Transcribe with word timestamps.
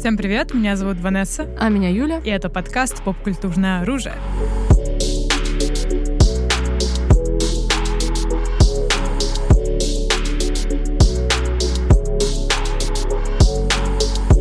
Всем 0.00 0.16
привет, 0.16 0.54
меня 0.54 0.76
зовут 0.76 0.98
Ванесса. 0.98 1.46
А 1.58 1.68
меня 1.68 1.90
Юля. 1.90 2.22
И 2.24 2.30
это 2.30 2.48
подкаст 2.48 3.04
«Поп-культурное 3.04 3.82
оружие». 3.82 4.14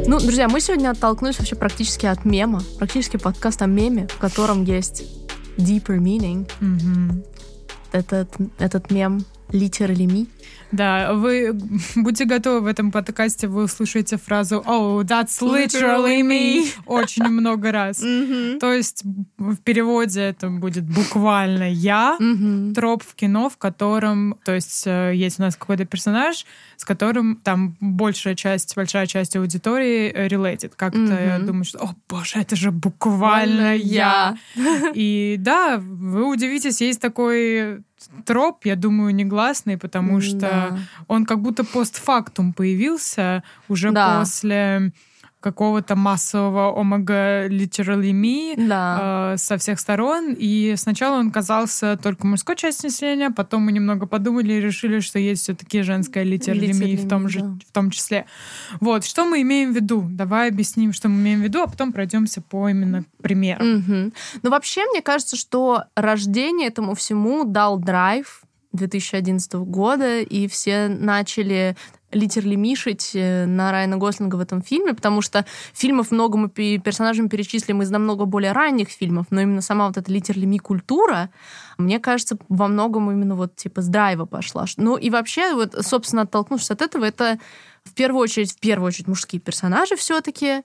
Ну, 0.08 0.18
друзья, 0.22 0.48
мы 0.48 0.62
сегодня 0.62 0.92
оттолкнулись 0.92 1.38
вообще 1.40 1.58
практически 1.58 2.06
от 2.06 2.24
мема, 2.24 2.62
практически 2.78 3.18
подкаст 3.18 3.62
о 3.62 3.66
меме, 3.66 4.08
в 4.08 4.18
котором 4.18 4.64
есть 4.64 5.04
deeper 5.58 5.98
meaning. 5.98 6.50
Мгм. 6.62 7.26
Этот, 7.92 8.30
этот 8.60 8.92
мем 8.92 9.26
literally 9.50 10.06
me. 10.06 10.28
Да, 10.72 11.14
вы 11.14 11.54
будьте 11.96 12.26
готовы 12.26 12.62
в 12.62 12.68
этом 12.68 12.92
подкасте, 12.92 13.48
вы 13.48 13.64
услышите 13.64 14.18
фразу 14.18 14.64
«Oh, 14.68 15.02
that's 15.04 15.42
literally 15.42 16.22
me» 16.22 16.68
очень 16.86 17.28
много 17.28 17.72
раз. 17.72 17.98
То 18.60 18.74
есть 18.74 19.04
в 19.38 19.58
переводе 19.58 20.22
это 20.22 20.50
будет 20.50 20.84
буквально 20.84 21.72
«я», 21.72 22.18
троп 22.76 23.04
в 23.04 23.16
кино, 23.16 23.50
в 23.50 23.58
котором, 23.58 24.36
то 24.46 24.54
есть 24.54 24.84
э, 24.86 25.14
есть 25.16 25.40
у 25.40 25.44
нас 25.44 25.56
какой-то 25.56 25.86
персонаж, 25.86 26.46
с 26.78 26.86
которым 26.86 27.38
там 27.44 27.76
большая 27.80 28.36
часть, 28.36 28.76
большая 28.76 29.08
часть 29.08 29.36
аудитории 29.36 30.12
э, 30.14 30.28
related. 30.28 30.74
Как-то 30.76 31.00
Мгм. 31.00 31.46
думаю, 31.46 31.64
что, 31.64 31.80
о 31.80 31.96
боже, 32.08 32.40
это 32.40 32.56
же 32.56 32.72
буквально 32.72 33.76
я. 33.76 34.38
И 34.94 35.36
да, 35.40 35.78
вы 35.80 36.28
удивитесь, 36.28 36.82
есть 36.82 37.02
такой 37.02 37.82
троп, 38.26 38.66
я 38.66 38.76
думаю, 38.76 39.14
негласный, 39.16 39.78
потому 39.78 40.22
что 40.22 40.40
Да. 40.40 40.78
он 41.08 41.26
как 41.26 41.42
будто 41.42 41.64
постфактум 41.64 42.54
появился 42.54 43.44
уже 43.68 43.92
Да. 43.92 44.20
после 44.20 44.92
какого-то 45.40 45.96
массового 45.96 46.80
омега 46.80 47.48
literally 47.48 48.12
me 48.12 48.56
Да. 48.58 49.34
э, 49.34 49.38
со 49.38 49.58
всех 49.58 49.80
сторон. 49.80 50.36
И 50.38 50.76
сначала 50.78 51.18
он 51.18 51.32
казался 51.32 51.98
только 51.98 52.28
мужской 52.28 52.56
частью 52.56 52.90
населения, 52.90 53.32
потом 53.32 53.64
мы 53.64 53.72
немного 53.72 54.06
подумали 54.06 54.54
и 54.54 54.60
решили, 54.62 55.00
что 55.00 55.18
есть 55.20 55.44
все-таки 55.44 55.82
женская 55.82 56.26
literally 56.26 56.72
me 56.72 56.98
в 56.98 57.08
том, 57.08 57.26
Literally 57.26 57.30
же, 57.30 57.40
да. 57.40 57.58
в 57.68 57.72
том 57.72 57.90
числе. 57.92 58.26
Вот, 58.82 59.06
что 59.06 59.26
мы 59.26 59.42
имеем 59.42 59.72
в 59.72 59.76
виду? 59.76 60.06
Давай 60.10 60.50
объясним, 60.50 60.92
что 60.94 61.08
мы 61.10 61.22
имеем 61.22 61.40
в 61.40 61.44
виду, 61.44 61.62
а 61.62 61.68
потом 61.68 61.92
пройдемся 61.94 62.42
по 62.42 62.68
именно 62.70 63.06
примерам. 63.22 63.78
Мгм. 63.78 64.14
Ну, 64.44 64.50
вообще, 64.50 64.86
мне 64.92 65.02
кажется, 65.02 65.38
что 65.38 65.84
рождение 65.96 66.68
этому 66.68 66.96
всему 66.96 67.44
дал 67.46 67.78
драйв 67.80 68.42
2011 68.74 69.54
года, 69.66 70.20
и 70.20 70.48
все 70.48 70.88
начали 70.90 71.76
литерли 72.12 72.56
мишить 72.56 73.12
э, 73.14 73.46
на 73.46 73.72
Райана 73.72 73.98
Гослинга 73.98 74.36
в 74.36 74.40
этом 74.40 74.62
фильме, 74.62 74.94
потому 74.94 75.22
что 75.22 75.46
фильмов 75.74 76.12
много 76.12 76.38
мы 76.38 76.50
пе- 76.50 76.78
персонажам 76.80 77.30
перечислим 77.30 77.82
из 77.82 77.90
намного 77.92 78.26
более 78.26 78.52
ранних 78.52 78.90
фильмов, 78.90 79.28
но 79.30 79.42
именно 79.42 79.62
сама 79.62 79.88
вот 79.88 79.98
эта 79.98 80.12
литерли 80.12 80.46
ми 80.46 80.60
культура, 80.60 81.30
мне 81.78 82.00
кажется, 82.00 82.38
во 82.50 82.68
многом 82.68 83.12
именно 83.12 83.36
вот 83.36 83.56
типа 83.56 83.82
с 83.82 83.88
драйва 83.88 84.26
пошла. 84.26 84.66
Ну 84.78 84.98
и 84.98 85.10
вообще, 85.10 85.54
вот, 85.54 85.76
собственно, 85.82 86.24
оттолкнувшись 86.24 86.72
от 86.72 86.82
этого, 86.82 87.06
это 87.06 87.40
в 87.84 87.94
первую 87.94 88.22
очередь, 88.22 88.54
в 88.54 88.60
первую 88.60 88.88
очередь 88.88 89.08
мужские 89.08 89.40
персонажи 89.40 89.96
все-таки, 89.96 90.64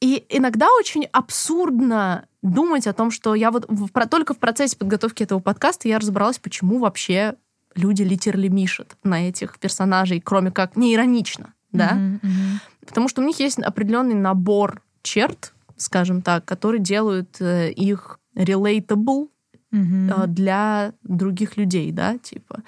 и 0.00 0.24
иногда 0.28 0.66
очень 0.78 1.06
абсурдно 1.12 2.26
думать 2.42 2.86
о 2.86 2.92
том, 2.92 3.10
что 3.10 3.34
я 3.34 3.50
вот 3.50 3.66
в- 3.68 3.88
про, 3.92 4.06
только 4.06 4.34
в 4.34 4.38
процессе 4.38 4.76
подготовки 4.76 5.22
этого 5.22 5.38
подкаста 5.38 5.88
я 5.88 5.98
разобралась, 5.98 6.38
почему 6.38 6.78
вообще 6.78 7.36
люди 7.74 8.02
литерли 8.02 8.48
мишат 8.48 8.96
на 9.02 9.28
этих 9.28 9.58
персонажей, 9.58 10.20
кроме 10.20 10.50
как 10.50 10.76
не 10.76 10.94
иронично, 10.94 11.54
да? 11.72 11.94
Мгм, 11.94 12.20
мгм. 12.22 12.60
Потому 12.86 13.08
что 13.08 13.22
у 13.22 13.24
них 13.24 13.40
есть 13.40 13.58
определенный 13.58 14.14
набор 14.14 14.82
черт, 15.02 15.52
скажем 15.76 16.22
так, 16.22 16.44
которые 16.44 16.80
делают 16.80 17.40
э, 17.40 17.70
их 17.70 18.18
relatable 18.36 19.28
э, 19.72 20.26
для 20.26 20.92
других 21.02 21.56
людей, 21.56 21.92
да, 21.92 22.18
типа. 22.18 22.62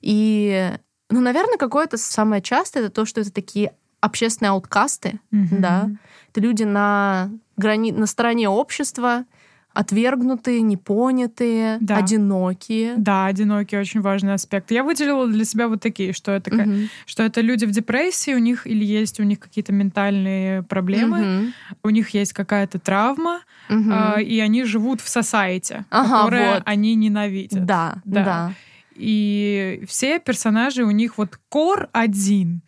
И, 0.00 0.72
ну, 1.10 1.20
наверное, 1.20 1.58
какое-то 1.58 1.96
самое 1.96 2.42
частое 2.42 2.84
это 2.84 2.92
то, 2.92 3.04
что 3.04 3.20
это 3.20 3.32
такие 3.32 3.72
общественные 4.00 4.50
ауткасты, 4.50 5.20
Мгм. 5.30 5.60
да. 5.60 5.90
Это 6.30 6.40
люди 6.40 6.62
на, 6.62 7.30
грани... 7.56 7.92
на 7.92 8.06
стороне 8.06 8.48
общества, 8.48 9.24
отвергнутые, 9.72 10.62
непонятые, 10.62 11.78
Да. 11.80 11.96
одинокие. 11.98 12.94
Да, 12.96 13.26
одинокий 13.26 13.76
очень 13.78 14.00
важный 14.00 14.34
аспект. 14.34 14.70
Я 14.70 14.82
выделила 14.82 15.26
для 15.28 15.44
себя 15.44 15.68
вот 15.68 15.80
такие, 15.80 16.12
что 16.12 16.32
это, 16.32 16.52
Мгм. 16.54 16.88
что 17.06 17.22
это 17.22 17.40
люди 17.40 17.64
в 17.64 17.70
депрессии, 17.70 18.34
у 18.34 18.38
них 18.38 18.66
или 18.66 18.84
есть 18.84 19.20
у 19.20 19.22
них 19.22 19.38
какие-то 19.38 19.72
ментальные 19.72 20.62
проблемы, 20.64 21.18
Мгм. 21.20 21.52
у 21.84 21.90
них 21.90 22.10
есть 22.10 22.32
какая-то 22.32 22.78
травма, 22.78 23.40
Мгм. 23.68 23.92
а, 23.92 24.20
и 24.20 24.40
они 24.40 24.64
живут 24.64 25.00
в 25.00 25.06
society, 25.06 25.84
Ага, 25.90 26.24
которое 26.24 26.54
вот. 26.54 26.62
они 26.66 26.94
ненавидят. 26.96 27.64
Да, 27.64 27.94
Да. 28.04 28.24
да. 28.24 28.52
И 28.94 29.82
все 29.86 30.18
персонажи, 30.18 30.84
у 30.84 30.90
них 30.90 31.16
вот 31.16 31.38
кор 31.48 31.88
один. 31.92 32.60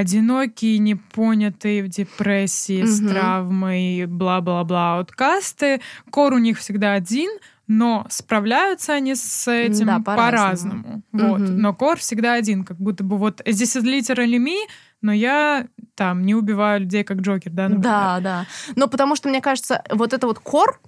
Одинокие, 0.00 0.76
непонятые 0.76 1.82
в 1.82 1.88
депрессии, 1.88 2.84
с 2.84 3.00
Мгм. 3.00 3.08
травмой, 3.08 4.04
бла-бла-бла, 4.04 4.96
ауткасты. 4.98 5.80
Кор 6.10 6.34
у 6.34 6.38
них 6.38 6.58
всегда 6.58 6.92
один, 6.92 7.30
но 7.66 8.04
справляются 8.10 8.92
они 8.92 9.14
с 9.14 9.50
этим 9.50 9.86
Да, 9.86 9.98
по-разному. 10.00 10.82
по-разному. 10.82 11.02
Вот. 11.12 11.40
Мгм. 11.40 11.60
Но 11.62 11.72
кор 11.72 11.96
всегда 11.98 12.34
один, 12.34 12.64
как 12.64 12.76
будто 12.76 13.04
бы 13.04 13.16
вот 13.16 13.40
здесь 13.46 13.74
literally 13.76 14.36
me, 14.36 14.58
но 15.06 15.12
я 15.12 15.66
там 15.94 16.26
не 16.26 16.34
убиваю 16.34 16.80
людей 16.80 17.04
как 17.04 17.18
Джокер, 17.18 17.52
да, 17.52 17.68
например? 17.68 17.82
Да, 17.82 18.20
да. 18.20 18.46
Но 18.74 18.88
потому 18.88 19.14
что, 19.16 19.28
мне 19.28 19.40
кажется, 19.40 19.82
вот 19.90 20.12
это 20.12 20.26
вот 20.26 20.40
кор, 20.40 20.80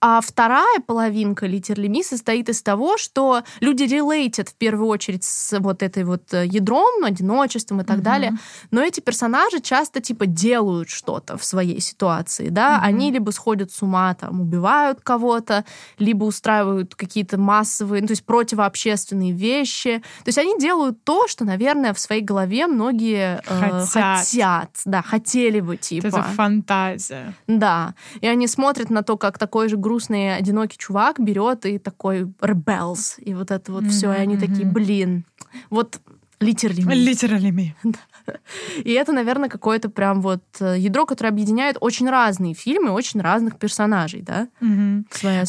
а 0.00 0.20
вторая 0.20 0.78
половинка 0.86 1.46
литерли 1.46 1.88
ми 1.88 2.04
состоит 2.04 2.48
из 2.48 2.62
того, 2.62 2.96
что 2.98 3.42
люди 3.58 3.82
релейтят 3.82 4.48
в 4.48 4.54
первую 4.54 4.86
очередь 4.88 5.24
с 5.24 5.58
вот 5.58 5.82
этой 5.82 6.04
вот 6.04 6.32
э, 6.32 6.46
ядром, 6.46 7.04
одиночеством 7.04 7.80
и 7.80 7.84
так 7.84 7.96
Мгм. 7.96 8.04
далее. 8.04 8.32
Но 8.70 8.80
эти 8.80 9.00
персонажи 9.00 9.58
часто 9.60 10.00
типа 10.00 10.26
делают 10.26 10.88
что-то 10.88 11.36
в 11.36 11.44
своей 11.44 11.80
ситуации, 11.80 12.48
да? 12.48 12.76
Мгм. 12.76 12.84
Они 12.84 13.10
либо 13.10 13.30
сходят 13.32 13.72
с 13.72 13.82
ума, 13.82 14.14
там, 14.14 14.40
убивают 14.40 15.00
кого-то, 15.00 15.64
либо 15.98 16.24
устраивают 16.24 16.94
какие-то 16.94 17.36
массовые, 17.36 18.00
ну, 18.00 18.06
то 18.06 18.12
есть 18.12 18.24
противообщественные 18.24 19.32
вещи. 19.32 19.98
То 20.22 20.28
есть 20.28 20.38
они 20.38 20.56
делают 20.60 21.02
то, 21.02 21.26
что, 21.26 21.44
наверное, 21.44 21.92
в 21.92 21.98
своей 21.98 22.22
голове 22.22 22.68
многие 22.68 23.42
э, 23.44 23.57
Хотят. 23.60 24.18
хотят, 24.18 24.70
да, 24.84 25.02
хотели 25.02 25.60
бы, 25.60 25.76
типа. 25.76 26.06
Это 26.06 26.22
фантазия. 26.22 27.34
Да. 27.46 27.94
И 28.20 28.26
они 28.26 28.46
смотрят 28.46 28.90
на 28.90 29.02
то, 29.02 29.16
как 29.16 29.38
такой 29.38 29.68
же 29.68 29.76
грустный, 29.76 30.36
одинокий 30.36 30.78
чувак 30.78 31.20
берет 31.20 31.66
и 31.66 31.78
такой 31.78 32.22
rebels. 32.40 33.14
И 33.18 33.34
вот 33.34 33.50
это 33.50 33.72
вот 33.72 33.86
все. 33.86 34.12
И 34.12 34.16
они 34.16 34.36
такие, 34.36 34.66
блин, 34.66 35.24
вот 35.70 36.00
literally. 36.40 36.84
me». 36.84 36.94
Literally 36.94 37.50
me. 37.50 37.94
И 38.84 38.92
это, 38.92 39.12
наверное, 39.12 39.48
какое-то 39.48 39.88
прям 39.88 40.20
вот 40.20 40.42
э, 40.60 40.76
ядро, 40.78 41.06
которое 41.06 41.30
объединяет 41.30 41.76
очень 41.80 42.08
разные 42.08 42.54
фильмы, 42.54 42.90
очень 42.90 43.20
разных 43.20 43.58
персонажей, 43.58 44.22
да, 44.22 44.48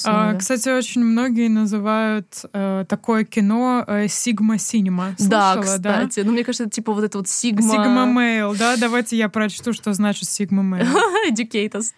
А, 0.06 0.34
кстати, 0.35 0.69
очень 0.69 1.03
многие 1.03 1.50
называют 1.50 2.45
э, 2.53 2.85
такое 2.88 3.23
кино 3.23 3.85
Sigma 4.07 4.57
Cinema. 4.57 5.16
да, 5.19 5.53
Слышала, 5.53 5.78
да? 5.79 5.94
кстати. 5.94 6.25
Ну, 6.25 6.31
мне 6.31 6.44
кажется, 6.44 6.63
это 6.63 6.72
типа 6.72 6.94
вот 6.94 7.03
это 7.03 7.18
вот 7.18 7.28
Sigma... 7.28 7.62
Sigma 7.62 8.06
male, 8.06 8.56
да? 8.56 8.78
Давайте 8.78 9.18
я 9.18 9.29
прочту, 9.29 9.73
что 9.73 9.94
значит 9.94 10.29
sigma 10.30 10.63
male. 10.63 10.85
Educate 11.29 11.72
us. 11.72 11.94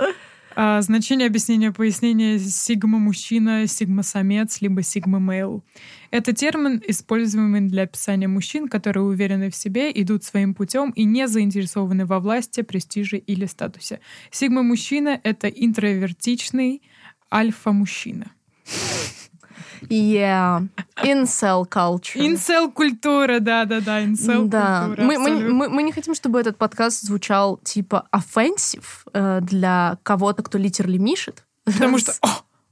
А, 0.56 0.82
Значение 0.82 1.28
объяснения 1.28 1.72
пояснения 1.72 2.38
сигма 2.40 3.00
мужчина, 3.00 3.68
сигма 3.68 4.04
самец, 4.04 4.62
либо 4.62 4.82
sigma 4.82 5.20
male. 5.20 5.64
Это 6.12 6.34
термин, 6.34 6.82
используемый 6.86 7.62
для 7.62 7.84
описания 7.84 8.28
мужчин, 8.28 8.68
которые 8.68 9.04
уверены 9.04 9.50
в 9.50 9.56
себе, 9.56 9.92
идут 9.94 10.24
своим 10.24 10.53
путем 10.53 10.92
и 10.92 11.06
не 11.06 11.28
заинтересованы 11.28 12.06
во 12.06 12.20
власти, 12.20 12.62
престиже 12.62 13.18
или 13.18 13.46
статусе. 13.46 14.00
Сигма 14.30 14.64
мужчина— 14.64 15.20
это 15.24 15.48
интровертичный 15.48 16.82
альфа-мужчина. 17.32 18.32
Yeah. 19.90 20.68
Incel 21.03 21.68
culture. 21.68 22.26
Инсел-культура, 22.26 23.40
да-да-да, 23.40 23.82
Да. 23.82 24.03
инсел-культура. 24.03 24.96
Мы, 24.98 25.18
мы, 25.18 25.53
мы, 25.53 25.70
мы 25.70 25.84
не 25.84 25.92
хотим, 25.92 26.14
чтобы 26.16 26.40
этот 26.40 26.58
подкаст 26.58 27.02
звучал 27.02 27.58
типа 27.64 28.08
offensive 28.16 28.86
э, 29.14 29.40
для 29.42 29.98
кого-то, 30.03 30.44
кто 30.44 30.58
литерли 30.58 30.98
мишет. 30.98 31.44
Потому 31.66 31.98
что, 31.98 32.14
о, 32.22 32.28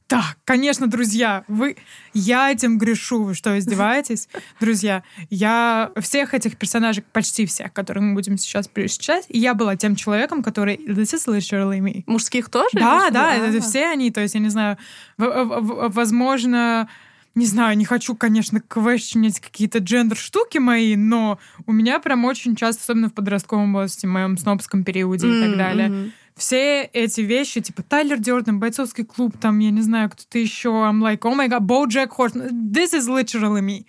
да, 0.10 0.24
конечно, 0.44 0.88
друзья, 0.88 1.44
вы, 1.48 1.78
я 2.14 2.52
этим 2.52 2.80
грешу, 2.80 3.24
вы 3.24 3.36
что, 3.36 3.58
издеваетесь? 3.60 4.28
Друзья, 4.60 5.04
я 5.30 5.92
всех 6.02 6.34
этих 6.34 6.58
персонажей, 6.58 7.04
почти 7.14 7.46
всех, 7.46 7.72
которые 7.74 8.04
мы 8.04 8.16
будем 8.16 8.38
сейчас 8.38 8.68
перечислять, 8.68 9.26
я 9.30 9.54
была 9.54 9.76
тем 9.76 9.96
человеком, 9.96 10.42
который 10.42 10.78
this 10.78 11.14
is 11.14 11.28
literally 11.28 11.80
me. 11.80 12.04
Мужских 12.08 12.50
тоже? 12.50 12.70
Да, 12.74 13.10
да, 13.12 13.36
это 13.36 13.58
А. 13.58 13.62
все 13.62 13.86
они, 13.86 14.10
то 14.10 14.22
есть, 14.22 14.34
я 14.34 14.40
не 14.40 14.50
знаю, 14.50 14.78
возможно, 15.18 16.90
не 17.36 17.46
знаю, 17.46 17.78
не 17.78 17.86
хочу, 17.86 18.16
конечно, 18.16 18.60
квешчинить 18.60 19.40
какие-то 19.40 19.78
джендер-штуки 19.78 20.58
мои, 20.58 20.96
но 20.96 21.40
у 21.68 21.72
меня 21.72 22.00
прям 22.00 22.26
очень 22.26 22.56
часто, 22.56 22.82
особенно 22.82 23.10
в 23.10 23.14
подростковом 23.14 23.74
возрасте, 23.74 24.08
в 24.08 24.12
моем 24.12 24.38
снобском 24.38 24.84
периоде 24.84 25.28
и 25.28 25.42
так 25.46 25.58
далее. 25.58 26.12
Все 26.39 26.83
эти 26.83 27.21
вещи, 27.21 27.59
типа 27.62 27.83
Тайлер 27.83 28.18
Дёрден, 28.18 28.59
бойцовский 28.59 29.03
клуб, 29.03 29.38
там, 29.39 29.59
я 29.59 29.71
не 29.71 29.81
знаю, 29.81 30.09
кто-то 30.09 30.39
еще, 30.39 30.69
I'm 30.69 31.01
like, 31.01 31.19
oh 31.19 31.36
my 31.36 31.50
god, 31.50 31.62
Bojack 31.62 32.12
Horseman, 32.18 32.50
this 32.71 32.94
is 32.94 33.07
literally 33.07 33.62
me. 33.62 33.86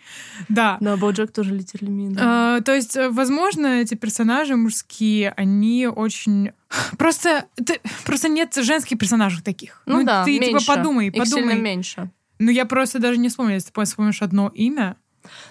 Да. 0.48 0.76
Да, 0.80 0.96
Боджек 0.96 1.32
тоже 1.32 1.54
literally 1.56 1.88
me, 1.88 2.10
да. 2.10 2.56
А, 2.56 2.60
то 2.60 2.74
есть, 2.74 2.96
э, 2.96 3.08
возможно, 3.08 3.80
эти 3.80 3.94
персонажи 3.94 4.56
мужские, 4.56 5.30
они 5.36 5.86
очень... 5.86 6.50
Просто, 6.98 7.46
ты- 7.64 7.80
просто 8.04 8.28
нет 8.28 8.54
женских 8.54 8.98
персонажей 8.98 9.42
таких. 9.42 9.82
Ну, 9.86 10.04
да, 10.04 10.24
ты 10.24 10.38
меньше. 10.38 10.58
типа 10.58 10.76
подумай, 10.76 11.06
Их 11.06 11.12
подумай. 11.14 11.42
сильно 11.50 11.62
меньше. 11.62 12.10
Ну, 12.40 12.50
я 12.50 12.64
просто 12.66 12.98
даже 12.98 13.18
не 13.18 13.28
вспомнила, 13.28 13.54
если 13.54 13.70
ты 13.70 13.84
вспомнишь 13.84 14.22
одно 14.22 14.50
имя. 14.54 14.96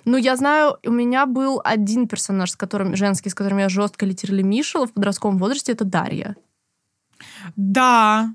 Ну, 0.03 0.17
я 0.17 0.35
знаю, 0.35 0.77
у 0.85 0.91
меня 0.91 1.25
был 1.25 1.61
один 1.63 2.07
персонаж, 2.07 2.51
с 2.51 2.55
которым, 2.55 2.95
женский, 2.95 3.29
с 3.29 3.35
которым 3.35 3.59
я 3.59 3.69
жестко 3.69 4.05
литерали 4.05 4.41
мишала 4.41 4.85
в 4.87 4.91
подростковом 4.93 5.37
возрасте, 5.37 5.71
это 5.71 5.85
Дарья. 5.85 6.35
Да. 7.55 8.29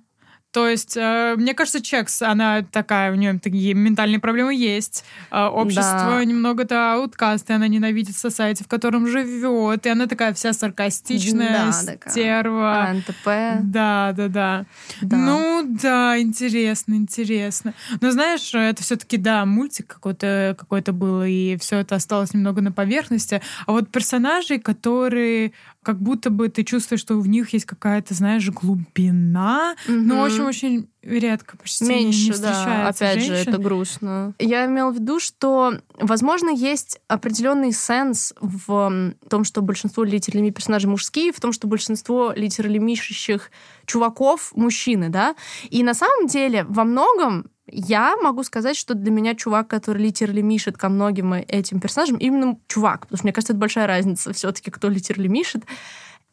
То 0.54 0.68
есть, 0.68 0.96
э, 0.96 1.34
мне 1.36 1.52
кажется, 1.52 1.82
Чекс, 1.82 2.22
она 2.22 2.62
такая, 2.62 3.10
у 3.10 3.16
нее 3.16 3.40
такие 3.40 3.74
ментальные 3.74 4.20
проблемы 4.20 4.54
есть. 4.54 5.04
Э, 5.32 5.46
общество 5.46 6.12
Да. 6.18 6.24
немного-то 6.24 6.92
ауткаст, 6.92 7.50
и 7.50 7.54
она 7.54 7.66
ненавидит 7.66 8.14
society, 8.14 8.62
в 8.62 8.68
котором 8.68 9.08
живет. 9.08 9.84
И 9.84 9.88
она 9.88 10.06
такая 10.06 10.32
вся 10.32 10.52
саркастичная, 10.52 11.72
Да, 11.72 11.92
такая. 11.92 12.12
стерва. 12.12 12.88
НТП. 12.94 13.26
Да, 13.64 14.12
да, 14.16 14.28
да, 14.28 14.64
Да. 15.02 15.16
Ну 15.16 15.76
да, 15.82 16.20
интересно, 16.20 16.94
интересно. 16.94 17.74
Но 18.00 18.12
знаешь, 18.12 18.54
это 18.54 18.80
все-таки 18.80 19.16
да, 19.16 19.44
мультик 19.46 19.88
какой-то 19.88 20.54
какой-то 20.56 20.92
был, 20.92 21.24
и 21.24 21.56
все 21.56 21.78
это 21.78 21.96
осталось 21.96 22.32
немного 22.32 22.60
на 22.60 22.70
поверхности. 22.70 23.42
А 23.66 23.72
вот 23.72 23.88
персонажи, 23.90 24.60
которые 24.60 25.50
как 25.82 25.98
будто 25.98 26.30
бы 26.30 26.48
ты 26.48 26.62
чувствуешь, 26.64 27.00
что 27.00 27.18
в 27.20 27.28
них 27.28 27.52
есть 27.52 27.66
какая-то, 27.66 28.14
знаешь, 28.14 28.48
глубина, 28.50 29.74
но 29.86 30.28
Мгм. 30.44 30.48
очень-очень 30.50 30.88
редко, 31.02 31.56
почти 31.56 31.84
не 31.84 31.90
Меньше, 31.90 32.28
да. 32.28 32.52
встречается 32.52 33.04
Опять 33.06 33.20
же, 33.20 33.34
женщин. 33.34 33.52
это 33.52 33.62
грустно. 33.62 34.34
Я 34.38 34.66
имела 34.66 34.90
в 34.90 34.94
виду, 34.94 35.20
что, 35.20 35.74
возможно, 35.98 36.50
есть 36.50 37.00
определенный 37.08 37.72
сенс 37.72 38.32
в 38.40 39.12
том, 39.28 39.44
что 39.44 39.62
большинство 39.62 40.04
литеральными 40.04 40.50
персонажей 40.50 40.88
мужские, 40.88 41.32
в 41.32 41.40
том, 41.40 41.52
что 41.52 41.66
большинство 41.66 42.32
литералимишащих 42.34 43.50
чуваков 43.86 44.52
мужчины, 44.54 45.08
да. 45.08 45.34
И 45.70 45.82
на 45.82 45.94
самом 45.94 46.26
деле 46.26 46.64
во 46.68 46.84
многом 46.84 47.46
я 47.66 48.16
могу 48.16 48.42
сказать, 48.44 48.76
что 48.76 48.94
для 48.94 49.10
меня 49.10 49.34
чувак, 49.34 49.68
который 49.68 50.02
литерали 50.02 50.42
мишет 50.42 50.76
ко 50.76 50.88
многим 50.88 51.32
этим 51.32 51.80
персонажам, 51.80 52.18
именно 52.18 52.58
чувак, 52.68 53.02
потому 53.02 53.16
что 53.16 53.26
мне 53.26 53.32
кажется, 53.32 53.52
это 53.54 53.60
большая 53.60 53.86
разница 53.86 54.32
все-таки, 54.32 54.70
кто 54.70 54.88
литерали 54.88 55.28
мишет, 55.28 55.64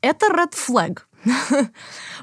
это 0.01 0.27
red 0.27 0.53
flag. 0.53 0.99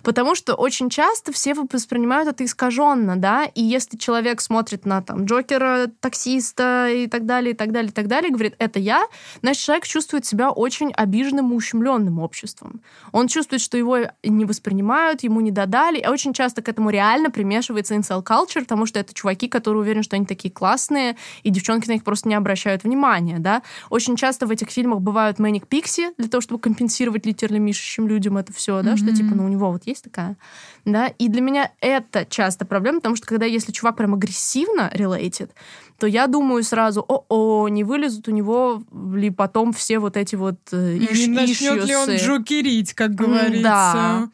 Потому 0.03 0.35
что 0.35 0.55
очень 0.55 0.91
часто 0.91 1.33
все 1.33 1.55
воспринимают 1.55 2.29
это 2.29 2.45
искаженно, 2.45 3.17
да, 3.17 3.45
и 3.45 3.63
если 3.63 3.97
человек 3.97 4.41
смотрит 4.41 4.87
на 4.87 5.03
там 5.03 5.25
Джокера, 5.25 5.91
таксиста 6.01 6.89
и 6.89 7.07
так 7.07 7.27
далее, 7.27 7.53
и 7.53 7.57
так 7.57 7.73
далее, 7.73 7.91
и 7.91 7.93
так 7.93 8.07
далее, 8.07 8.31
говорит, 8.31 8.55
это 8.59 8.79
я, 8.79 9.05
значит, 9.41 9.63
человек 9.63 9.87
чувствует 9.87 10.25
себя 10.25 10.51
очень 10.51 10.93
обиженным 10.93 11.53
и 11.53 11.55
ущемленным 11.55 12.19
обществом. 12.19 12.81
Он 13.13 13.29
чувствует, 13.29 13.63
что 13.63 13.77
его 13.77 13.99
не 14.23 14.45
воспринимают, 14.45 15.23
ему 15.23 15.41
не 15.41 15.51
додали, 15.51 15.99
и 15.99 16.07
очень 16.07 16.33
часто 16.33 16.63
к 16.63 16.69
этому 16.69 16.91
реально 16.91 17.31
примешивается 17.31 17.95
incel 17.95 18.25
culture, 18.25 18.63
потому 18.63 18.87
что 18.87 18.99
это 18.99 19.15
чуваки, 19.15 19.49
которые 19.49 19.83
уверены, 19.83 20.03
что 20.03 20.17
они 20.17 20.27
такие 20.27 20.53
классные, 20.53 21.17
и 21.43 21.51
девчонки 21.51 21.89
на 21.89 21.93
них 21.93 22.05
просто 22.05 22.29
не 22.29 22.35
обращают 22.35 22.85
внимания, 22.85 23.39
да. 23.39 23.63
Очень 23.91 24.17
часто 24.17 24.47
в 24.47 24.51
этих 24.51 24.71
фильмах 24.71 25.01
бывают 25.01 25.39
manic 25.39 25.67
пикси 25.67 26.11
для 26.19 26.29
того, 26.29 26.41
чтобы 26.41 26.61
компенсировать 26.61 27.27
литерально 27.27 27.59
мишущим 27.59 28.09
людям 28.09 28.37
это 28.37 28.53
все, 28.53 28.83
да, 28.91 28.97
что 28.97 29.15
типа, 29.15 29.35
ну, 29.35 29.45
у 29.45 29.49
него 29.49 29.71
вот 29.73 29.87
есть 29.87 30.05
такая, 30.05 30.37
да, 30.85 31.07
и 31.09 31.29
для 31.29 31.41
меня 31.41 31.71
это 31.81 32.25
часто 32.25 32.65
проблема, 32.65 32.99
потому 32.99 33.17
что 33.17 33.27
когда 33.27 33.47
если 33.47 33.73
чувак 33.73 33.97
прям 33.97 34.15
агрессивно 34.15 34.91
related, 34.95 35.51
то 35.99 36.07
я 36.07 36.27
думаю 36.27 36.63
сразу, 36.63 37.01
о-о, 37.09 37.69
не 37.69 37.85
вылезут 37.85 38.29
у 38.29 38.31
него 38.31 38.83
ли 39.15 39.31
потом 39.31 39.73
все 39.73 39.99
вот 39.99 40.17
эти 40.17 40.37
вот 40.37 40.57
э, 40.73 40.97
Не 40.99 41.07
иш- 41.07 41.27
начнет 41.29 41.85
ли 41.87 41.97
он 41.97 42.09
джокерить, 42.11 42.95
как 42.95 43.15
говорится. 43.15 43.63
да. 43.63 44.29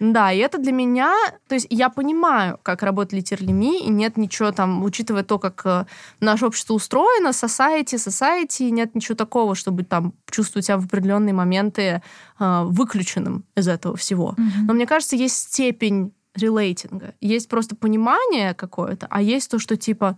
Да, 0.00 0.32
и 0.32 0.38
это 0.38 0.58
для 0.58 0.72
меня, 0.72 1.12
то 1.48 1.54
есть 1.54 1.66
я 1.70 1.88
понимаю, 1.88 2.58
как 2.62 2.82
работает 2.82 3.12
литерлими, 3.12 3.80
и 3.80 3.88
нет 3.88 4.16
ничего 4.16 4.52
там, 4.52 4.84
учитывая 4.84 5.24
то, 5.24 5.38
как 5.38 5.62
э, 5.64 5.86
наше 6.20 6.46
общество 6.46 6.74
устроено, 6.74 7.28
society, 7.28 7.96
society, 7.96 8.70
нет 8.70 8.94
ничего 8.94 9.16
такого, 9.16 9.54
чтобы 9.54 9.82
там 9.84 10.12
чувствовать 10.30 10.66
себя 10.66 10.78
в 10.78 10.84
определенные 10.84 11.34
моменты 11.34 12.02
э, 12.38 12.62
выключенным 12.66 13.44
из 13.56 13.66
этого 13.68 13.96
всего. 13.96 14.34
Мгм. 14.36 14.66
Но 14.66 14.74
мне 14.74 14.86
кажется, 14.86 15.16
есть 15.16 15.36
степень 15.36 16.12
релейтинга, 16.34 17.14
есть 17.20 17.48
просто 17.48 17.74
понимание 17.74 18.54
какое-то, 18.54 19.08
а 19.10 19.20
есть 19.20 19.50
то, 19.50 19.58
что 19.58 19.76
типа 19.76 20.16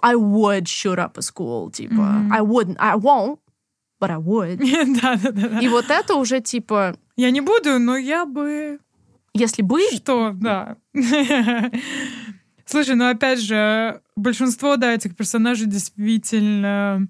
I 0.00 0.14
would 0.14 0.64
shoot 0.64 0.98
up 0.98 1.16
a 1.16 1.20
school, 1.20 1.72
типа 1.72 1.94
Мгм. 1.94 2.32
I 2.32 2.40
wouldn't, 2.40 2.76
I 2.78 2.96
won't, 2.96 3.38
but 4.00 4.10
I 4.10 4.18
would. 4.18 4.58
Да, 5.02 5.16
да, 5.16 5.30
да. 5.32 5.60
И 5.60 5.68
вот 5.68 5.90
это 5.90 6.14
уже 6.14 6.40
типа, 6.40 6.96
Я 7.16 7.30
не 7.30 7.40
буду, 7.40 7.78
но 7.78 7.96
я 7.96 8.26
бы 8.26 8.78
если 9.36 9.62
бы 9.62 9.80
Что, 9.92 10.32
да. 10.34 10.76
Слушай, 12.64 12.96
ну 12.96 13.08
опять 13.08 13.40
же, 13.40 14.00
большинство, 14.16 14.76
да, 14.76 14.92
этих 14.92 15.14
персонажей 15.14 15.66
действительно, 15.66 17.06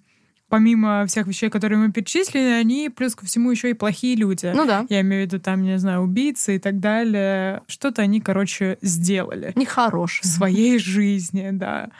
помимо 0.48 1.06
всех 1.06 1.26
вещей, 1.26 1.48
которые 1.48 1.78
мы 1.78 1.92
перечислили, 1.92 2.44
они 2.60 2.90
плюс 2.90 3.14
ко 3.14 3.24
всему 3.24 3.50
еще 3.50 3.70
и 3.70 3.74
плохие 3.74 4.16
люди. 4.16 4.52
Ну 4.54 4.66
да. 4.66 4.86
Я 4.90 5.00
имею 5.00 5.22
в 5.22 5.32
виду 5.32 5.42
там, 5.42 5.62
не 5.62 5.78
знаю, 5.78 6.02
убийцы 6.02 6.56
и 6.56 6.58
так 6.58 6.78
далее. 6.78 7.62
Что-то 7.68 8.02
они, 8.02 8.20
короче, 8.20 8.76
сделали 8.82 9.52
в 9.54 9.58
Нехороший. 9.58 10.26
своей 10.26 10.78
жизни, 10.78 11.48
да. 11.52 11.90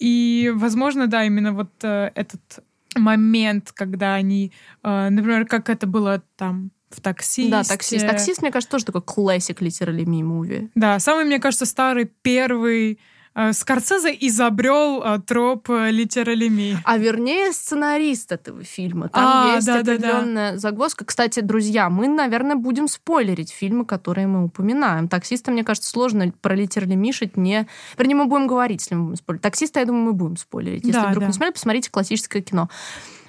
И, 0.00 0.50
возможно, 0.54 1.06
да, 1.06 1.24
именно 1.24 1.52
вот 1.52 1.70
э, 1.82 2.10
этот 2.16 2.64
момент, 2.96 3.72
когда 3.72 4.14
они, 4.14 4.52
э, 4.82 5.08
например, 5.08 5.46
как 5.46 5.70
это 5.70 5.86
было 5.86 6.22
там 6.36 6.70
в 6.94 7.00
таксисте. 7.00 7.50
Да, 7.50 7.62
таксист. 7.62 8.06
Таксист, 8.06 8.42
мне 8.42 8.50
кажется, 8.50 8.70
тоже 8.70 8.84
такой 8.84 9.02
классик 9.02 9.60
literally 9.62 10.04
me 10.04 10.20
movie. 10.20 10.70
Да, 10.74 10.98
самый, 10.98 11.24
мне 11.24 11.38
кажется, 11.38 11.66
старый 11.66 12.10
первый 12.22 12.98
э, 13.34 13.52
Скорсезе 13.52 14.16
изобрел 14.20 15.02
э, 15.02 15.18
троп 15.26 15.68
литералеми. 15.68 16.78
А 16.84 16.98
вернее, 16.98 17.52
сценарист 17.52 18.32
этого 18.32 18.62
фильма. 18.62 19.08
Там 19.08 19.50
А, 19.50 19.54
есть 19.56 19.66
да-да-да. 19.66 19.92
определенная 19.92 20.56
загвоздка. 20.56 21.04
Кстати, 21.04 21.40
друзья, 21.40 21.90
мы, 21.90 22.08
наверное, 22.08 22.56
будем 22.56 22.88
спойлерить 22.88 23.50
фильмы, 23.50 23.84
которые 23.84 24.26
мы 24.26 24.44
упоминаем. 24.44 25.08
Таксиста, 25.08 25.50
мне 25.50 25.64
кажется, 25.64 25.90
сложно 25.90 26.32
про 26.40 26.54
литерали 26.54 26.94
мишить 26.94 27.36
не... 27.36 27.66
Вернее, 27.98 28.14
мы 28.14 28.26
будем 28.26 28.46
говорить, 28.46 28.82
если 28.82 28.94
мы 28.94 29.04
будем 29.04 29.16
спойлерить. 29.16 29.42
Таксиста, 29.42 29.80
я 29.80 29.86
думаю, 29.86 30.04
мы 30.04 30.12
будем 30.12 30.36
спойлерить. 30.36 30.84
Если 30.84 31.00
Да, 31.00 31.08
вдруг 31.08 31.22
да. 31.22 31.26
не 31.26 31.32
смотрели, 31.32 31.52
посмотрите 31.54 31.90
классическое 31.90 32.42
кино. 32.42 32.68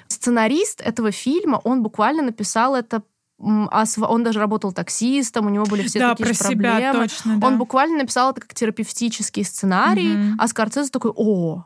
Сценарист 0.07 0.81
этого 0.81 1.11
фильма, 1.11 1.59
он 1.63 1.81
буквально 1.81 2.21
написал 2.21 2.75
это 2.75 2.97
а 2.97 3.01
он 3.37 4.23
даже 4.23 4.39
работал 4.39 4.71
таксистом, 4.71 5.47
у 5.47 5.49
него 5.49 5.65
были 5.65 5.83
все 5.87 5.99
да, 5.99 6.09
такие 6.11 6.25
про 6.25 6.33
же 6.33 6.39
себя 6.39 6.49
проблемы. 6.49 7.07
точно, 7.07 7.37
да. 7.37 7.47
Он 7.47 7.57
буквально 7.57 7.97
написал 7.99 8.31
это 8.31 8.41
как 8.41 8.53
терапевтический 8.53 9.43
сценарий, 9.43 10.15
Мгм. 10.15 10.35
а 10.39 10.47
Скорцезе 10.47 10.89
такой, 10.89 11.11
о, 11.15 11.65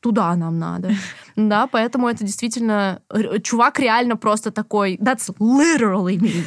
туда 0.00 0.34
нам 0.36 0.58
надо. 0.58 0.92
Да, 1.36 1.66
поэтому 1.66 2.08
это 2.08 2.24
действительно... 2.24 3.00
Чувак 3.42 3.78
реально 3.78 4.16
просто 4.16 4.50
такой, 4.50 4.96
that's 5.00 5.34
literally 5.38 6.18
me. 6.18 6.44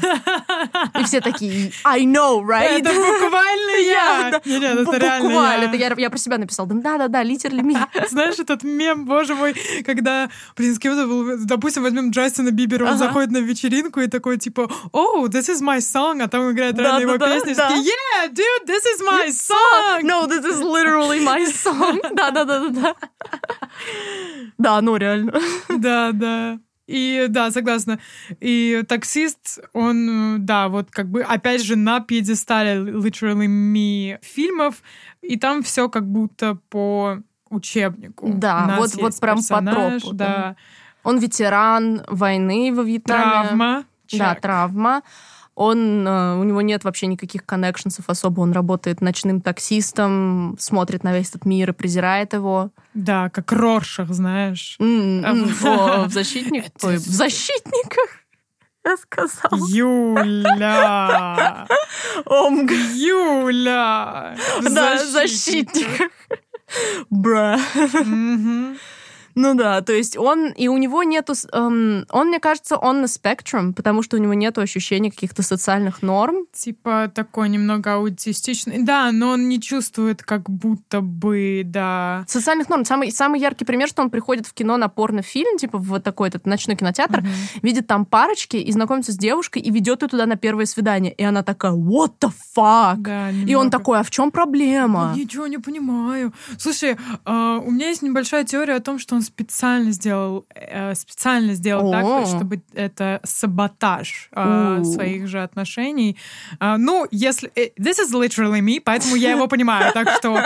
И 0.99 1.03
все 1.03 1.21
такие, 1.21 1.71
I 1.83 2.03
know, 2.03 2.41
right? 2.41 2.79
Это 2.79 2.93
буквально 2.93 3.71
я. 3.85 4.41
Нет, 4.45 4.45
нет, 4.45 4.79
это 4.79 4.97
реально 4.97 5.29
Буквально. 5.29 5.75
я. 5.75 6.09
Про 6.09 6.17
себя 6.17 6.37
написала. 6.37 6.67
Да-да-да, 6.69 7.23
literally 7.23 7.61
me. 7.61 7.77
Знаешь, 8.09 8.39
этот 8.39 8.63
мем, 8.63 9.05
боже 9.05 9.35
мой, 9.35 9.55
когда, 9.85 10.29
блин, 10.55 10.75
с 10.75 10.79
кем-то 10.79 11.05
был, 11.05 11.45
допустим, 11.45 11.83
возьмем 11.83 12.11
Джастина 12.11 12.51
Бибера, 12.51 12.85
он 12.85 12.97
заходит 12.97 13.31
на 13.31 13.39
вечеринку 13.39 13.99
и 13.99 14.07
такой, 14.07 14.37
типа, 14.37 14.69
oh, 14.93 15.25
this 15.27 15.49
is 15.49 15.61
my 15.61 15.79
song, 15.79 16.21
а 16.21 16.27
там 16.27 16.51
играет 16.51 16.77
реально 16.77 17.01
его 17.01 17.17
песня, 17.17 17.53
yeah, 17.53 18.27
dude, 18.29 18.65
this 18.65 18.83
is 18.85 19.01
my 19.01 19.29
song. 19.29 20.03
No, 20.03 20.27
this 20.27 20.45
is 20.45 20.61
literally 20.61 21.19
my 21.19 21.45
song. 21.45 21.99
Да-да-да-да-да. 22.13 22.95
Да, 24.57 24.76
ну 24.81 24.95
реально. 24.97 25.33
Да, 25.69 26.11
да. 26.11 26.59
И 26.87 27.25
да, 27.29 27.51
согласна. 27.51 27.99
И 28.39 28.83
таксист, 28.87 29.59
он, 29.73 30.45
да, 30.45 30.69
вот 30.69 30.89
как 30.89 31.09
бы, 31.09 31.21
опять 31.21 31.61
же, 31.61 31.75
на 31.75 31.99
пьедестале 31.99 32.75
literally 32.77 33.47
me 33.47 34.17
фильмов, 34.21 34.75
и 35.21 35.37
там 35.37 35.63
все 35.63 35.89
как 35.89 36.07
будто 36.07 36.57
по 36.69 37.17
учебнику. 37.49 38.31
Да, 38.33 38.75
вот- 38.79 38.95
вот 38.95 39.19
прям 39.19 39.39
по 39.49 39.61
тропу, 39.61 40.13
Да. 40.13 40.25
да. 40.27 40.55
Он 41.03 41.19
ветеран 41.19 42.03
войны 42.07 42.71
во 42.73 42.83
Вьетнаме. 42.83 43.23
Травма. 43.47 43.83
Да, 44.11 44.33
Чек. 44.33 44.41
травма. 44.41 45.01
Он, 45.59 46.07
э, 46.07 46.35
у 46.37 46.43
него 46.43 46.61
нет 46.61 46.83
вообще 46.83 47.07
никаких 47.07 47.43
коннекшенсов 47.43 48.05
особо. 48.09 48.41
Он 48.41 48.51
работает 48.51 49.01
ночным 49.01 49.41
таксистом, 49.41 50.55
смотрит 50.59 51.03
на 51.03 51.13
весь 51.17 51.29
этот 51.29 51.45
мир 51.45 51.71
и 51.71 51.73
презирает 51.73 52.33
его. 52.33 52.69
Да, 52.93 53.29
как 53.31 53.51
Роршах, 53.51 54.09
знаешь. 54.13 54.75
В- 54.77 55.65
о, 55.65 56.05
В 56.05 56.11
защитниках. 56.13 58.07
я 58.85 58.97
сказала? 58.97 59.67
Юля! 59.67 61.65
Омг. 62.27 62.69
Юля! 62.93 64.35
В 64.61 64.71
Да, 64.71 64.97
защитниках. 64.99 65.11
защитник. 65.11 66.11
Бра. 67.09 67.57
Ну 69.39 69.53
да, 69.53 69.81
то 69.81 69.93
есть 69.93 70.17
он, 70.17 70.47
и 70.47 70.67
у 70.67 70.77
него 70.77 71.03
нету, 71.03 71.33
эм, 71.53 72.05
он, 72.09 72.27
мне 72.29 72.39
кажется, 72.39 72.75
он 72.75 73.01
на 73.01 73.07
спектрум, 73.07 73.73
потому 73.73 74.01
что 74.01 74.17
у 74.17 74.19
него 74.19 74.33
нету 74.33 74.61
ощущения 74.61 75.11
каких-то 75.11 75.43
социальных 75.43 76.01
норм. 76.01 76.47
Типа 76.53 77.11
такой 77.13 77.47
немного 77.49 77.93
аутистичный. 77.93 78.81
Да, 78.81 79.11
но 79.11 79.29
он 79.29 79.47
не 79.47 79.61
чувствует, 79.61 80.23
как 80.23 80.49
будто 80.49 81.01
бы, 81.01 81.61
да. 81.63 82.25
Социальных 82.27 82.67
норм. 82.69 82.83
Самый, 82.83 83.11
самый 83.11 83.39
яркий 83.39 83.63
пример, 83.63 83.87
что 83.87 84.01
он 84.01 84.09
приходит 84.09 84.47
в 84.47 84.53
кино 84.53 84.75
на 84.77 84.87
порнофильм, 84.87 85.57
типа 85.59 85.77
в 85.77 85.83
вот 85.83 86.03
такой 86.03 86.29
этот 86.29 86.47
ночной 86.47 86.75
кинотеатр, 86.75 87.21
Мгм. 87.21 87.29
видит 87.61 87.85
там 87.85 88.05
парочки 88.05 88.57
и 88.57 88.71
знакомится 88.71 89.11
с 89.11 89.17
девушкой 89.17 89.61
и 89.61 89.69
ведет 89.69 90.01
ее 90.01 90.07
туда 90.07 90.25
на 90.25 90.35
первое 90.35 90.65
свидание. 90.65 91.13
И 91.13 91.23
она 91.23 91.43
такая, 91.43 91.73
what 91.73 92.13
the 92.19 92.31
fuck? 92.55 92.95
Да, 92.97 93.29
И 93.29 93.53
он 93.53 93.69
такой, 93.69 93.99
а 93.99 94.03
в 94.03 94.09
чем 94.09 94.31
проблема? 94.31 95.13
Ничего 95.15 95.45
не 95.45 95.59
понимаю. 95.59 96.33
Слушай, 96.57 96.97
а, 97.23 97.59
у 97.59 97.69
меня 97.69 97.89
есть 97.89 98.01
небольшая 98.01 98.43
теория 98.43 98.75
о 98.75 98.79
том, 98.79 98.97
что 98.97 99.13
он 99.15 99.21
специально 99.27 99.91
сделал, 99.91 100.45
э, 100.55 100.95
специально 100.95 101.53
сделал 101.53 101.89
О. 101.89 101.91
так, 101.91 102.27
чтобы 102.27 102.61
это 102.73 103.19
саботаж 103.23 104.29
У. 104.35 104.83
своих 104.83 105.27
же 105.27 105.43
отношений. 105.43 106.17
А, 106.59 106.77
ну, 106.77 107.05
если... 107.11 107.51
э, 107.55 107.69
This 107.79 107.99
is 108.03 108.11
literally 108.13 108.61
me, 108.61 108.79
поэтому 108.83 109.15
я 109.15 109.31
его 109.31 109.47
понимаю. 109.47 109.93
Так 109.93 110.09
что 110.17 110.43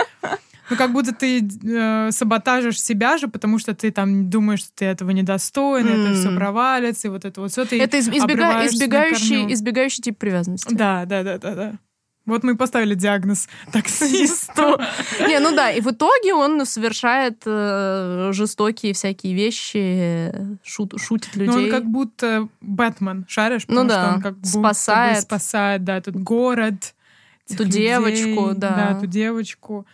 ну, 0.70 0.76
как 0.76 0.92
будто 0.92 1.12
ты 1.12 1.40
э, 1.64 2.10
саботажишь 2.12 2.80
себя 2.80 3.18
же, 3.18 3.28
потому 3.28 3.58
что 3.58 3.74
ты 3.74 3.90
там 3.90 4.30
думаешь, 4.30 4.60
что 4.60 4.70
ты 4.74 4.84
этого 4.86 5.10
недостоин, 5.10 5.86
это 5.86 6.08
М. 6.10 6.14
все 6.14 6.34
провалится, 6.36 7.08
и 7.08 7.10
вот 7.10 7.24
это 7.24 7.40
вот 7.40 7.50
все 7.50 7.64
ты 7.64 7.80
Это 7.80 7.96
из- 7.98 8.08
избега- 8.08 8.66
избегающий, 8.66 9.52
избегающий 9.52 10.02
тип 10.02 10.18
привязанности. 10.18 10.72
Да, 10.74 11.04
да, 11.06 11.22
да, 11.22 11.38
да, 11.38 11.54
да. 11.54 11.72
Вот 12.24 12.44
мы 12.44 12.52
и 12.52 12.56
поставили 12.56 12.94
диагноз 12.94 13.48
таксисту. 13.72 14.78
Не, 15.26 15.40
ну 15.40 15.54
да, 15.54 15.70
и 15.70 15.80
в 15.80 15.90
итоге 15.90 16.34
он 16.34 16.64
совершает 16.66 17.42
э, 17.46 18.30
жестокие 18.32 18.92
всякие 18.94 19.34
вещи, 19.34 20.32
шут- 20.64 20.98
шутит 20.98 21.30
Но 21.34 21.44
Ну, 21.44 21.52
он 21.52 21.58
людей. 21.58 21.70
как 21.70 21.84
будто 21.86 22.48
Бэтмен, 22.60 23.26
шаришь? 23.28 23.64
Ну 23.68 23.84
да, 23.84 24.14
он 24.14 24.22
как 24.22 24.34
будто 24.36 24.58
бы 24.58 24.64
спасает. 24.66 25.22
спасает, 25.22 25.84
да, 25.84 25.96
этот 25.96 26.16
город. 26.16 26.94
Ту 27.48 27.64
людей, 27.64 27.88
девочку, 27.88 28.52
да. 28.54 28.92
Да, 28.94 29.00
ту 29.00 29.06
девочку. 29.06 29.86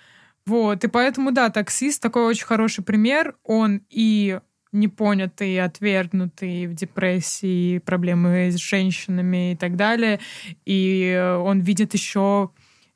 Вот, 0.44 0.84
и 0.84 0.88
поэтому, 0.88 1.32
да, 1.32 1.50
таксист 1.50 2.00
такой 2.02 2.24
очень 2.24 2.46
хороший 2.46 2.84
пример. 2.84 3.36
Он 3.44 3.80
и 3.90 4.38
непонятый, 4.72 5.60
отвергнутый 5.60 6.66
в 6.66 6.74
депрессии, 6.74 7.78
проблемы 7.78 8.50
с 8.50 8.56
женщинами 8.56 9.52
и 9.52 9.56
так 9.56 9.76
далее. 9.76 10.20
И 10.64 11.12
э, 11.14 11.36
он 11.36 11.60
видит 11.60 11.94
еще 11.94 12.50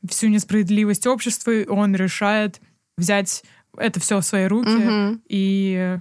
всю 0.08 0.28
несправедливость 0.28 1.06
общества, 1.06 1.50
и 1.50 1.66
он 1.66 1.94
решает 1.94 2.60
взять 2.96 3.44
это 3.76 4.00
все 4.00 4.20
в 4.20 4.24
свои 4.24 4.46
руки 4.46 4.68
Мгм. 4.68 5.22
и 5.28 5.98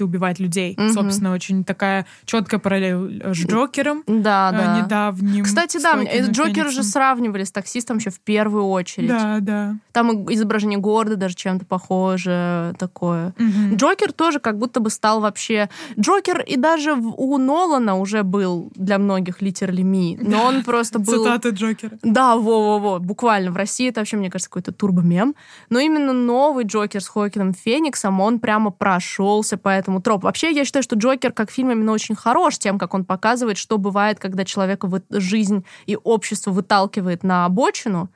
убивать 0.00 0.38
людей. 0.38 0.74
Мгм. 0.76 0.92
Собственно, 0.92 1.32
очень 1.32 1.64
такая 1.64 2.06
четкая 2.24 2.60
параллель 2.60 3.22
с 3.34 3.38
Джокером 3.38 4.02
Да, 4.06 4.50
э, 4.52 4.56
да. 4.56 4.80
недавним. 4.80 5.44
Кстати, 5.44 5.78
да, 5.82 6.00
э, 6.02 6.30
Джокер 6.30 6.70
же 6.70 6.82
сравнивали 6.82 7.44
с 7.44 7.52
таксистом 7.52 7.98
еще 7.98 8.10
в 8.10 8.20
первую 8.20 8.66
очередь. 8.66 9.08
Да, 9.08 9.38
да. 9.40 9.76
Там 9.92 10.32
изображение 10.32 10.78
города 10.78 11.16
даже 11.16 11.34
чем-то 11.34 11.66
похоже 11.66 12.74
такое. 12.78 13.34
Мгм. 13.38 13.76
Джокер 13.76 14.12
тоже 14.12 14.38
как 14.38 14.58
будто 14.58 14.80
бы 14.80 14.90
стал 14.90 15.20
вообще... 15.20 15.68
Джокер 15.98 16.40
и 16.40 16.56
даже 16.56 16.92
у 16.92 17.38
Нолана 17.38 17.96
уже 17.96 18.22
был 18.22 18.70
для 18.74 18.98
многих 18.98 19.42
литерали 19.42 19.82
ми, 19.82 20.18
но 20.20 20.44
он 20.44 20.62
просто 20.64 20.98
был... 20.98 21.24
Цитаты 21.24 21.50
Джокера. 21.50 21.98
Да, 22.02 22.36
во-во-во, 22.36 22.98
буквально. 22.98 23.50
В 23.50 23.56
России 23.56 23.88
это 23.88 24.00
вообще, 24.00 24.16
мне 24.16 24.30
кажется, 24.30 24.50
какой-то 24.50 24.72
турбомем. 24.72 25.34
Но 25.68 25.78
именно 25.78 26.12
новый 26.12 26.64
Джокер 26.64 27.02
с 27.02 27.08
Хоакином 27.08 27.54
Фениксом, 27.54 28.20
он 28.20 28.38
прямо 28.38 28.70
прошелся 28.70 29.56
по 29.56 29.68
этому 29.80 30.00
тропу. 30.00 30.26
Вообще, 30.26 30.52
я 30.52 30.64
считаю, 30.64 30.82
что 30.82 30.96
Джокер 30.96 31.32
как 31.32 31.50
фильм 31.50 31.72
именно 31.72 31.92
очень 31.92 32.14
хорош 32.14 32.58
тем, 32.58 32.78
как 32.78 32.94
он 32.94 33.04
показывает, 33.04 33.58
что 33.58 33.78
бывает, 33.78 34.18
когда 34.20 34.44
человека 34.44 34.86
вы- 34.86 35.02
жизнь 35.10 35.64
и 35.86 35.96
общество 35.96 36.50
выталкивает 36.52 37.24
на 37.24 37.44
обочину, 37.46 38.10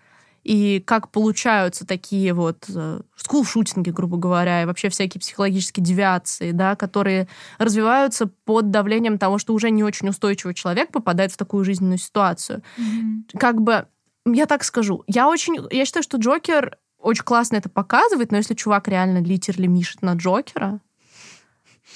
и 0.44 0.80
как 0.86 1.10
получаются 1.10 1.86
такие 1.86 2.34
вот 2.34 2.66
э, 2.68 3.00
скулшутинги, 3.16 3.88
грубо 3.88 4.18
говоря, 4.18 4.62
и 4.62 4.66
вообще 4.66 4.90
всякие 4.90 5.18
психологические 5.18 5.82
девиации, 5.82 6.50
да, 6.52 6.76
которые 6.76 7.28
развиваются 7.58 8.26
под 8.44 8.70
давлением 8.70 9.16
того, 9.16 9.38
что 9.38 9.54
уже 9.54 9.70
не 9.70 9.82
очень 9.82 10.10
устойчивый 10.10 10.54
человек 10.54 10.92
попадает 10.92 11.32
в 11.32 11.38
такую 11.38 11.64
жизненную 11.64 11.96
ситуацию 11.98 12.62
Мгм. 12.76 13.26
как 13.38 13.62
бы, 13.62 13.86
я 14.26 14.44
так 14.44 14.64
скажу, 14.64 15.02
я 15.06 15.28
очень, 15.28 15.56
я 15.70 15.86
считаю, 15.86 16.02
что 16.02 16.18
Джокер 16.18 16.76
очень 16.98 17.24
классно 17.24 17.56
это 17.56 17.70
показывает, 17.70 18.30
но 18.30 18.36
если 18.38 18.54
чувак 18.54 18.88
реально 18.88 19.22
литерли 19.22 19.66
мишет 19.66 20.02
на 20.02 20.12
Джокера, 20.14 20.80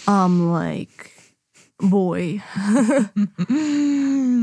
I'm 0.09 0.51
like, 0.51 1.13
boy. 1.81 2.43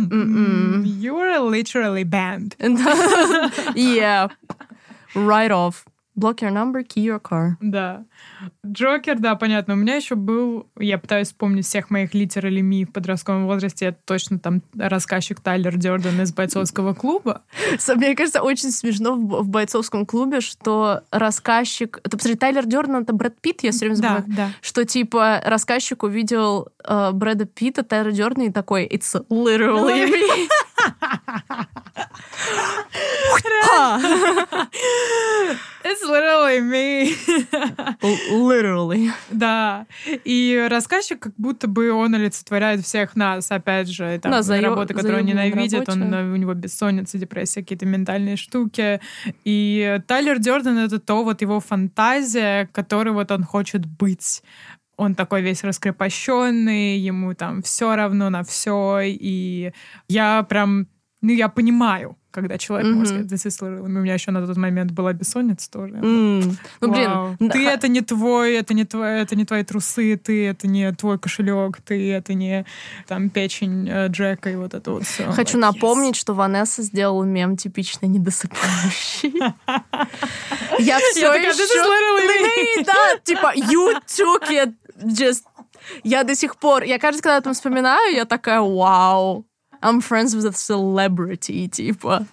Mm-mm. 0.05 0.83
You're 0.85 1.39
literally 1.39 2.03
banned. 2.03 2.55
yeah, 3.75 4.27
right 5.15 5.51
off. 5.51 5.83
Block 6.17 6.37
your 6.41 6.51
number, 6.51 6.81
key 6.83 7.03
your 7.03 7.19
car. 7.21 7.55
Да. 7.59 8.05
Джокер, 8.65 9.19
да, 9.19 9.35
понятно. 9.35 9.73
У 9.73 9.77
меня 9.77 9.95
еще 9.95 10.15
был... 10.15 10.67
Я 10.79 10.97
пытаюсь 10.97 11.27
вспомнить 11.27 11.65
всех 11.65 11.89
моих 11.89 12.13
литер 12.13 12.47
или 12.47 12.61
ми 12.61 12.85
в 12.85 12.91
подростковом 12.93 13.45
возрасте. 13.47 13.87
Это 13.87 13.97
точно 14.05 14.39
там 14.39 14.61
рассказчик 14.77 15.41
Тайлер 15.41 15.75
Дёрден 15.77 16.21
из 16.21 16.31
бойцовского 16.33 16.93
клуба. 16.93 17.41
Мне 17.95 18.15
кажется, 18.15 18.41
очень 18.41 18.71
смешно 18.71 19.15
в, 19.15 19.47
бойцовском 19.49 20.05
клубе, 20.05 20.39
что 20.41 21.01
рассказчик... 21.11 21.99
Это, 22.03 22.17
посмотри, 22.17 22.37
Тайлер 22.37 22.65
Дёрден— 22.65 22.95
это 23.03 23.13
Брэд 23.13 23.41
Питт, 23.41 23.63
я 23.63 23.71
все 23.71 23.79
время 23.87 23.95
Да, 24.01 24.07
забываю. 24.19 24.23
да. 24.37 24.49
Что, 24.61 24.85
типа, 24.85 25.41
рассказчик 25.45 26.03
увидел 26.03 26.69
э, 26.87 27.11
Брэда 27.11 27.45
Питта, 27.45 27.83
Тайлера 27.83 28.11
Дёрдена 28.11 28.43
и 28.45 28.51
такой 28.51 28.87
«It's 28.87 29.15
literally 29.29 30.05
me». 30.11 30.47
It's 35.83 36.01
literally 36.03 36.61
me. 36.61 37.13
Literally. 38.31 39.11
Да. 39.29 39.85
И 40.23 40.67
рассказчик 40.69 41.19
как 41.19 41.33
будто 41.37 41.67
бы 41.67 41.91
он 41.91 42.15
олицетворяет 42.15 42.81
всех 42.83 43.15
нас, 43.15 43.51
опять 43.51 43.87
же. 43.89 44.19
Там, 44.21 44.31
Да, 44.31 44.41
заё- 44.41 44.63
работы, 44.63 44.93
которые 44.93 45.21
он 45.21 45.25
ненавидит, 45.27 45.87
он, 45.87 46.13
э, 46.13 46.33
у 46.33 46.35
него 46.35 46.53
бессонница, 46.55 47.17
депрессия, 47.17 47.61
какие-то 47.61 47.85
ментальные 47.85 48.35
штуки. 48.35 48.99
И 49.43 49.99
Тайлер 50.07 50.39
Дёрден— 50.39 50.77
это 50.79 50.99
то 50.99 51.23
вот 51.23 51.41
его 51.41 51.59
фантазия, 51.59 52.67
которой 52.71 53.11
вот 53.13 53.29
он 53.31 53.43
хочет 53.43 53.85
быть. 53.85 54.41
Он 54.97 55.13
такой 55.13 55.41
весь 55.41 55.63
раскрепощенный, 55.63 56.97
ему 56.97 57.33
там 57.35 57.61
все 57.61 57.95
равно 57.95 58.29
на 58.29 58.43
все. 58.43 59.01
И 59.03 59.71
я 60.07 60.41
прям, 60.43 60.87
ну, 61.25 61.33
я 61.33 61.49
понимаю, 61.49 62.15
когда 62.31 62.57
человек 62.57 62.93
может 62.93 63.13
Мгм. 63.15 63.27
сказать, 63.27 63.31
«This 63.31 63.49
is 63.49 63.61
literally 63.61 63.85
me». 63.87 63.97
у 63.99 64.01
меня 64.01 64.13
еще 64.13 64.31
на 64.31 64.45
тот 64.45 64.57
момент 64.57 64.91
была 64.91 65.13
бессонница 65.13 65.71
тоже. 65.71 65.95
М. 65.95 66.57
Ну, 66.81 66.91
блин, 66.91 67.37
да, 67.39 67.53
ты 67.53 67.65
это 67.65 67.87
не 67.87 68.01
твой, 68.01 68.55
это 68.55 68.73
не 68.73 68.83
твой, 68.83 69.21
это 69.21 69.35
не 69.35 69.45
твои 69.45 69.63
трусы, 69.63 70.17
ты 70.17 70.47
это 70.47 70.67
не 70.67 70.91
твой 70.91 71.17
кошелек, 71.17 71.81
ты 71.81 72.11
это 72.11 72.33
не 72.33 72.65
там 73.07 73.29
печень 73.29 73.87
э, 73.89 74.07
Джека 74.09 74.49
и 74.49 74.55
вот 74.55 74.73
это 74.73 74.91
вот 74.91 75.03
все. 75.05 75.31
Хочу 75.31 75.57
напомнить, 75.57 76.15
что 76.17 76.33
Ванесса 76.33 76.83
сделала 76.83 77.23
мем 77.23 77.55
типично 77.57 78.05
недосыпающий. 78.07 79.33
Я 80.79 80.99
все 80.99 81.21
Я 81.21 81.33
такая, 81.33 81.53
«This 81.53 81.71
is 81.71 81.85
literally 81.85 82.43
me». 82.43 82.85
Да, 82.85 83.19
типа, 83.23 83.53
you 83.55 83.93
took 84.07 84.49
it 84.49 84.73
just... 85.05 85.43
Я 86.03 86.23
до 86.23 86.35
сих 86.35 86.57
пор... 86.57 86.83
Я 86.83 86.99
каждый, 86.99 87.21
когда 87.21 87.37
об 87.37 87.41
этом 87.43 87.53
вспоминаю, 87.53 88.13
я 88.13 88.25
такая, 88.25 88.59
вау. 88.59 89.45
I'm 89.81 90.01
friends 90.01 90.35
with 90.35 90.45
a 90.45 90.53
celebrity, 90.53 91.67
типа. 91.67 92.25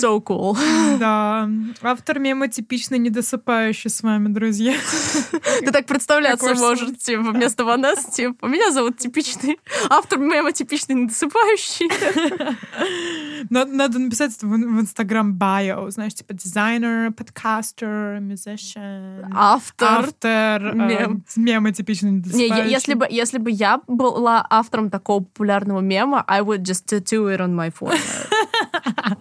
So 0.00 0.20
cool. 0.20 0.56
Да. 0.98 1.48
Автор 1.82 2.18
мема 2.18 2.48
типично 2.48 2.96
недосыпающий 2.96 3.90
с 3.90 4.02
вами, 4.02 4.28
друзья. 4.28 4.74
Ты 5.60 5.72
так 5.72 5.86
представляться 5.86 6.54
можешь, 6.54 6.98
типа, 6.98 7.32
вместо 7.32 7.64
Ванессы, 7.64 8.10
типа, 8.10 8.46
меня 8.46 8.70
зовут 8.70 8.98
типичный... 8.98 9.58
Автор 9.90 10.18
мема 10.18 10.52
типичный 10.52 10.94
недосыпающий. 10.94 11.90
Надо, 13.50 13.98
написать 13.98 14.36
это 14.36 14.46
в, 14.46 14.54
Инстаграм 14.54 15.36
bio, 15.36 15.90
знаешь, 15.90 16.14
типа 16.14 16.34
дизайнер, 16.34 17.12
подкастер, 17.12 18.18
musician, 18.20 19.26
Автор 19.32 20.04
автор, 20.04 20.66
э, 20.66 20.74
мем. 20.74 21.24
мема 21.36 21.72
типично 21.72 22.08
Не, 22.08 22.14
недосыпающий. 22.14 22.70
если 23.10 23.38
бы 23.38 23.50
я 23.50 23.80
была 23.86 24.46
автором 24.48 24.90
такого 24.90 25.20
популярного 25.20 25.80
мема, 25.84 26.24
I 26.28 26.40
would 26.42 26.62
just 26.62 26.86
tattoo 26.86 27.28
it 27.34 27.40
on 27.40 27.54
my 27.54 27.70
forehead. 27.70 28.28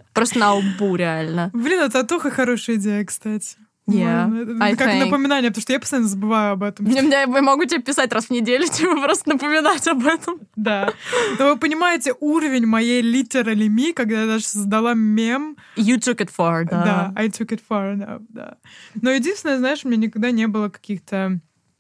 Просто 0.14 0.40
на 0.40 0.54
лбу, 0.56 0.96
реально. 0.96 1.50
Блин, 1.54 1.82
а 1.82 1.90
татуха 1.90 2.30
хорошая 2.32 2.76
идея, 2.78 3.04
кстати. 3.06 3.58
Yeah, 3.86 4.28
Ну, 4.28 4.44
это 4.44 4.78
как 4.78 4.88
think. 4.88 5.04
напоминание, 5.06 5.50
потому 5.52 5.62
что 5.62 5.74
я 5.74 5.80
постоянно 5.82 6.08
забываю 6.08 6.54
об 6.54 6.64
этом. 6.64 6.86
Я, 6.90 7.02
я- 7.02 7.28
могу 7.28 7.66
тебе 7.66 7.82
писать 7.82 8.14
раз 8.14 8.28
в 8.28 8.30
неделю, 8.30 8.66
типа 8.72 8.96
просто 9.02 9.28
напоминать 9.30 9.86
об 9.90 10.06
этом. 10.08 10.40
Да. 10.56 10.94
Но 11.38 11.50
вы 11.52 11.58
понимаете 11.60 12.14
уровень 12.22 12.66
моей 12.66 13.02
me, 13.02 13.92
когда 13.94 14.22
я 14.22 14.26
даже 14.28 14.46
создала 14.46 14.94
мем. 14.94 15.58
You 15.76 15.98
took 15.98 16.20
it 16.20 16.30
far, 16.36 16.64
Да, 16.64 16.84
да. 16.86 17.14
I 17.18 17.28
took 17.28 17.48
it 17.50 17.60
far 17.70 17.94
enough, 17.94 18.22
да. 18.30 18.56
Но 19.02 19.12
единственное, 19.12 19.58
знаешь, 19.58 19.84
у 19.84 19.90
меня 19.90 19.98
никогда 20.08 20.32
не 20.32 20.48
было 20.48 20.70
каких-то 20.70 21.40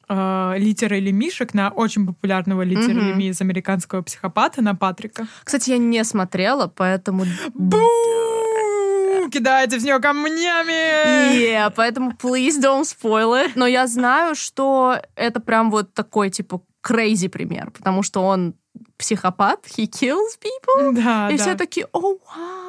э, 0.10 0.53
литерали 0.57 1.12
мишек 1.12 1.53
на 1.53 1.69
очень 1.69 2.05
популярного 2.05 2.62
литерали 2.63 3.10
Мгм. 3.12 3.17
ми 3.17 3.27
из 3.29 3.41
американского 3.41 4.01
психопата 4.01 4.62
на 4.62 4.75
Патрика. 4.75 5.27
Кстати, 5.43 5.72
я 5.72 5.77
не 5.77 6.03
смотрела, 6.03 6.67
поэтому... 6.67 7.25
Бу! 7.53 7.79
Кидайте 9.31 9.79
в 9.79 9.83
нее 9.83 10.00
камнями! 10.00 11.36
Yeah, 11.38 11.74
поэтому 11.75 12.12
please 12.12 12.60
don't 12.62 12.83
spoil 12.83 13.33
it. 13.45 13.51
Но 13.55 13.65
я 13.65 13.88
знаю, 13.88 14.36
что 14.36 14.98
это 15.15 15.39
прям 15.39 15.72
вот 15.72 15.93
такой, 15.93 16.29
типа, 16.29 16.62
crazy 16.86 17.29
пример, 17.29 17.72
потому 17.72 18.03
что 18.03 18.22
он 18.22 18.55
психопат, 19.03 19.65
he 19.77 19.86
kills 19.86 20.39
people, 20.39 20.93
Да, 20.95 21.29
и 21.29 21.38
да. 21.38 21.43
все 21.43 21.55
такие, 21.55 21.88
о, 21.91 22.00
вау. 22.00 22.17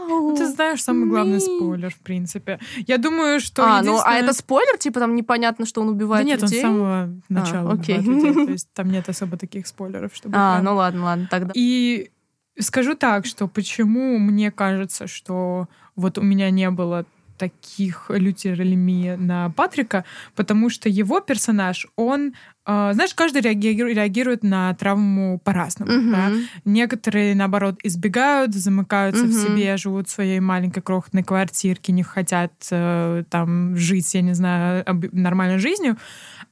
Ну, 0.09 0.37
Ты 0.37 0.47
знаешь, 0.49 0.83
самый 0.83 1.09
главный 1.09 1.38
me. 1.38 1.41
спойлер, 1.41 1.91
в 1.95 1.99
принципе. 2.00 2.59
Я 2.88 2.99
думаю, 2.99 3.38
что 3.41 3.62
А, 3.64 3.69
ну, 3.69 3.75
а 3.76 3.81
единственное- 3.95 4.21
это 4.23 4.33
спойлер, 4.33 4.76
типа, 4.79 4.99
там 5.00 5.14
непонятно, 5.14 5.64
что 5.64 5.81
он 5.81 5.87
Да 5.87 5.93
убивает 5.93 6.26
нет, 6.26 6.43
он 6.43 6.49
с 6.49 6.50
людей? 6.50 6.62
самого 6.62 7.09
начала 7.29 7.73
окей. 7.73 7.99
убивает 8.00 8.25
людей, 8.25 8.47
то 8.47 8.53
есть 8.53 8.69
там 8.75 8.91
нет 8.91 9.09
особо 9.09 9.37
таких 9.37 9.67
спойлеров, 9.69 10.11
чтобы 10.14 10.35
А, 10.37 10.55
прям- 10.57 10.64
ну 10.64 10.75
ладно, 10.75 11.05
ладно, 11.05 11.29
тогда. 11.31 11.53
И 11.55 12.11
скажу 12.59 12.95
так, 12.97 13.26
что 13.26 13.47
почему 13.49 14.19
мне 14.19 14.50
кажется, 14.50 15.07
что 15.07 15.69
вот 15.97 16.19
у 16.19 16.23
меня 16.23 16.50
не 16.50 16.69
было 16.71 17.05
таких 17.38 18.07
лютеральми 18.11 19.17
на 19.17 19.50
Патрика, 19.50 20.05
потому 20.35 20.71
что 20.71 20.88
его 20.88 21.21
персонаж, 21.21 21.87
он, 21.97 22.35
э, 22.67 22.91
знаешь, 22.95 23.14
каждый 23.14 23.43
реаги- 23.43 23.93
реагирует 23.95 24.43
на 24.43 24.73
травму 24.75 25.38
по-разному. 25.45 25.91
да. 26.12 26.29
Мгм. 26.29 26.43
Некоторые, 26.64 27.35
наоборот, 27.35 27.79
избегают, 27.83 28.55
замыкаются 28.55 29.25
в 29.25 29.29
Мгм. 29.29 29.38
себе, 29.38 29.76
живут 29.76 30.09
в 30.09 30.11
своей 30.12 30.41
маленькой 30.41 30.81
крохотной 30.83 31.23
квартирке, 31.23 31.93
не 31.93 32.03
хотят 32.03 32.53
э, 32.71 33.25
там 33.31 33.76
жить, 33.76 34.14
я 34.14 34.23
не 34.23 34.35
знаю, 34.35 34.85
нормальной 35.12 35.59
жизнью. 35.59 35.97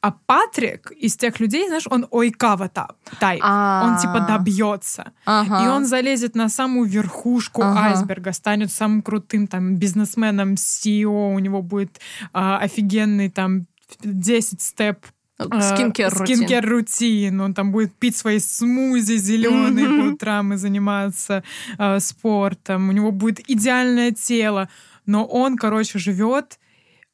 А 0.03 0.11
Патрик 0.11 0.91
из 0.91 1.17
тех 1.17 1.39
людей, 1.41 1.67
знаешь, 1.69 1.87
он 1.89 2.07
ойкава 2.11 2.69
та- 2.69 2.89
тайп. 3.21 3.41
Он 3.43 3.97
типа 3.99 4.27
А. 4.27 4.27
добьется. 4.37 5.13
Ага. 5.25 5.65
И 5.65 5.69
он 5.69 5.87
залезет 5.87 6.35
на 6.35 6.49
самую 6.49 6.89
верхушку 6.89 7.63
Ага. 7.63 7.81
айсберга, 7.91 8.33
станет 8.33 8.73
самым 8.73 9.03
крутым 9.03 9.47
там 9.47 9.77
бизнесменом, 9.77 10.55
CEO, 10.55 11.33
у 11.35 11.39
него 11.39 11.63
будет 11.63 12.01
а, 12.33 12.59
офигенный 12.59 13.31
там 13.31 13.67
10 14.03 14.61
степ 14.61 15.07
Скинкер 15.39 16.11
рутин. 16.13 16.37
скинкер 16.37 16.69
рутин. 16.69 17.41
Он 17.41 17.55
там 17.55 17.73
будет 17.73 17.95
пить 17.95 18.17
свои 18.17 18.39
смузи 18.41 19.17
зеленые 19.17 19.87
по 19.87 19.93
Мгм. 19.93 20.13
утрам 20.15 20.53
и 20.53 20.57
заниматься 20.57 21.43
а, 21.79 22.01
спортом. 22.01 22.89
У 22.89 22.93
него 22.93 23.13
будет 23.13 23.41
идеальное 23.49 24.11
тело. 24.13 24.69
Но 25.07 25.25
он, 25.25 25.57
короче, 25.57 25.99
живет, 25.99 26.59
а, 26.59 26.62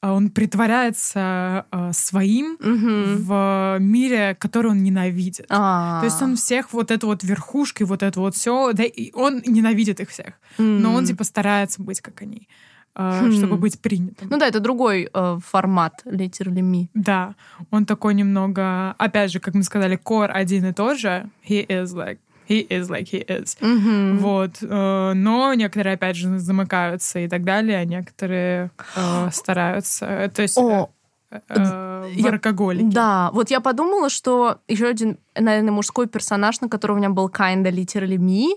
он 0.03 0.31
притворяется 0.31 1.67
а, 1.71 1.93
своим 1.93 2.57
Мгм. 2.61 3.17
в 3.25 3.77
мире, 3.81 4.37
который 4.39 4.71
он 4.71 4.83
ненавидит. 4.83 5.47
А. 5.49 6.01
То 6.01 6.05
есть 6.07 6.23
он 6.23 6.37
всех 6.37 6.73
вот 6.73 6.91
эту 6.91 7.07
вот 7.09 7.25
верхушку 7.25 7.83
и 7.83 7.87
вот 7.87 8.03
это 8.03 8.21
вот 8.21 8.35
все, 8.35 8.73
да, 8.73 8.85
и 8.85 9.11
он 9.15 9.43
ненавидит 9.47 10.01
их 10.01 10.11
всех, 10.11 10.35
но 10.59 10.95
он 10.95 11.05
типа 11.05 11.25
старается 11.25 11.83
быть 11.83 12.01
как 12.01 12.23
они, 12.23 12.49
э, 12.95 13.21
Хм. 13.25 13.33
чтобы 13.33 13.57
быть 13.57 13.81
принятым. 13.81 14.29
Ну 14.31 14.39
да, 14.39 14.47
это 14.47 14.61
другой 14.61 15.09
э, 15.13 15.39
формат 15.45 16.03
literally 16.05 16.63
me. 16.63 16.89
Да, 16.95 17.35
он 17.71 17.85
такой 17.85 18.15
немного, 18.15 18.93
опять 18.99 19.33
же, 19.33 19.41
как 19.41 19.55
мы 19.55 19.63
сказали, 19.63 19.97
кор 19.97 20.31
один 20.33 20.65
и 20.67 20.73
тот 20.73 20.99
же. 20.99 21.29
He 21.49 21.67
is 21.67 21.87
like, 21.95 22.19
he 22.49 22.67
is 22.69 22.89
like 22.89 23.09
he 23.13 23.25
is. 23.27 23.57
Мгм. 23.61 24.19
Вот, 24.19 24.63
э, 24.63 25.13
но 25.15 25.55
некоторые 25.55 25.95
опять 25.95 26.17
же 26.17 26.39
замыкаются 26.39 27.19
и 27.19 27.29
так 27.29 27.45
далее, 27.45 27.79
а 27.79 27.85
некоторые 27.85 28.71
э, 28.97 29.29
стараются, 29.33 30.31
то 30.35 30.43
есть 30.43 30.57
О, 30.59 30.89
э, 31.31 31.41
э, 31.49 32.11
я- 32.17 32.31
воркоголики. 32.31 32.95
Да, 32.95 33.31
вот 33.33 33.51
я 33.51 33.61
подумала, 33.61 34.09
что 34.09 34.59
еще 34.69 34.87
один, 34.87 35.19
наверное, 35.39 35.73
мужской 35.73 36.07
персонаж, 36.07 36.61
на 36.61 36.69
которого 36.69 36.97
у 36.97 36.99
меня 36.99 37.11
был 37.11 37.29
kinda 37.29 37.71
literally 37.71 38.17
me, 38.17 38.49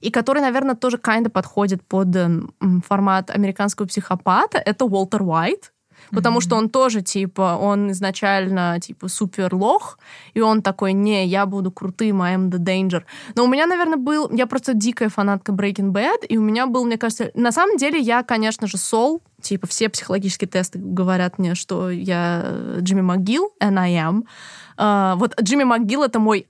и 0.00 0.10
который, 0.10 0.42
наверное, 0.42 0.74
тоже 0.74 0.98
kinda 0.98 1.28
подходит 1.30 1.82
под 1.86 2.14
эм, 2.16 2.52
формат 2.86 3.30
американского 3.30 3.86
психопата, 3.86 4.58
это 4.58 4.84
Уолтер 4.84 5.22
Уайт. 5.22 5.72
Потому 6.10 6.40
что 6.40 6.56
он 6.56 6.68
тоже, 6.68 7.02
типа, 7.02 7.58
он 7.60 7.90
изначально, 7.92 8.78
типа, 8.80 9.08
супер 9.08 9.54
лох, 9.54 9.98
и 10.34 10.40
он 10.40 10.62
такой, 10.62 10.92
не, 10.92 11.26
я 11.26 11.46
буду 11.46 11.70
крутым, 11.70 12.22
I 12.22 12.36
am 12.36 12.50
the 12.50 12.58
danger. 12.58 13.02
Но 13.34 13.44
у 13.44 13.46
меня, 13.48 13.66
наверное, 13.66 13.98
был... 13.98 14.30
Я 14.30 14.46
просто 14.46 14.74
дикая 14.74 15.08
фанатка 15.08 15.52
Breaking 15.52 15.92
Bad, 15.92 16.26
и 16.28 16.36
у 16.38 16.42
меня 16.42 16.66
был, 16.66 16.84
мне 16.84 16.98
кажется... 16.98 17.30
На 17.34 17.52
самом 17.52 17.76
деле, 17.76 17.98
я, 17.98 18.22
конечно 18.22 18.66
же, 18.66 18.78
Сол, 18.78 19.22
типа, 19.40 19.66
все 19.66 19.88
психологические 19.88 20.48
тесты 20.48 20.78
говорят 20.78 21.38
мне, 21.38 21.54
что 21.54 21.90
я 21.90 22.78
Джимми 22.78 23.00
МcGill, 23.00 23.48
and 23.62 23.78
I 23.78 23.92
am. 23.94 24.24
А, 24.76 25.16
вот 25.16 25.40
Джимми 25.40 25.64
МcGill— 25.64 26.04
это 26.06 26.18
мой 26.18 26.46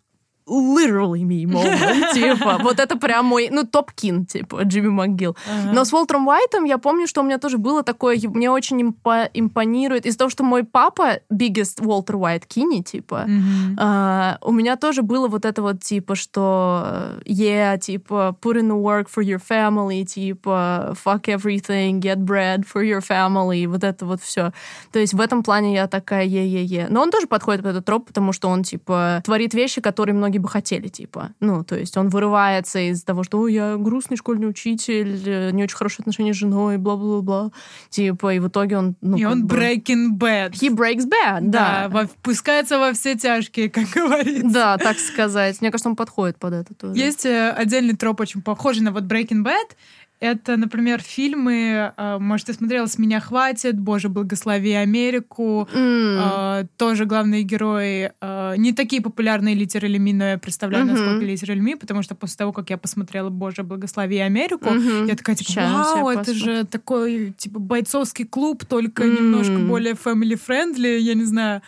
literally 0.49 1.23
me 1.23 1.45
moment, 1.45 2.13
типа, 2.15 2.59
вот 2.63 2.81
это 2.81 2.97
прям 2.97 3.27
мой, 3.27 3.49
ну, 3.51 3.65
топ-кин, 3.65 4.27
типа, 4.27 4.63
Джимми 4.65 4.89
МcГилл. 4.89 5.37
Ага. 5.47 5.73
Но 5.73 5.85
с 5.85 5.93
Уолтером 5.93 6.27
Уайтом 6.29 6.65
я 6.65 6.79
помню, 6.79 7.07
что 7.07 7.21
у 7.21 7.25
меня 7.25 7.39
тоже 7.39 7.59
было 7.59 7.83
такое, 7.83 8.19
мне 8.25 8.51
очень 8.51 8.81
импо- 8.83 9.29
импонирует 9.35 10.07
из-за 10.07 10.19
того, 10.19 10.31
что 10.31 10.45
мой 10.45 10.65
папа 10.65 11.21
biggest 11.33 11.85
Уолтер 11.85 12.17
Уайт 12.17 12.47
Кини, 12.47 12.83
типа, 12.83 13.25
Мгм. 13.27 13.77
а, 13.79 14.39
у 14.43 14.53
меня 14.53 14.77
тоже 14.77 15.03
было 15.03 15.29
вот 15.29 15.45
это 15.45 15.63
вот, 15.63 15.83
типа, 15.83 16.15
что 16.15 17.19
yeah, 17.25 17.79
типа, 17.79 18.37
put 18.41 18.57
in 18.61 18.69
the 18.69 18.81
work 18.83 19.07
for 19.15 19.23
your 19.23 19.41
family, 19.41 20.05
типа, 20.05 20.95
fuck 21.05 21.23
everything, 21.23 22.01
get 22.01 22.17
bread 22.17 22.65
for 22.65 22.83
your 22.83 23.01
family, 23.07 23.67
вот 23.67 23.85
это 23.85 24.07
вот 24.07 24.21
все. 24.23 24.53
То 24.93 24.99
есть 24.99 25.15
в 25.15 25.21
этом 25.21 25.43
плане 25.43 25.75
я 25.75 25.87
такая 25.87 26.25
е-е-е. 26.25 26.87
Но 26.91 27.03
он 27.03 27.11
тоже 27.11 27.27
подходит 27.27 27.63
под 27.63 27.73
этот 27.73 27.85
троп, 27.85 28.07
потому 28.07 28.33
что 28.33 28.49
он, 28.49 28.63
типа, 28.63 29.23
творит 29.25 29.55
вещи, 29.55 29.81
которые 29.81 30.15
многие 30.15 30.38
бы 30.39 30.49
хотели, 30.49 30.89
типа. 30.89 31.31
Ну, 31.41 31.65
то 31.65 31.77
есть 31.79 31.97
он 31.97 32.09
вырывается 32.09 32.79
из 32.79 33.03
того, 33.03 33.23
что 33.25 33.41
«Ой, 33.41 33.53
я 33.55 33.77
грустный 33.77 34.17
школьный 34.17 34.49
учитель, 34.49 35.23
э, 35.27 35.51
не 35.53 35.63
очень 35.65 35.77
хорошие 35.77 36.03
отношения 36.03 36.33
с 36.33 36.37
женой, 36.37 36.77
бла-бла-бла. 36.79 37.51
Типа, 37.91 38.35
и 38.35 38.39
в 38.39 38.49
итоге 38.49 38.79
он... 38.79 38.97
Ну, 39.01 39.17
и 39.17 39.25
он 39.25 39.47
бы- 39.47 39.57
Breaking 39.57 40.19
Bad. 40.19 40.53
He 40.53 40.69
breaks 40.75 41.05
bad, 41.09 41.41
да. 41.43 41.89
Да, 41.89 41.89
во- 41.89 42.07
впускается 42.07 42.79
во 42.79 42.93
все 42.93 43.15
тяжкие, 43.17 43.71
как 43.71 43.89
говорится. 43.95 44.49
Да, 44.49 44.79
так 44.79 44.99
сказать. 44.99 45.61
Мне 45.61 45.71
кажется, 45.71 45.89
он 45.89 45.97
подходит 45.97 46.39
под 46.39 46.53
это 46.55 46.75
тоже. 46.75 46.99
Есть 46.99 47.27
э, 47.27 47.51
отдельный 47.51 47.97
троп, 47.97 48.21
очень 48.21 48.43
похожий 48.43 48.83
на 48.83 48.93
вот 48.93 49.05
Breaking 49.05 49.45
Bad. 49.45 49.77
Это, 50.21 50.57
например, 50.57 51.01
фильмы, 51.01 51.93
э, 51.97 52.19
может, 52.19 52.47
ты 52.47 52.53
смотрела 52.55 52.87
«С 52.87 52.99
меня 52.99 53.21
хватит», 53.21 53.79
«Боже, 53.79 54.09
благослови 54.09 54.73
Америку», 54.73 55.69
э, 55.73 56.65
тоже 56.77 57.05
главные 57.05 57.43
герои 57.45 58.11
э, 58.21 58.55
не 58.57 58.73
такие 58.73 59.01
популярные 59.01 59.55
литерали 59.55 59.99
ми, 59.99 60.13
но 60.13 60.25
я 60.25 60.39
представляю, 60.39 60.85
Мгм. 60.85 60.95
насколько 60.95 61.25
литерали 61.25 61.61
ми, 61.61 61.77
потому 61.77 62.03
что 62.03 62.15
после 62.17 62.37
того, 62.37 62.53
как 62.53 62.71
я 62.71 62.77
посмотрела 62.79 63.31
«Боже, 63.31 63.63
благослови 63.63 64.19
Америку», 64.19 64.71
Мгм. 64.71 65.07
я 65.07 65.15
такая, 65.15 65.37
типа, 65.37 65.51
Сейчас 65.51 65.73
вау, 65.95 66.09
это 66.09 66.19
посмотрю. 66.21 66.45
же 66.45 66.65
такой, 66.65 67.33
типа, 67.39 67.61
бойцовский 67.61 68.25
клуб, 68.25 68.65
только 68.65 69.05
М. 69.05 69.15
немножко 69.15 69.61
более 69.61 69.95
family-friendly, 69.95 70.99
я 70.99 71.15
не 71.15 71.25
знаю. 71.25 71.63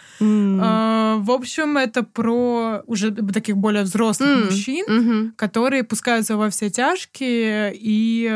А, 0.63 1.19
В 1.21 1.31
общем, 1.31 1.77
это 1.77 2.03
про 2.03 2.83
уже 2.87 3.11
таких 3.13 3.57
более 3.57 3.83
взрослых 3.85 4.29
М. 4.29 4.45
мужчин, 4.47 4.85
Мгм. 4.89 5.33
которые 5.37 5.85
пускаются 5.85 6.37
во 6.37 6.49
все 6.51 6.71
тяжкие, 6.71 7.73
и 7.75 8.29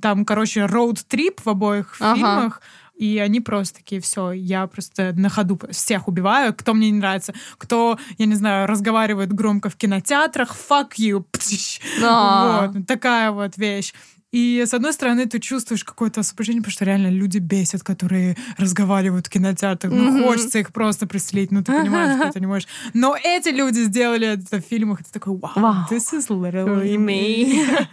там, 0.00 0.24
короче, 0.24 0.66
роуд-трип 0.66 1.40
в 1.44 1.48
обоих 1.48 1.96
Ага. 2.00 2.14
фильмах, 2.14 2.62
и 2.94 3.18
они 3.18 3.40
просто 3.40 3.78
такие, 3.78 4.00
все, 4.00 4.32
я 4.32 4.66
просто 4.66 5.12
на 5.16 5.28
ходу 5.28 5.58
всех 5.70 6.08
убиваю, 6.08 6.54
кто 6.54 6.74
мне 6.74 6.90
не 6.90 6.98
нравится, 6.98 7.34
кто, 7.58 7.98
я 8.18 8.26
не 8.26 8.34
знаю, 8.34 8.66
разговаривает 8.68 9.32
громко 9.32 9.68
в 9.70 9.76
кинотеатрах, 9.76 10.54
fuck 10.54 10.90
you, 10.98 11.24
Пш. 11.32 11.80
Вот, 12.00 12.86
такая 12.86 13.30
вот 13.30 13.56
вещь. 13.56 13.92
И, 14.32 14.64
с 14.66 14.72
одной 14.72 14.92
стороны, 14.94 15.26
ты 15.26 15.38
чувствуешь 15.38 15.84
какое-то 15.84 16.20
освобождение, 16.20 16.62
потому 16.62 16.72
что 16.72 16.84
реально 16.86 17.08
люди 17.08 17.38
бесят, 17.38 17.82
которые 17.82 18.36
разговаривают 18.56 19.26
в 19.26 19.30
кинотеатрах. 19.30 19.92
Ну, 19.92 20.10
Мгм. 20.10 20.22
хочется 20.24 20.58
их 20.58 20.72
просто 20.72 21.06
преследить, 21.06 21.52
ну, 21.52 21.62
ты 21.62 21.72
понимаешь, 21.72 22.16
что 22.18 22.32
ты 22.32 22.40
не 22.40 22.46
можешь. 22.46 22.66
Но 22.94 23.14
эти 23.22 23.50
люди 23.50 23.80
сделали 23.80 24.26
это 24.28 24.60
в 24.60 24.64
фильмах, 24.64 25.00
и 25.00 25.04
ты 25.04 25.10
такой, 25.12 25.36
вау, 25.36 25.52
Вау. 25.56 25.86
this 25.90 26.14
is 26.14 26.28
literally 26.28 26.96
me. 26.96 27.44
me. 27.44 27.86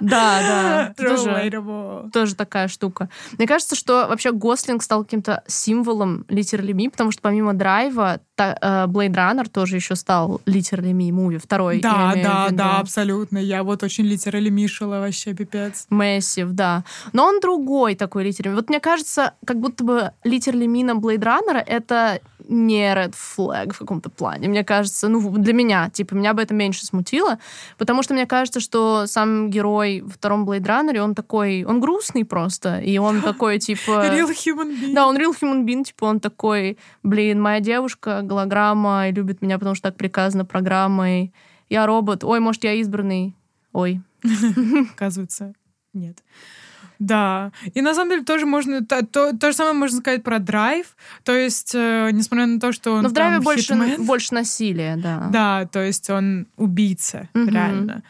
Да, 0.00 0.94
да. 0.96 2.10
Тоже, 2.12 2.34
такая 2.34 2.68
штука. 2.68 3.08
Мне 3.38 3.46
кажется, 3.46 3.76
что 3.76 4.06
вообще 4.08 4.32
Гослинг 4.32 4.82
стал 4.82 5.04
каким-то 5.04 5.42
символом 5.46 6.24
Literally 6.28 6.72
Me, 6.72 6.90
потому 6.90 7.10
что 7.12 7.22
помимо 7.22 7.54
Драйва, 7.54 8.20
э, 8.38 8.86
Blade 8.86 9.14
Runner 9.14 9.48
тоже 9.48 9.76
еще 9.76 9.94
стал 9.96 10.40
Literally 10.46 10.92
Me 10.92 11.12
муви, 11.12 11.38
второй. 11.38 11.80
Да, 11.80 12.14
да, 12.22 12.48
да, 12.50 12.78
абсолютно. 12.80 13.38
Я 13.38 13.62
вот 13.62 13.82
очень 13.82 14.04
литерали 14.04 14.48
мишила 14.48 15.00
вообще, 15.00 15.34
пипец. 15.34 15.71
Молодец. 15.72 15.86
Massive, 15.90 16.50
да. 16.52 16.84
Но 17.12 17.26
он 17.26 17.40
другой 17.40 17.94
такой 17.94 18.24
литерами. 18.24 18.54
Вот 18.54 18.68
мне 18.68 18.80
кажется, 18.80 19.34
как 19.44 19.58
будто 19.58 19.84
бы 19.84 20.12
литерли 20.24 20.66
Мина 20.66 20.92
Blade 20.92 21.18
Runner— 21.18 21.62
это 21.66 22.20
не 22.48 22.92
red 22.92 23.14
flag 23.14 23.72
в 23.72 23.78
каком-то 23.78 24.10
плане. 24.10 24.48
Мне 24.48 24.64
кажется, 24.64 25.08
ну, 25.08 25.30
для 25.38 25.52
меня, 25.52 25.90
типа, 25.90 26.14
меня 26.14 26.34
бы 26.34 26.42
это 26.42 26.54
меньше 26.54 26.84
смутило, 26.84 27.38
потому 27.78 28.02
что 28.02 28.14
мне 28.14 28.26
кажется, 28.26 28.60
что 28.60 29.06
сам 29.06 29.50
герой 29.50 30.00
во 30.00 30.10
втором 30.10 30.48
Blade 30.48 30.62
Runner, 30.66 30.98
он 30.98 31.14
такой, 31.14 31.64
он 31.64 31.80
грустный 31.80 32.24
просто, 32.24 32.78
и 32.78 32.98
он 32.98 33.22
такой, 33.22 33.58
типа... 33.58 34.06
Real 34.12 34.30
human 34.30 34.80
being. 34.80 34.94
Да, 34.94 35.06
он 35.06 35.16
real 35.16 35.34
human 35.40 35.64
being, 35.64 35.84
типа, 35.84 36.04
он 36.04 36.20
такой, 36.20 36.78
блин, 37.02 37.40
моя 37.40 37.60
девушка, 37.60 38.22
голограмма, 38.22 39.08
и 39.08 39.12
любит 39.12 39.42
меня, 39.42 39.58
потому 39.58 39.74
что 39.74 39.88
так 39.88 39.96
приказано 39.96 40.44
программой. 40.44 41.32
Я 41.68 41.86
робот. 41.86 42.24
Ой, 42.24 42.40
может, 42.40 42.64
я 42.64 42.74
избранный. 42.74 43.34
Ой. 43.72 44.02
Оказывается, 44.94 45.54
нет. 45.94 46.18
Да. 46.98 47.50
И 47.74 47.82
на 47.82 47.94
самом 47.94 48.10
деле 48.10 48.24
тоже 48.24 48.46
можно... 48.46 48.84
То, 48.84 49.04
то, 49.04 49.36
то 49.36 49.50
же 49.50 49.56
самое 49.56 49.74
можно 49.74 49.98
сказать 49.98 50.22
про 50.22 50.38
драйв. 50.38 50.96
То 51.24 51.32
есть, 51.32 51.72
э, 51.74 52.10
несмотря 52.12 52.46
на 52.46 52.60
то, 52.60 52.72
что 52.72 52.92
он 52.92 53.02
Но 53.02 53.08
в 53.08 53.12
драйве 53.12 53.40
больше, 53.40 53.74
хитмен, 53.74 54.04
больше 54.04 54.34
насилия, 54.34 54.96
да. 54.96 55.28
Да, 55.32 55.66
то 55.66 55.80
есть 55.80 56.10
он 56.10 56.46
убийца, 56.56 57.28
Мгм. 57.34 57.48
реально. 57.48 58.02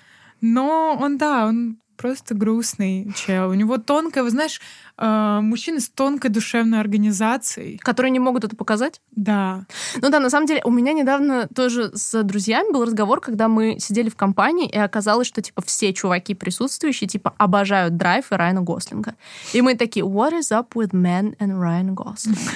Но 0.42 0.98
он, 1.00 1.16
да, 1.16 1.46
он 1.46 1.78
просто 2.02 2.34
грустный 2.34 3.12
чел. 3.14 3.50
У 3.50 3.54
него 3.54 3.78
тонкая, 3.78 4.24
вы 4.24 4.30
знаешь, 4.30 4.60
э, 4.98 5.38
мужчины 5.40 5.78
с 5.78 5.88
тонкой 5.88 6.30
душевной 6.30 6.80
организацией. 6.80 7.78
Которые 7.78 8.10
не 8.10 8.18
могут 8.18 8.42
это 8.42 8.56
показать? 8.56 9.00
Да. 9.12 9.66
Ну 10.00 10.10
да, 10.10 10.18
на 10.18 10.28
самом 10.28 10.46
деле, 10.46 10.60
у 10.64 10.70
меня 10.70 10.94
недавно 10.94 11.46
тоже 11.54 11.92
с 11.94 12.20
друзьями 12.24 12.72
был 12.72 12.84
разговор, 12.84 13.20
когда 13.20 13.46
мы 13.46 13.78
сидели 13.78 14.08
в 14.08 14.16
компании, 14.16 14.68
и 14.68 14.76
оказалось, 14.76 15.28
что, 15.28 15.40
типа, 15.42 15.62
все 15.62 15.92
чуваки 15.92 16.34
присутствующие, 16.34 17.06
типа, 17.06 17.34
обожают 17.38 17.96
Драйв 17.96 18.32
и 18.32 18.34
Райана 18.34 18.62
Гослинга. 18.62 19.14
И 19.52 19.62
мы 19.62 19.76
такие, 19.76 20.04
what 20.04 20.32
is 20.32 20.50
up 20.50 20.70
with 20.74 20.90
men 20.90 21.36
and 21.38 21.56
Ryan 21.56 21.94
Gosling? 21.94 22.50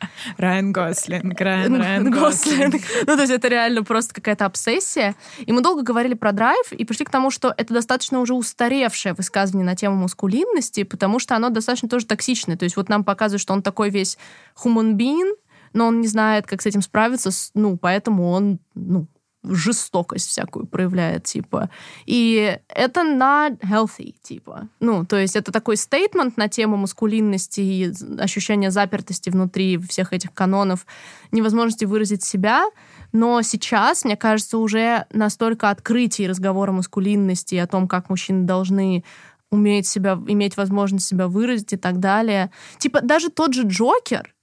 Райан 0.36 0.72
Гослинг, 0.72 1.40
Райан, 1.40 1.76
Райан 1.76 2.04
Ну, 2.04 2.10
Гослинг. 2.10 2.82
Ну, 3.06 3.16
то 3.16 3.20
есть 3.20 3.32
это 3.32 3.48
реально 3.48 3.84
просто 3.84 4.14
какая-то 4.14 4.46
обсессия. 4.46 5.14
И 5.38 5.52
мы 5.52 5.62
долго 5.62 5.82
говорили 5.82 6.14
про 6.14 6.32
драйв 6.32 6.72
и 6.72 6.84
пришли 6.84 7.04
к 7.04 7.10
тому, 7.10 7.30
что 7.30 7.52
это 7.56 7.74
достаточно 7.74 8.20
уже 8.20 8.34
устаревшее 8.34 9.14
высказывание 9.14 9.66
на 9.66 9.76
тему 9.76 9.96
маскулинности, 9.96 10.84
потому 10.84 11.18
что 11.18 11.36
оно 11.36 11.50
достаточно 11.50 11.88
тоже 11.88 12.06
токсичное. 12.06 12.56
То 12.56 12.64
есть 12.64 12.76
вот 12.76 12.88
нам 12.88 13.04
показывают, 13.04 13.42
что 13.42 13.52
он 13.52 13.62
такой 13.62 13.90
весь 13.90 14.18
human 14.62 14.94
being, 14.94 15.34
но 15.72 15.86
он 15.86 16.00
не 16.00 16.08
знает, 16.08 16.46
как 16.46 16.62
с 16.62 16.66
этим 16.66 16.82
справиться, 16.82 17.30
ну, 17.54 17.76
поэтому 17.76 18.30
он, 18.30 18.58
ну, 18.74 19.06
жестокость 19.44 20.28
всякую 20.28 20.66
проявляет, 20.66 21.24
типа. 21.24 21.70
И 22.06 22.58
это 22.68 23.00
not 23.00 23.58
healthy, 23.60 24.14
типа. 24.22 24.68
Ну, 24.80 25.04
то 25.04 25.16
есть 25.16 25.36
это 25.36 25.52
такой 25.52 25.76
стейтмент 25.76 26.36
на 26.36 26.48
тему 26.48 26.76
маскулинности 26.76 27.60
и 27.60 27.92
ощущения 28.18 28.70
запертости 28.70 29.30
внутри 29.30 29.78
всех 29.78 30.12
этих 30.12 30.34
канонов, 30.34 30.86
невозможности 31.30 31.84
выразить 31.84 32.24
себя. 32.24 32.64
Но 33.12 33.42
сейчас, 33.42 34.04
мне 34.04 34.16
кажется, 34.16 34.58
уже 34.58 35.06
настолько 35.12 35.70
открытий 35.70 36.28
разговора 36.28 36.70
о 36.70 36.74
маскулинности 36.74 37.54
о 37.54 37.66
том, 37.66 37.88
как 37.88 38.10
мужчины 38.10 38.44
должны 38.44 39.04
уметь 39.50 39.86
себя, 39.86 40.18
иметь 40.26 40.56
возможность 40.56 41.06
себя 41.06 41.28
выразить 41.28 41.72
и 41.72 41.76
так 41.76 42.00
далее. 42.00 42.50
Типа, 42.78 43.00
даже 43.00 43.30
тот 43.30 43.54
же 43.54 43.62
Джокер, 43.62 44.34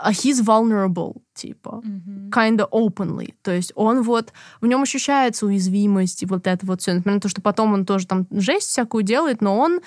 а 0.00 0.12
he's 0.12 0.42
vulnerable, 0.42 1.22
типа 1.38 1.80
Мгм. 1.84 2.30
kinda 2.30 2.68
openly. 2.70 3.34
То 3.42 3.52
есть 3.52 3.72
он 3.74 4.02
вот, 4.02 4.32
в 4.60 4.66
нем 4.66 4.82
ощущается 4.82 5.46
уязвимость 5.46 6.22
и 6.22 6.26
вот 6.26 6.46
это 6.46 6.66
вот 6.66 6.80
все. 6.80 6.92
Несмотря 6.92 7.14
на 7.14 7.20
то, 7.20 7.28
что 7.28 7.40
потом 7.42 7.72
он 7.72 7.84
тоже 7.86 8.06
там 8.06 8.26
жесть 8.30 8.68
всякую 8.68 9.02
делает, 9.04 9.40
но 9.42 9.56
он 9.58 9.80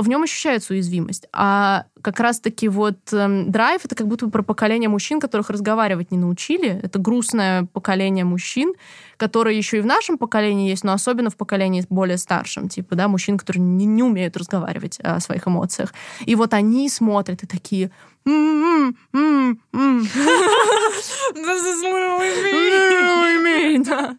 в 0.00 0.08
нем 0.08 0.22
ощущается 0.22 0.72
уязвимость. 0.72 1.26
А 1.32 1.84
как 2.02 2.20
раз-таки 2.20 2.68
вот 2.68 2.98
эм, 3.12 3.50
драйв 3.50 3.84
это 3.84 3.94
как 3.94 4.06
будто 4.06 4.26
бы 4.26 4.32
про 4.32 4.42
поколение 4.42 4.88
мужчин, 4.88 5.20
которых 5.20 5.50
разговаривать 5.50 6.10
не 6.10 6.18
научили. 6.18 6.80
Это 6.82 6.98
грустное 6.98 7.64
поколение 7.72 8.24
мужчин, 8.24 8.74
которые 9.16 9.56
еще 9.56 9.78
и 9.78 9.80
в 9.80 9.86
нашем 9.86 10.18
поколении 10.18 10.68
есть, 10.68 10.84
но 10.84 10.92
особенно 10.92 11.30
в 11.30 11.36
поколении 11.36 11.84
более 11.88 12.18
старшем, 12.18 12.68
типа, 12.68 12.94
да, 12.94 13.08
мужчин, 13.08 13.38
которые 13.38 13.62
не, 13.62 13.86
не 13.86 14.02
умеют 14.02 14.36
разговаривать 14.36 14.98
о 15.00 15.20
своих 15.20 15.46
эмоциях. 15.48 15.92
И 16.24 16.34
вот 16.34 16.54
они 16.54 16.88
смотрят 16.88 17.42
и 17.42 17.46
такие. 17.46 17.90
Да. 23.84 24.16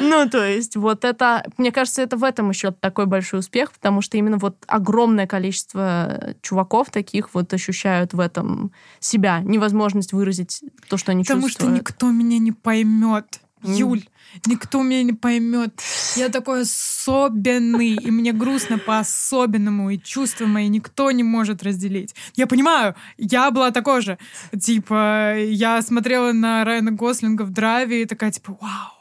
Ну, 0.00 0.28
то 0.28 0.44
есть, 0.46 0.76
вот 0.76 1.04
это, 1.04 1.44
мне 1.56 1.72
кажется, 1.72 2.02
это 2.02 2.16
в 2.16 2.24
этом 2.24 2.50
еще 2.50 2.70
такой 2.70 3.06
большой 3.06 3.40
успех, 3.40 3.72
потому 3.72 4.00
что 4.00 4.16
именно 4.16 4.38
вот 4.38 4.56
огромное 4.66 5.26
количество 5.26 6.34
чуваков 6.42 6.90
таких 6.90 7.34
вот 7.34 7.52
ощущают 7.52 8.12
в 8.14 8.20
этом 8.20 8.72
себя, 9.00 9.40
невозможность 9.40 10.12
выразить 10.12 10.62
то, 10.88 10.96
что 10.96 11.12
они 11.12 11.24
Потому 11.24 11.48
что 11.48 11.60
чувствуют. 11.60 11.80
никто 11.80 12.10
меня 12.10 12.38
не 12.38 12.52
поймет. 12.52 13.40
Юль, 13.64 14.04
никто 14.46 14.82
меня 14.82 15.02
не 15.02 15.14
поймет. 15.14 15.80
Я 16.14 16.28
такой 16.28 16.62
особенный, 16.62 17.94
и 17.94 18.10
мне 18.10 18.32
грустно 18.32 18.78
по-особенному, 18.78 19.90
и 19.90 19.98
чувства 19.98 20.46
мои 20.46 20.68
никто 20.68 21.10
не 21.10 21.24
может 21.24 21.64
разделить. 21.64 22.14
Я 22.36 22.46
понимаю, 22.46 22.94
я 23.16 23.50
была 23.50 23.72
такой 23.72 24.00
же. 24.02 24.16
Типа, 24.58 25.36
я 25.36 25.82
смотрела 25.82 26.32
на 26.32 26.64
Райана 26.64 26.92
Гослинга 26.92 27.42
в 27.42 27.50
драйве 27.50 28.02
и 28.02 28.06
такая, 28.06 28.30
типа, 28.30 28.56
вау. 28.60 28.97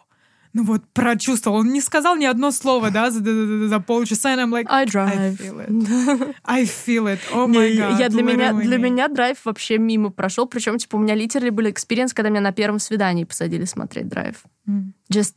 Ну 0.57 0.63
вот, 0.63 0.81
прочувствовал. 0.91 1.57
Он 1.59 1.71
не 1.71 1.81
сказал 1.81 2.15
ни 2.15 2.25
одно 2.25 2.49
слово, 2.49 2.89
да, 2.89 3.11
за, 3.11 3.19
за- 3.23 3.67
за 3.67 3.79
полчаса, 3.79 4.33
и 4.33 4.37
I'm 4.37 4.49
like, 4.49 4.65
I 4.67 4.81
I 4.81 4.85
drive. 4.85 5.37
feel 5.37 5.59
it. 5.67 6.35
I 6.43 6.63
feel 6.63 7.05
it. 7.05 7.19
Oh 7.31 7.45
my 7.47 7.69
Не, 7.69 7.77
god. 7.77 7.99
я 7.99 8.09
для 8.09 8.23
меня, 8.23 8.53
для 8.53 8.77
меня 8.79 9.07
драйв 9.07 9.37
вообще 9.45 9.77
мимо 9.77 10.09
прошел. 10.09 10.47
Причем, 10.47 10.79
типа, 10.79 10.95
у 10.95 10.99
меня 10.99 11.13
literally 11.13 11.51
был 11.51 11.69
experience, 11.69 12.11
когда 12.15 12.29
меня 12.31 12.41
на 12.41 12.51
первом 12.51 12.79
свидании 12.79 13.23
посадили 13.23 13.65
смотреть 13.65 14.07
драйв. 14.07 14.43
М. 14.67 14.95
Just 15.13 15.35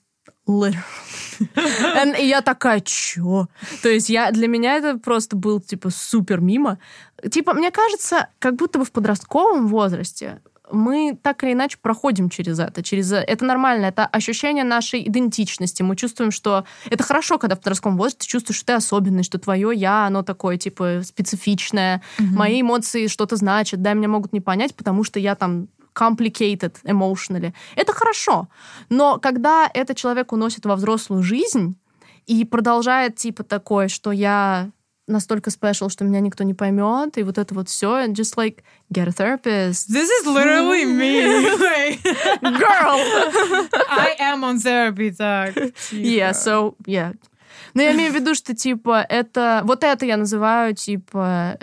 literally. 0.48 0.78
And- 1.96 2.18
И 2.18 2.26
я 2.26 2.40
такая, 2.40 2.80
чё? 2.80 3.48
То 3.82 3.88
есть 3.90 4.08
я, 4.08 4.30
для 4.30 4.48
меня 4.48 4.76
это 4.76 4.96
просто 4.98 5.36
был, 5.36 5.60
типа, 5.60 5.90
супер 5.90 6.40
мимо. 6.40 6.78
Типа, 7.30 7.52
мне 7.52 7.70
кажется, 7.70 8.28
как 8.38 8.56
будто 8.56 8.78
бы 8.78 8.84
в 8.86 8.90
подростковом 8.92 9.66
возрасте 9.68 10.40
мы 10.72 11.18
так 11.22 11.44
или 11.44 11.52
иначе 11.52 11.78
проходим 11.80 12.28
через 12.28 12.58
это. 12.58 12.82
Через... 12.82 13.12
Это 13.12 13.44
нормально, 13.44 13.86
это 13.86 14.06
ощущение 14.06 14.64
нашей 14.64 15.06
идентичности. 15.06 15.82
Мы 15.82 15.96
чувствуем, 15.96 16.30
что... 16.30 16.64
Это 16.88 17.02
хорошо, 17.02 17.38
когда 17.38 17.56
в 17.56 17.58
подростковом 17.58 17.96
возрасте 17.96 18.20
ты 18.20 18.26
чувствуешь, 18.26 18.58
что 18.58 18.66
ты 18.66 18.72
особенный, 18.74 19.22
что 19.22 19.38
твое 19.38 19.70
я, 19.74 20.06
оно 20.06 20.22
такое, 20.22 20.56
типа, 20.56 21.02
специфичное. 21.04 22.02
Мгм. 22.18 22.34
Мои 22.36 22.60
эмоции 22.60 23.06
что-то 23.06 23.36
значат, 23.36 23.82
да, 23.82 23.92
меня 23.94 24.08
могут 24.08 24.32
не 24.32 24.40
понять, 24.40 24.74
потому 24.74 25.04
что 25.04 25.18
я 25.18 25.34
там 25.34 25.68
complicated 25.94 26.76
emotionally. 26.84 27.52
Это 27.76 27.92
хорошо. 27.92 28.48
Но 28.88 29.18
когда 29.18 29.68
это 29.72 29.94
человек 29.94 30.32
уносит 30.32 30.64
во 30.64 30.76
взрослую 30.76 31.22
жизнь 31.22 31.76
и 32.26 32.44
продолжает 32.44 33.16
типа 33.16 33.42
такое, 33.42 33.88
что 33.88 34.12
я 34.12 34.70
настолько 35.10 35.50
спешл, 35.50 35.88
что 35.88 36.04
меня 36.04 36.20
никто 36.20 36.44
не 36.44 36.54
поймет, 36.54 37.18
и 37.18 37.22
вот 37.22 37.38
это 37.38 37.54
вот 37.54 37.68
все, 37.68 38.06
just 38.06 38.36
like 38.36 38.58
get 38.92 39.08
a 39.08 39.12
therapist. 39.12 39.88
This 39.90 40.08
is 40.08 40.26
literally 40.26 40.84
me. 40.84 41.20
Like, 41.60 42.02
Girl! 42.42 42.98
I 43.88 44.16
am 44.18 44.44
on 44.44 44.58
therapy, 44.58 45.10
так. 45.10 45.54
Yeah, 45.92 46.32
so, 46.32 46.74
yeah. 46.86 47.14
Но 47.74 47.82
я 47.82 47.92
имею 47.92 48.12
в 48.12 48.14
виду, 48.14 48.34
что, 48.34 48.54
типа, 48.54 49.04
это... 49.08 49.62
Вот 49.64 49.84
это 49.84 50.04
я 50.06 50.16
называю, 50.16 50.74
типа, 50.74 51.58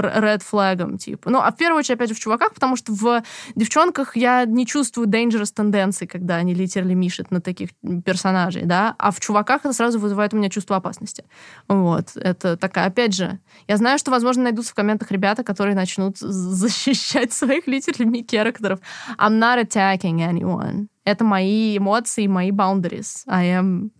red 0.00 0.42
флагом, 0.42 0.98
типа. 0.98 1.30
Ну, 1.30 1.38
а 1.38 1.50
в 1.50 1.56
первую 1.56 1.78
очередь, 1.78 1.98
опять 1.98 2.08
же, 2.08 2.14
в 2.14 2.20
чуваках, 2.20 2.54
потому 2.54 2.76
что 2.76 2.92
в 2.92 3.22
девчонках 3.54 4.16
я 4.16 4.44
не 4.44 4.66
чувствую 4.66 5.08
dangerous 5.08 5.52
тенденций, 5.54 6.06
когда 6.06 6.36
они 6.36 6.54
литерали 6.54 6.94
мишат 6.94 7.30
на 7.30 7.40
таких 7.40 7.70
персонажей, 8.04 8.64
да, 8.64 8.94
а 8.98 9.10
в 9.10 9.20
чуваках 9.20 9.64
это 9.64 9.72
сразу 9.72 9.98
вызывает 9.98 10.34
у 10.34 10.36
меня 10.36 10.48
чувство 10.48 10.76
опасности. 10.76 11.24
Вот. 11.68 12.16
Это 12.16 12.56
такая, 12.56 12.86
опять 12.86 13.14
же, 13.14 13.38
я 13.68 13.76
знаю, 13.76 13.98
что, 13.98 14.10
возможно, 14.10 14.44
найдутся 14.44 14.72
в 14.72 14.74
комментах 14.74 15.10
ребята, 15.10 15.44
которые 15.44 15.74
начнут 15.74 16.18
защищать 16.18 17.32
своих 17.32 17.66
литерали 17.66 18.24
характеров. 18.28 18.80
I'm 19.18 19.38
not 19.38 19.60
attacking 19.62 20.18
anyone. 20.18 20.86
Это 21.04 21.24
мои 21.24 21.76
эмоции, 21.76 22.26
мои 22.26 22.50
boundaries. 22.50 23.24
I 23.26 23.46
am 23.46 23.90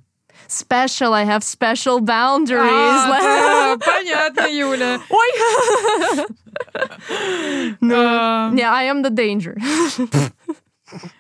special, 0.49 1.13
I 1.15 1.25
have 1.25 1.43
special 1.43 2.01
boundaries. 2.01 2.63
А, 2.65 3.77
понятно, 3.85 4.47
Юля. 4.49 5.01
Ой! 5.09 6.27
Ну, 7.81 7.95
А, 7.97 8.51
Не, 8.53 8.63
I 8.63 8.87
am 8.91 9.03
the 9.03 9.11
danger. 9.11 9.57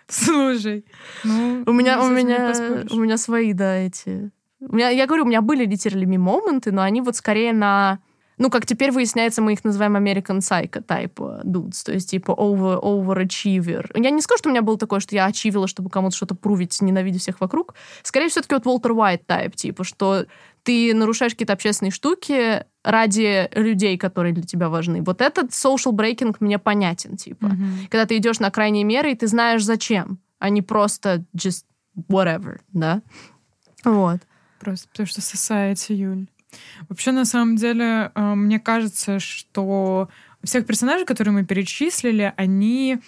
Слушай, 0.08 0.84
ну, 1.24 1.62
У 1.66 1.72
меня, 1.72 2.00
у 2.02 2.08
меня, 2.08 2.52
у 2.90 2.96
меня 2.96 3.16
свои, 3.16 3.52
да, 3.54 3.76
эти. 3.76 4.30
У 4.60 4.76
меня, 4.76 4.90
я 4.90 5.06
говорю, 5.06 5.24
у 5.24 5.26
меня 5.26 5.40
были 5.40 5.64
литерали 5.64 6.04
моменты, 6.04 6.70
но 6.70 6.82
они 6.82 7.00
вот 7.00 7.16
скорее 7.16 7.52
на 7.52 7.98
ну, 8.42 8.50
как 8.50 8.66
теперь 8.66 8.90
выясняется, 8.90 9.40
мы 9.40 9.52
их 9.52 9.62
называем 9.62 9.96
American 9.96 10.38
Psycho 10.38 10.84
type 10.84 11.44
dudes, 11.44 11.84
то 11.84 11.92
есть 11.92 12.10
типа 12.10 12.32
over, 12.32 12.82
overachiever. 12.82 13.88
Я 13.94 14.10
не 14.10 14.20
скажу, 14.20 14.38
что 14.38 14.48
у 14.48 14.52
меня 14.52 14.62
было 14.62 14.76
такое, 14.76 14.98
что 14.98 15.14
я 15.14 15.26
ачивила, 15.26 15.68
чтобы 15.68 15.90
кому-то 15.90 16.16
что-то 16.16 16.34
прувить, 16.34 16.82
ненавидя 16.82 17.20
всех 17.20 17.40
вокруг. 17.40 17.76
Скорее, 18.02 18.28
все-таки 18.30 18.56
вот 18.56 18.66
Уолтер 18.66 18.92
Уайт 18.92 19.22
type, 19.28 19.54
типа, 19.54 19.84
что 19.84 20.26
ты 20.64 20.92
нарушаешь 20.92 21.34
какие-то 21.34 21.52
общественные 21.52 21.92
штуки 21.92 22.64
ради 22.82 23.48
людей, 23.54 23.96
которые 23.96 24.32
для 24.32 24.42
тебя 24.42 24.68
важны. 24.68 25.02
Вот 25.02 25.20
этот 25.20 25.50
social 25.50 25.92
breaking 25.92 26.34
мне 26.40 26.58
понятен, 26.58 27.16
типа. 27.16 27.46
Mm-hmm. 27.46 27.88
Когда 27.90 28.06
ты 28.06 28.16
идешь 28.16 28.40
на 28.40 28.50
крайние 28.50 28.82
меры, 28.82 29.12
и 29.12 29.14
ты 29.14 29.28
знаешь, 29.28 29.62
зачем, 29.62 30.18
а 30.40 30.48
не 30.48 30.62
просто 30.62 31.24
just 31.36 31.62
whatever, 32.10 32.58
да? 32.72 33.02
Вот. 33.84 34.18
Просто 34.58 34.88
потому 34.88 35.06
что 35.06 35.20
society, 35.20 35.94
Юль. 35.94 36.26
Вообще, 36.88 37.12
на 37.12 37.24
самом 37.24 37.56
деле, 37.56 38.10
э, 38.14 38.34
мне 38.34 38.60
кажется, 38.60 39.18
что 39.18 40.08
всех 40.42 40.66
персонажей, 40.66 41.06
которые 41.06 41.32
мы 41.32 41.44
перечислили, 41.44 42.32
они 42.36 42.98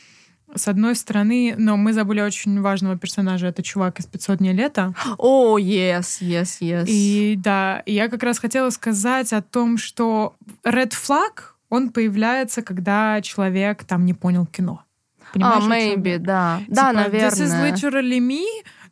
с 0.54 0.68
одной 0.68 0.94
стороны, 0.94 1.54
но 1.58 1.76
мы 1.76 1.92
забыли 1.92 2.20
очень 2.20 2.60
важного 2.60 2.96
персонажа, 2.96 3.48
это 3.48 3.62
чувак 3.62 3.98
из 3.98 4.06
«500 4.06 4.38
дней 4.38 4.52
лета». 4.52 4.94
О, 5.18 5.58
oh, 5.58 5.62
yes, 5.62 6.20
yes, 6.20 6.58
yes. 6.60 6.84
И 6.86 7.34
да, 7.36 7.82
я 7.86 8.08
как 8.08 8.22
раз 8.22 8.38
хотела 8.38 8.70
сказать 8.70 9.32
о 9.32 9.42
том, 9.42 9.78
что 9.78 10.36
Red 10.64 10.92
Flag, 10.92 11.42
он 11.70 11.90
появляется, 11.90 12.62
когда 12.62 13.20
человек 13.22 13.84
там 13.84 14.04
не 14.04 14.14
понял 14.14 14.46
кино. 14.46 14.84
Понимаешь, 15.32 15.64
а, 15.64 15.68
maybe, 15.68 16.18
да. 16.18 16.58
Типа, 16.60 16.74
да, 16.74 16.92
наверное. 16.92 17.30
This 17.30 17.42
is 17.42 17.72
literally 17.72 18.20
me, 18.20 18.44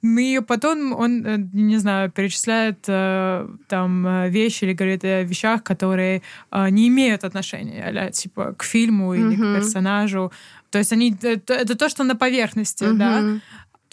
и 0.03 0.41
потом 0.41 0.93
он, 0.93 1.25
э, 1.25 1.37
не 1.53 1.79
знаю, 1.79 2.11
перечисляет 2.11 2.85
э, 2.89 3.49
там 3.69 4.07
э, 4.07 4.31
вещи 4.31 4.65
или 4.65 4.73
говорит 4.73 5.05
о 5.05 5.23
вещах, 5.23 5.63
которые 5.63 6.23
не 6.71 6.89
имеют 6.89 7.25
отношения, 7.25 7.85
а, 7.85 8.11
типа 8.11 8.55
к 8.59 8.65
фильму 8.65 9.15
или 9.15 9.37
mm-hmm. 9.37 9.53
к 9.53 9.57
персонажу. 9.57 10.33
То 10.71 10.79
есть 10.79 10.93
они 10.93 11.17
это, 11.23 11.55
это 11.55 11.77
то, 11.77 11.89
что 11.89 12.05
на 12.05 12.17
поверхности, 12.17 12.85
mm-hmm. 12.85 12.97
да 12.97 13.41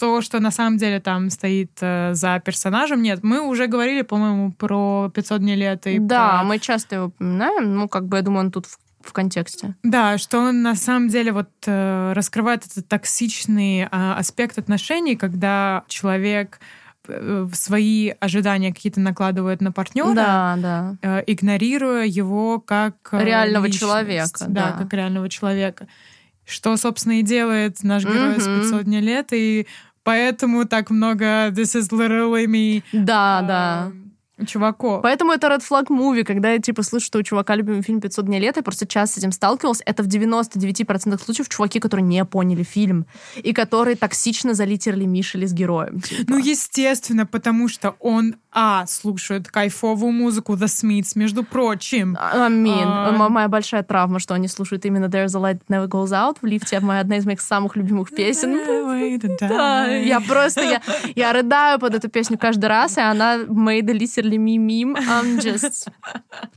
то, 0.00 0.22
что 0.22 0.40
на 0.40 0.50
самом 0.50 0.78
деле 0.78 0.98
там 0.98 1.28
стоит 1.28 1.72
э, 1.82 2.14
за 2.14 2.40
персонажем, 2.40 3.02
нет. 3.02 3.22
Мы 3.22 3.40
уже 3.42 3.66
говорили, 3.66 4.00
по-моему, 4.00 4.50
про 4.52 5.10
500 5.14 5.40
дней 5.40 5.56
лета. 5.56 5.90
И 5.90 5.98
да, 5.98 6.38
про... 6.38 6.44
мы 6.44 6.58
часто 6.58 6.94
его 6.94 7.06
упоминаем. 7.06 7.74
Ну, 7.74 7.86
как 7.86 8.06
бы, 8.06 8.16
я 8.16 8.22
думаю, 8.22 8.46
он 8.46 8.50
тут 8.50 8.64
в 9.02 9.12
контексте. 9.12 9.74
Да, 9.82 10.18
что 10.18 10.38
он 10.40 10.62
на 10.62 10.74
самом 10.74 11.08
деле 11.08 11.32
вот 11.32 11.50
э, 11.66 12.12
раскрывает 12.12 12.66
этот 12.66 12.86
токсичный 12.88 13.82
э, 13.82 13.86
аспект 13.90 14.58
отношений, 14.58 15.16
когда 15.16 15.84
человек 15.88 16.60
э, 17.08 17.48
свои 17.52 18.12
ожидания 18.20 18.72
какие-то 18.72 19.00
накладывает 19.00 19.60
на 19.60 19.72
партнера, 19.72 20.14
да, 20.14 20.56
да. 20.58 20.96
Э, 21.02 21.22
игнорируя 21.26 22.04
его 22.04 22.60
как 22.60 22.96
реального 23.12 23.66
личность, 23.66 23.80
человека. 23.80 24.44
Да, 24.48 24.72
да, 24.72 24.78
как 24.78 24.92
реального 24.92 25.28
человека. 25.28 25.88
Что, 26.44 26.76
собственно, 26.76 27.20
и 27.20 27.22
делает 27.22 27.82
наш 27.82 28.04
герой 28.04 28.34
mm-hmm. 28.34 28.60
с 28.60 28.70
500 28.70 28.84
дней 28.84 29.00
лет, 29.00 29.28
и 29.32 29.66
поэтому 30.02 30.66
так 30.66 30.90
много 30.90 31.48
«This 31.48 31.78
is 31.78 31.90
literally 31.90 32.46
me». 32.46 32.82
Да, 32.92 33.40
э, 33.42 33.46
да 33.46 33.92
чуваков. 34.46 35.02
Поэтому 35.02 35.32
это 35.32 35.48
Red 35.48 35.62
Flag 35.68 35.86
Movie, 35.88 36.24
когда 36.24 36.52
я, 36.52 36.58
типа, 36.58 36.82
слышу, 36.82 37.06
что 37.06 37.18
у 37.18 37.22
чувака 37.22 37.54
любимый 37.54 37.82
фильм 37.82 37.98
«500 37.98 38.24
дней 38.24 38.40
лета», 38.40 38.60
я 38.60 38.62
просто 38.62 38.86
часто 38.86 39.16
с 39.16 39.18
этим 39.18 39.32
сталкивалась. 39.32 39.82
Это 39.84 40.02
в 40.02 40.06
99% 40.06 41.22
случаев 41.22 41.48
чуваки, 41.48 41.80
которые 41.80 42.06
не 42.06 42.24
поняли 42.24 42.62
фильм 42.62 43.06
и 43.36 43.52
которые 43.52 43.96
токсично 43.96 44.54
залитерли 44.54 45.04
Мишели 45.04 45.46
с 45.46 45.52
героем. 45.52 46.00
Типа. 46.00 46.22
Ну, 46.28 46.38
естественно, 46.38 47.26
потому 47.26 47.68
что 47.68 47.94
он, 48.00 48.36
а, 48.52 48.86
слушает 48.86 49.48
кайфовую 49.48 50.12
музыку 50.12 50.54
The 50.54 50.66
Smiths, 50.66 51.12
между 51.14 51.44
прочим. 51.44 52.16
Амин. 52.18 52.84
А... 52.86 53.28
Моя 53.28 53.48
большая 53.48 53.82
травма, 53.82 54.18
что 54.18 54.34
они 54.34 54.48
слушают 54.48 54.84
именно 54.84 55.06
There's 55.06 55.36
a 55.36 55.40
Light 55.40 55.60
That 55.68 55.86
Never 55.86 55.88
Goes 55.88 56.10
Out 56.10 56.38
в 56.42 56.46
лифте. 56.46 56.80
Моя 56.80 57.00
одна 57.00 57.16
из 57.16 57.26
моих 57.26 57.40
самых 57.40 57.76
любимых 57.76 58.10
песен. 58.10 58.58
Да, 59.40 59.86
я 59.86 60.20
просто, 60.20 60.62
я, 60.62 60.82
я 61.14 61.32
рыдаю 61.32 61.78
под 61.78 61.94
эту 61.94 62.08
песню 62.08 62.38
каждый 62.38 62.66
раз, 62.66 62.98
и 62.98 63.00
она 63.00 63.38
made 63.38 63.88
a 63.90 63.92
me 64.38 64.58
meme. 64.58 64.96
I'm 64.96 65.38
just 65.38 65.88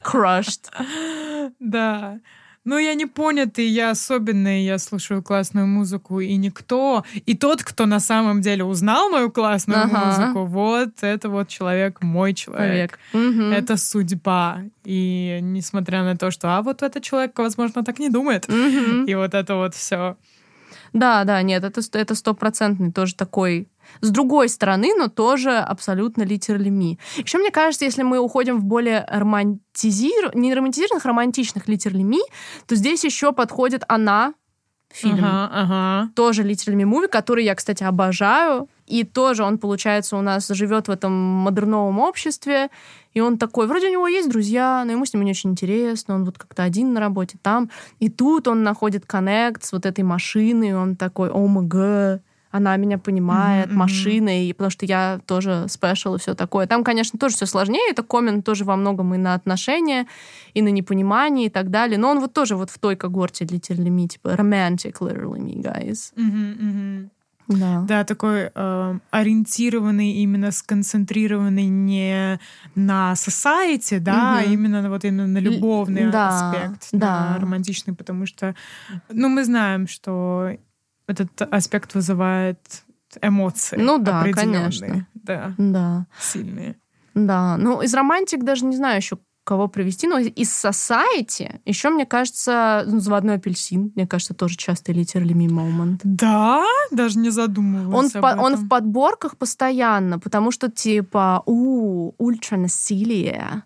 crushed. 0.01 0.71
Да. 1.59 2.19
Ну, 2.65 2.77
я 2.77 2.93
не 2.93 3.05
понятый, 3.05 3.67
я 3.67 3.91
особенный, 3.91 4.63
я 4.63 4.77
слушаю 4.77 5.21
классную 5.21 5.67
музыку, 5.67 6.21
и 6.21 6.33
никто... 6.37 7.03
И 7.25 7.35
тот, 7.35 7.61
кто 7.61 7.85
на 7.85 7.99
самом 7.99 8.39
деле 8.41 8.63
узнал 8.63 9.09
мою 9.09 9.29
классную 9.31 9.83
ага. 9.83 10.05
музыку, 10.05 10.45
вот 10.45 10.91
это 11.01 11.27
вот 11.27 11.49
человек, 11.49 12.01
мой 12.01 12.33
человек. 12.33 12.99
Угу. 13.13 13.41
Это 13.51 13.75
судьба. 13.75 14.61
И 14.85 15.39
несмотря 15.41 16.03
на 16.03 16.15
то, 16.15 16.31
что, 16.31 16.57
а 16.57 16.61
вот 16.61 16.83
этот 16.83 17.03
человек, 17.03 17.37
возможно, 17.37 17.83
так 17.83 17.99
не 17.99 18.09
думает. 18.09 18.47
Угу. 18.47 19.07
И 19.07 19.15
вот 19.15 19.33
это 19.33 19.55
вот 19.55 19.75
все. 19.75 20.15
Да, 20.93 21.23
да, 21.25 21.41
нет, 21.41 21.63
это 21.63 21.81
это 21.97 22.15
стопроцентный 22.15 22.91
тоже 22.91 23.15
такой 23.15 23.67
с 24.01 24.09
другой 24.09 24.49
стороны, 24.49 24.93
но 24.97 25.07
тоже 25.07 25.57
абсолютно 25.57 26.23
literally 26.23 26.69
me. 26.69 26.97
Еще 27.17 27.37
мне 27.37 27.51
кажется, 27.51 27.85
если 27.85 28.03
мы 28.03 28.19
уходим 28.19 28.59
в 28.59 28.63
более 28.63 29.05
романтизир... 29.09 30.35
не 30.35 30.53
романтизированных, 30.53 31.05
романтичных 31.05 31.67
literally 31.67 32.03
me, 32.03 32.21
то 32.67 32.75
здесь 32.75 33.03
еще 33.03 33.33
подходит 33.33 33.83
она, 33.87 34.33
фильм. 34.93 35.25
Ага, 35.25 35.49
ага. 35.51 36.11
Тоже 36.15 36.43
Me 36.43 36.83
Movie, 36.83 37.07
который 37.07 37.43
я, 37.43 37.55
кстати, 37.55 37.83
обожаю. 37.83 38.69
И 38.85 39.03
тоже 39.03 39.43
он, 39.43 39.57
получается, 39.57 40.17
у 40.17 40.21
нас 40.21 40.47
живет 40.49 40.87
в 40.87 40.91
этом 40.91 41.11
модерновом 41.11 41.99
обществе. 41.99 42.69
И 43.13 43.21
он 43.21 43.37
такой, 43.37 43.67
вроде 43.67 43.87
у 43.87 43.91
него 43.91 44.07
есть 44.07 44.29
друзья, 44.29 44.83
но 44.85 44.91
ему 44.91 45.05
с 45.05 45.13
ними 45.13 45.25
не 45.25 45.31
очень 45.31 45.51
интересно. 45.51 46.15
Он 46.15 46.25
вот 46.25 46.37
как-то 46.37 46.63
один 46.63 46.93
на 46.93 46.99
работе 46.99 47.37
там. 47.41 47.69
И 47.99 48.09
тут 48.09 48.47
он 48.47 48.63
находит 48.63 49.05
коннект 49.05 49.63
с 49.63 49.71
вот 49.71 49.85
этой 49.85 50.03
машиной. 50.03 50.69
И 50.69 50.73
он 50.73 50.95
такой, 50.95 51.29
о 51.29 51.47
мага, 51.47 52.21
она 52.53 52.77
меня 52.77 52.99
понимает, 52.99 53.69
mm-hmm. 53.69 53.73
машиной, 53.73 54.45
и 54.45 54.53
потому 54.53 54.69
что 54.69 54.85
я 54.85 55.19
тоже 55.25 55.65
спешл 55.67 56.15
и 56.15 56.19
все 56.19 56.35
такое. 56.35 56.67
Там, 56.67 56.83
конечно, 56.83 57.17
тоже 57.17 57.35
все 57.35 57.47
сложнее, 57.47 57.89
это 57.89 58.03
коммент 58.03 58.45
тоже 58.45 58.63
во 58.63 58.75
многом 58.75 59.15
и 59.15 59.17
на 59.17 59.33
отношения, 59.33 60.05
и 60.53 60.61
на 60.61 60.67
непонимание 60.67 61.47
и 61.47 61.49
так 61.49 61.71
далее, 61.71 61.97
но 61.97 62.11
он 62.11 62.19
вот 62.19 62.33
тоже 62.33 62.55
вот 62.55 62.69
в 62.69 62.77
той 62.77 62.95
когорте 62.95 63.45
literally 63.45 63.89
me, 63.89 64.07
типа 64.07 64.35
romantic 64.35 64.99
literally 64.99 65.39
me, 65.39 65.63
guys. 65.63 66.13
Mm-hmm, 66.15 66.59
mm-hmm. 66.59 67.09
Да. 67.47 67.83
да, 67.87 68.03
такой 68.03 68.51
э, 68.53 68.99
ориентированный, 69.11 70.11
именно 70.11 70.51
сконцентрированный 70.51 71.65
не 71.65 72.39
на 72.75 73.13
society, 73.13 73.99
да, 73.99 74.13
угу. 74.13 74.37
а 74.37 74.43
именно 74.43 74.89
вот 74.89 75.03
именно 75.03 75.27
на 75.27 75.39
любовный 75.39 76.09
да, 76.09 76.27
аспект, 76.29 76.89
да. 76.93 77.31
на 77.31 77.39
романтичный, 77.39 77.93
потому 77.93 78.25
что, 78.25 78.55
ну, 79.09 79.27
мы 79.27 79.43
знаем, 79.43 79.87
что 79.87 80.51
этот 81.07 81.41
аспект 81.53 81.95
вызывает 81.95 82.83
эмоции. 83.21 83.77
Ну 83.77 83.97
да, 83.97 84.25
конечно. 84.31 85.07
Да. 85.13 85.53
Да. 85.57 86.05
Сильные. 86.19 86.75
Да. 87.13 87.57
Ну, 87.57 87.81
из 87.81 87.93
романтик 87.93 88.43
даже 88.43 88.65
не 88.65 88.75
знаю 88.75 88.97
еще 88.97 89.17
кого 89.43 89.67
привести, 89.67 90.07
но 90.07 90.19
из 90.19 90.49
Society 90.65 91.59
еще, 91.65 91.89
мне 91.89 92.05
кажется, 92.05 92.83
ну, 92.87 92.99
заводной 92.99 93.35
апельсин, 93.35 93.91
мне 93.95 94.07
кажется, 94.07 94.33
тоже 94.33 94.55
часто 94.55 94.93
literally 94.93 95.33
moment. 95.33 95.99
Да? 96.03 96.63
Даже 96.91 97.19
не 97.19 97.29
задумывалась 97.29 98.15
он 98.15 98.21
в, 98.21 98.41
он 98.41 98.55
в 98.55 98.69
подборках 98.69 99.37
постоянно, 99.37 100.17
потому 100.17 100.51
что, 100.51 100.71
типа, 100.71 101.43
у, 101.45 102.13
ультра 102.17 102.57
насилие, 102.57 103.63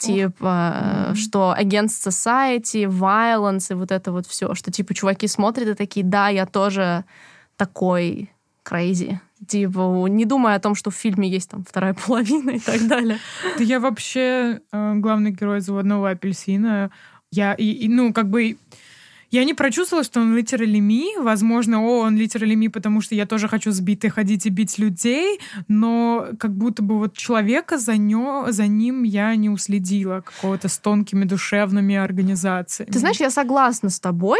типа, 0.00 1.10
mm-hmm. 1.10 1.14
что 1.14 1.54
against 1.58 2.08
society, 2.08 2.86
violence 2.86 3.70
и 3.70 3.74
вот 3.74 3.92
это 3.92 4.10
вот 4.12 4.26
все, 4.26 4.54
что 4.54 4.72
типа 4.72 4.94
чуваки 4.94 5.28
смотрят 5.28 5.68
и 5.68 5.74
такие, 5.74 6.04
да, 6.04 6.28
я 6.28 6.46
тоже 6.46 7.04
такой 7.56 8.30
crazy. 8.64 9.18
Типа, 9.46 10.06
не 10.08 10.24
думая 10.24 10.56
о 10.56 10.60
том, 10.60 10.74
что 10.74 10.90
в 10.90 10.94
фильме 10.94 11.28
есть 11.28 11.50
там 11.50 11.64
вторая 11.64 11.94
половина 11.94 12.50
и 12.50 12.58
так 12.58 12.86
далее. 12.86 13.18
Да 13.58 13.64
я 13.64 13.80
вообще 13.80 14.60
э, 14.72 14.94
главный 14.96 15.30
герой 15.30 15.60
заводного 15.60 16.10
апельсина. 16.10 16.90
Я, 17.30 17.54
и, 17.54 17.64
и, 17.64 17.88
ну, 17.88 18.12
как 18.12 18.28
бы 18.28 18.58
я 19.30 19.44
не 19.44 19.54
прочувствовала, 19.54 20.04
что 20.04 20.20
он 20.20 20.36
literally 20.36 20.80
me. 20.80 21.22
Возможно, 21.22 21.80
о, 21.80 22.00
он 22.00 22.16
literally 22.16 22.54
me, 22.54 22.68
потому 22.68 23.00
что 23.00 23.14
я 23.14 23.26
тоже 23.26 23.48
хочу 23.48 23.70
сбитый 23.70 24.10
ходить 24.10 24.46
и 24.46 24.50
бить 24.50 24.78
людей, 24.78 25.40
но 25.68 26.28
как 26.38 26.52
будто 26.52 26.82
бы 26.82 26.98
вот 26.98 27.16
человека 27.16 27.78
за, 27.78 27.96
нё, 27.96 28.46
за 28.50 28.66
ним 28.66 29.04
я 29.04 29.34
не 29.36 29.48
уследила 29.48 30.20
какого-то 30.20 30.68
с 30.68 30.78
тонкими 30.78 31.24
душевными 31.24 31.94
организациями. 31.94 32.90
Ты 32.90 32.98
знаешь, 32.98 33.20
я 33.20 33.30
согласна 33.30 33.88
с 33.90 34.00
тобой, 34.00 34.38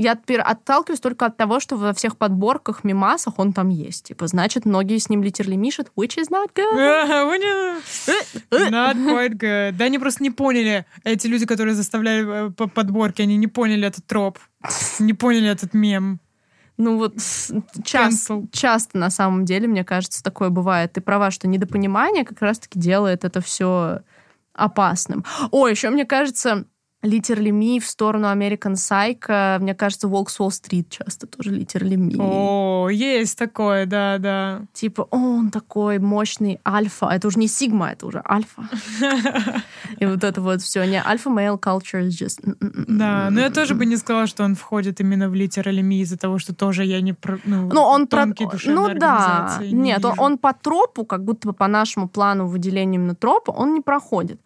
я 0.00 0.14
теперь 0.16 0.40
отталкиваюсь 0.40 1.00
только 1.00 1.26
от 1.26 1.36
того, 1.36 1.60
что 1.60 1.76
во 1.76 1.92
всех 1.92 2.16
подборках, 2.16 2.84
мимасах 2.84 3.38
он 3.38 3.52
там 3.52 3.68
есть. 3.68 4.04
Типа, 4.04 4.26
значит, 4.26 4.64
многие 4.64 4.96
с 4.96 5.10
ним 5.10 5.22
литерли 5.22 5.56
мишат, 5.56 5.92
which 5.94 6.16
is 6.16 6.30
not 6.30 6.50
good. 6.54 6.74
not 8.50 8.96
quite 8.96 9.34
good. 9.34 9.72
Да, 9.72 9.84
они 9.84 9.98
просто 9.98 10.22
не 10.22 10.30
поняли, 10.30 10.86
эти 11.04 11.26
люди, 11.26 11.44
которые 11.44 11.74
заставляли 11.74 12.48
э, 12.48 12.50
подборки, 12.50 13.20
они 13.20 13.36
не 13.36 13.46
поняли 13.46 13.86
этот 13.86 14.06
троп, 14.06 14.38
не 14.98 15.12
поняли 15.12 15.50
этот 15.50 15.74
мем. 15.74 16.20
Ну 16.78 16.96
вот 16.96 17.16
часто, 17.84 18.46
часто 18.52 18.96
на 18.96 19.10
самом 19.10 19.44
деле, 19.44 19.68
мне 19.68 19.84
кажется, 19.84 20.22
такое 20.22 20.48
бывает. 20.48 20.94
Ты 20.94 21.02
права, 21.02 21.30
что 21.30 21.46
недопонимание 21.46 22.24
как 22.24 22.40
раз-таки 22.40 22.78
делает 22.78 23.26
это 23.26 23.42
все 23.42 24.00
опасным. 24.54 25.26
О, 25.50 25.68
еще 25.68 25.90
мне 25.90 26.06
кажется, 26.06 26.64
Литерли 27.02 27.50
Ми 27.50 27.78
в 27.78 27.86
сторону 27.86 28.26
American 28.26 28.74
Psycho. 28.74 29.58
Мне 29.58 29.74
кажется, 29.74 30.06
Волк 30.08 30.28
с 30.30 30.38
Уолл-стрит 30.40 30.90
часто 30.90 31.26
тоже 31.26 31.50
Литерли 31.50 31.96
Ми. 31.96 32.16
О, 32.18 32.88
есть 32.90 33.38
такое, 33.38 33.86
да, 33.86 34.18
да. 34.18 34.60
Типа, 34.74 35.06
о, 35.10 35.16
он 35.16 35.50
такой 35.50 35.98
мощный 35.98 36.60
альфа. 36.66 37.06
Это 37.06 37.28
уже 37.28 37.38
не 37.38 37.48
сигма, 37.48 37.92
это 37.92 38.06
уже 38.06 38.22
альфа. 38.28 38.68
И 39.98 40.06
вот 40.06 40.24
это 40.24 40.40
вот 40.42 40.60
все. 40.60 40.84
Не, 40.84 41.02
альфа-male 41.02 41.58
culture 41.58 42.06
is 42.06 42.10
just... 42.10 42.40
Да, 42.88 43.28
но 43.30 43.40
я 43.40 43.50
тоже 43.50 43.74
бы 43.74 43.86
не 43.86 43.96
сказала, 43.96 44.26
что 44.26 44.44
он 44.44 44.54
входит 44.54 45.00
именно 45.00 45.30
в 45.30 45.34
Литерли 45.34 45.80
Ми 45.82 46.00
из-за 46.02 46.18
того, 46.18 46.38
что 46.38 46.54
тоже 46.54 46.84
я 46.84 47.00
не... 47.00 47.14
про- 47.14 47.38
Ну, 47.44 47.70
Ну, 47.72 47.80
он 47.82 48.06
про... 48.08 48.26
Ну 48.66 48.88
да. 48.94 49.58
Нет, 49.62 50.04
он 50.18 50.36
по 50.36 50.52
тропу, 50.52 51.04
как 51.06 51.24
будто 51.24 51.48
бы 51.48 51.54
по 51.54 51.66
нашему 51.66 52.08
плану 52.08 52.46
выделения 52.46 52.96
именно 52.96 53.14
тропа, 53.14 53.52
он 53.52 53.74
не 53.74 53.80
проходит. 53.80 54.38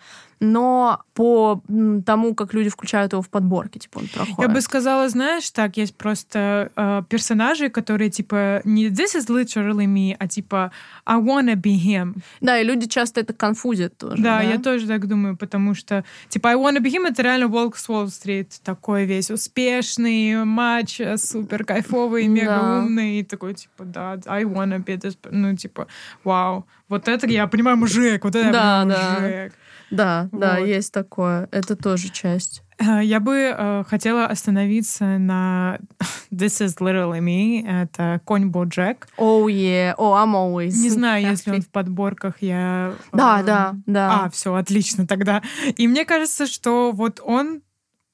Но 0.44 1.00
по 1.14 1.62
тому, 2.04 2.34
как 2.34 2.52
люди 2.54 2.68
включают 2.68 3.12
его 3.12 3.22
в 3.22 3.28
подборки, 3.28 3.78
типа 3.78 3.98
он 3.98 4.08
проходит. 4.08 4.38
Я 4.38 4.48
бы 4.48 4.60
сказала, 4.60 5.08
знаешь, 5.08 5.50
так, 5.50 5.76
есть 5.76 5.96
просто 5.96 6.70
э, 6.76 7.02
персонажи, 7.08 7.68
которые 7.70 8.10
типа 8.10 8.60
не 8.64 8.88
this 8.88 9.16
is 9.16 9.28
literally 9.28 9.86
me, 9.86 10.14
а 10.18 10.28
типа 10.28 10.70
I 11.06 11.18
wanna 11.18 11.54
be 11.54 11.76
him. 11.76 12.16
Да, 12.40 12.58
и 12.60 12.64
люди 12.64 12.86
часто 12.86 13.20
это 13.20 13.32
конфузят 13.32 13.96
тоже. 13.96 14.22
Да, 14.22 14.38
Да, 14.38 14.42
я 14.42 14.58
тоже 14.58 14.86
так 14.86 15.06
думаю, 15.06 15.36
потому 15.36 15.74
что 15.74 16.04
типа 16.28 16.50
I 16.50 16.56
wanna 16.56 16.80
be 16.80 16.90
him 16.92 17.06
это 17.08 17.22
реально 17.22 17.48
Волк 17.48 17.76
с 17.76 17.88
Уолл-стрит, 17.88 18.60
такой 18.62 19.06
весь 19.06 19.30
успешный, 19.30 20.44
матч, 20.44 21.00
супер 21.16 21.64
кайфовый, 21.64 22.26
мега 22.28 22.46
Да. 22.46 22.78
умный, 22.80 23.20
и 23.20 23.22
такой 23.24 23.54
типа 23.54 23.84
да, 23.84 24.18
I 24.26 24.44
wanna 24.44 24.84
be 24.84 24.96
this, 24.98 25.16
ну 25.30 25.56
типа 25.56 25.86
вау, 26.24 26.66
вот 26.88 27.08
это 27.08 27.26
я 27.28 27.46
понимаю 27.46 27.76
мужик, 27.76 28.24
вот 28.24 28.34
это 28.34 28.52
Да, 28.52 28.80
я 28.80 28.82
понимаю 28.82 28.88
да. 28.88 29.20
мужик. 29.20 29.52
Да, 29.94 30.28
да, 30.32 30.58
Вот. 30.58 30.66
есть 30.66 30.92
такое. 30.92 31.48
Это 31.50 31.76
тоже 31.76 32.08
часть. 32.10 32.62
Э, 32.78 33.00
Я 33.02 33.20
бы 33.20 33.54
э, 33.56 33.84
хотела 33.88 34.26
остановиться 34.26 35.04
на 35.18 35.78
This 36.32 36.60
is 36.64 36.78
literally 36.80 37.20
me. 37.20 37.64
Это 37.66 38.20
конь 38.24 38.46
Боджек. 38.50 39.06
Oh, 39.16 39.46
yeah. 39.46 39.94
Oh, 39.96 40.14
I'm 40.14 40.34
always 40.34 40.72
Не 40.82 40.90
знаю, 40.90 41.24
если 41.24 41.50
он 41.50 41.56
happy. 41.58 41.62
в 41.64 41.70
подборках 41.70 42.34
я... 42.40 42.94
Да, 43.12 43.40
э, 43.40 43.44
да, 43.44 43.74
да. 43.86 44.24
А, 44.24 44.30
все, 44.30 44.54
отлично 44.54 45.06
тогда. 45.06 45.42
И 45.76 45.86
мне 45.86 46.04
кажется, 46.04 46.46
что 46.46 46.90
вот 46.92 47.20
он 47.24 47.62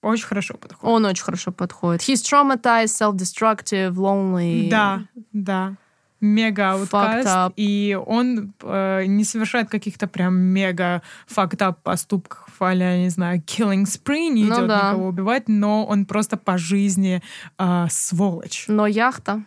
очень 0.03 0.27
хорошо 0.27 0.55
подходит. 0.55 0.85
Он 0.95 1.05
очень 1.05 1.25
хорошо 1.25 1.53
подходит. 1.53 2.03
He's 2.03 2.23
traumatized, 2.23 2.97
self-destructive, 2.99 3.93
lonely. 3.95 4.69
Да, 4.71 5.03
да. 5.33 5.77
Мега 6.21 6.73
ауткаст. 6.73 7.53
И 7.57 7.99
он 8.07 8.53
э, 8.63 9.05
не 9.07 9.25
совершает 9.25 9.69
каких-то 9.71 10.07
прям 10.07 10.37
мега 10.37 11.03
up 11.29 11.77
поступков, 11.83 12.49
а 12.61 12.75
не 12.75 13.09
знаю, 13.09 13.41
killing 13.41 13.85
spree, 13.85 14.29
не 14.29 14.45
Ну 14.45 14.55
идет 14.57 14.69
да. 14.69 14.77
никого 14.91 15.09
убивать, 15.09 15.49
но 15.49 15.85
он 15.87 16.05
просто 16.05 16.37
по 16.37 16.59
жизни 16.59 17.23
э, 17.59 17.87
сволочь. 17.91 18.67
Но 18.69 18.87
яхта. 18.87 19.43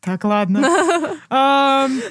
Так, 0.00 0.24
ладно. 0.24 0.58
Um, 1.32 2.02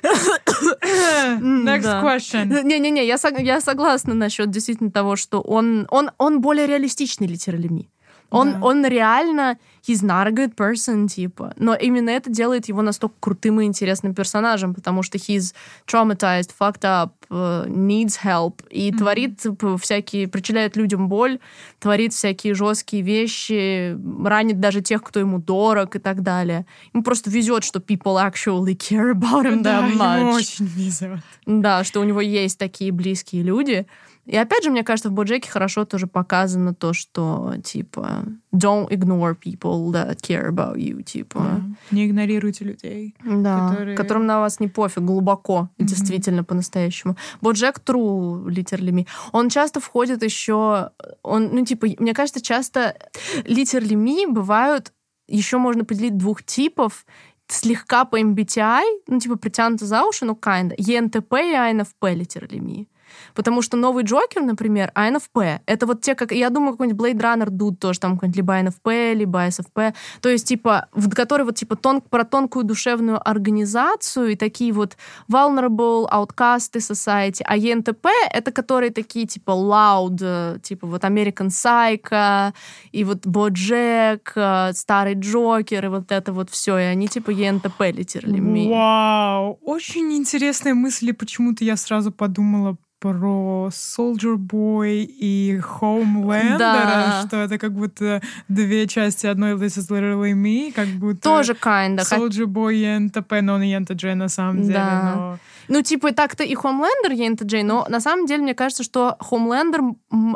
Next 1.66 1.84
Да. 1.84 2.02
question. 2.04 2.64
Не-не-не, 2.64 3.06
я, 3.06 3.16
сог- 3.18 3.42
я 3.42 3.62
согласна 3.62 4.14
насчет 4.16 4.50
действительно 4.50 4.92
того, 4.92 5.16
что 5.16 5.42
он, 5.42 5.88
он, 5.92 6.10
он 6.18 6.42
более 6.42 6.66
реалистичный 6.68 7.28
литералеми. 7.28 7.90
Он, 8.32 8.54
Да. 8.54 8.60
он 8.62 8.86
реально, 8.86 9.58
he's 9.88 10.02
not 10.04 10.28
a 10.28 10.32
good 10.32 10.56
person, 10.56 11.08
типа. 11.08 11.54
Но 11.58 11.74
именно 11.76 12.10
это 12.10 12.30
делает 12.30 12.68
его 12.68 12.82
настолько 12.82 13.16
крутым 13.20 13.62
и 13.62 13.66
интересным 13.66 14.14
персонажем, 14.14 14.74
потому 14.74 15.04
что 15.04 15.18
he's 15.18 15.54
traumatized, 15.88 16.52
fucked 16.60 16.82
up, 16.84 17.12
э, 17.30 17.66
needs 17.68 18.20
help, 18.24 18.64
и 18.70 18.92
творит 18.92 19.40
типа, 19.40 19.78
всякие, 19.78 20.28
причиняет 20.28 20.76
людям 20.76 21.08
боль, 21.10 21.40
творит 21.80 22.14
всякие 22.14 22.54
жесткие 22.54 23.04
вещи, 23.04 23.98
ранит 24.26 24.60
даже 24.60 24.82
тех, 24.82 25.02
кто 25.04 25.20
ему 25.20 25.40
дорог 25.40 25.96
и 25.96 26.00
так 26.00 26.22
далее. 26.22 26.66
Ему 26.94 27.04
просто 27.04 27.30
везет, 27.30 27.64
что 27.64 27.80
people 27.80 28.18
actually 28.18 28.76
care 28.76 29.12
about 29.12 29.46
him 29.46 29.62
Да, 29.64 29.82
that 29.88 29.96
much. 29.98 30.36
очень 30.36 30.66
везет. 30.66 31.20
Да, 31.46 31.84
что 31.84 32.00
у 32.00 32.04
него 32.04 32.22
есть 32.22 32.58
такие 32.60 32.92
близкие 32.92 33.44
люди. 33.44 33.88
И 34.26 34.38
опять 34.38 34.64
же, 34.64 34.70
мне 34.70 34.84
кажется, 34.84 35.10
в 35.10 35.14
Боджеке 35.14 35.50
хорошо 35.50 35.84
тоже 35.84 36.08
показано 36.08 36.74
то, 36.76 36.94
что, 36.94 37.56
типа, 37.64 38.26
don't 38.54 38.88
ignore 38.90 39.36
people 39.36 39.92
that 39.92 40.18
care 40.22 40.50
about 40.50 40.76
you, 40.76 41.02
типа. 41.02 41.40
Да. 41.40 41.62
Не 41.92 42.06
игнорируйте 42.06 42.66
людей. 42.66 43.16
Да, 43.26 43.70
Которые- 43.70 43.98
которым 43.98 44.26
на 44.28 44.40
вас 44.40 44.60
не 44.60 44.68
пофиг 44.68 45.04
глубоко, 45.04 45.70
действительно, 45.80 46.44
по-настоящему. 46.44 47.18
Боджек 47.42 47.80
Тру, 47.80 48.48
literally 48.48 48.92
me. 48.92 49.08
Он 49.32 49.50
часто 49.50 49.80
входит 49.80 50.24
еще... 50.24 50.92
Он, 51.24 51.50
ну, 51.52 51.66
типа, 51.66 51.88
мне 51.98 52.14
кажется, 52.14 52.42
часто 52.42 52.96
literally 53.44 53.96
me 53.96 54.32
бывают... 54.32 54.94
Еще 55.28 55.58
можно 55.58 55.86
поделить 55.86 56.18
двух 56.18 56.44
типов 56.44 57.06
слегка 57.48 58.06
по 58.06 58.20
MBTI, 58.20 58.84
ну, 59.08 59.20
типа, 59.20 59.36
притянуто 59.36 59.86
за 59.86 60.04
уши, 60.04 60.26
ну, 60.26 60.34
kinda. 60.34 60.76
ENTP 60.78 61.52
и 61.52 62.16
literally 62.16 62.60
me. 62.60 62.88
Потому 63.34 63.62
что 63.62 63.78
новый 63.78 64.04
Джокер, 64.04 64.42
например, 64.42 64.92
INFP, 64.96 65.60
это 65.66 65.86
вот 65.86 66.02
те, 66.02 66.16
как... 66.16 66.32
Я 66.32 66.50
думаю, 66.50 66.74
какой-нибудь 66.74 67.02
Blade 67.02 67.20
Runner 67.20 67.48
Dude 67.48 67.76
тоже 67.76 68.00
там 68.00 68.14
какой-нибудь 68.14 68.38
либо 68.38 68.60
INFP, 68.60 69.14
либо 69.14 69.48
ISFP. 69.48 69.94
То 70.22 70.30
есть, 70.30 70.48
типа, 70.48 70.88
в 70.94 71.10
который 71.14 71.46
вот, 71.46 71.56
типа, 71.56 71.76
тон, 71.76 72.02
про 72.02 72.24
тонкую 72.24 72.66
душевную 72.66 73.20
организацию 73.30 74.30
и 74.30 74.36
такие 74.36 74.74
вот 74.74 74.98
vulnerable, 75.32 76.10
outcast 76.10 76.74
society. 76.76 77.42
А 77.46 77.58
ENTP— 77.58 78.08
это 78.34 78.52
которые 78.52 78.92
такие, 78.92 79.26
типа, 79.26 79.52
loud, 79.52 80.20
э, 80.22 80.60
типа, 80.62 80.88
вот 80.88 81.04
American 81.04 81.48
Psycho, 81.48 82.54
и 82.92 83.04
вот 83.04 83.26
Боджек, 83.26 84.34
э, 84.36 84.72
старый 84.74 85.16
Джокер, 85.16 85.86
и 85.86 85.90
вот 85.90 86.12
это 86.12 86.34
вот 86.34 86.50
все. 86.50 86.78
И 86.78 86.84
они, 86.84 87.08
типа, 87.08 87.32
literally 87.32 88.40
me. 88.40 88.70
Вау! 88.70 89.60
Очень 89.64 90.14
интересные 90.14 90.74
мысли. 90.74 91.12
Почему-то 91.12 91.64
я 91.64 91.78
сразу 91.78 92.12
подумала 92.12 92.78
про 93.02 93.70
Soldier 93.72 94.38
Boy 94.38 95.04
и 95.04 95.60
Homelander, 95.60 96.58
Да. 96.60 97.24
что 97.28 97.38
это 97.38 97.58
как 97.58 97.74
будто 97.74 98.22
две 98.48 98.86
части 98.88 99.26
одной 99.26 99.54
This 99.56 99.80
is 99.80 99.90
Literally 99.90 100.34
Me, 100.34 100.72
как 100.72 100.88
будто 100.88 101.22
Тоже 101.22 101.54
kinda. 101.54 102.04
Soldier 102.04 102.46
Boy 102.46 102.76
и 102.76 103.00
НТП, 103.00 103.42
но 103.42 103.56
он 103.56 103.64
и 103.64 103.76
НТД 103.78 104.16
на 104.16 104.30
самом 104.30 104.62
деле. 104.62 104.74
Да. 104.76 105.14
но- 105.16 105.38
Ну, 105.68 105.82
типа, 105.82 106.12
так-то 106.12 106.44
и 106.44 106.54
Хомлендер 106.54 107.12
Ейнта 107.14 107.46
Джей, 107.46 107.64
но 107.64 107.86
на 107.90 108.02
самом 108.02 108.26
деле 108.26 108.44
мне 108.44 108.54
кажется, 108.54 108.84
что 108.84 109.16
Хомлендер 109.20 109.82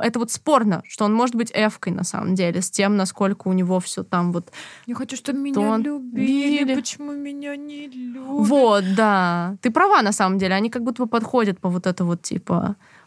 это 0.02 0.20
вот 0.20 0.32
спорно, 0.32 0.82
что 0.88 1.04
он 1.06 1.14
может 1.14 1.36
быть 1.36 1.52
эвкой 1.54 1.92
на 1.94 2.04
самом 2.04 2.36
деле, 2.36 2.62
с 2.62 2.70
тем, 2.72 2.96
насколько 2.96 3.48
у 3.50 3.54
него 3.54 3.80
все 3.80 4.04
там 4.04 4.32
вот. 4.32 4.52
Я 4.86 4.96
хочу, 4.96 5.18
чтобы 5.18 5.40
меня 5.40 5.56
Тон- 5.56 5.82
любили. 5.84 6.60
любили. 6.60 6.76
Почему 6.76 7.12
меня 7.12 7.56
не 7.58 7.88
любят? 7.88 8.24
Вот, 8.50 8.84
да. 8.96 9.56
Ты 9.62 9.72
права, 9.72 10.02
на 10.02 10.12
самом 10.14 10.38
деле. 10.38 10.56
Они 10.56 10.70
как 10.70 10.84
будто 10.84 11.04
бы 11.04 11.10
подходят 11.10 11.60
по 11.60 11.70
вот 11.70 11.86
это 11.86 12.06
вот, 12.06 12.22
типа, 12.22 12.55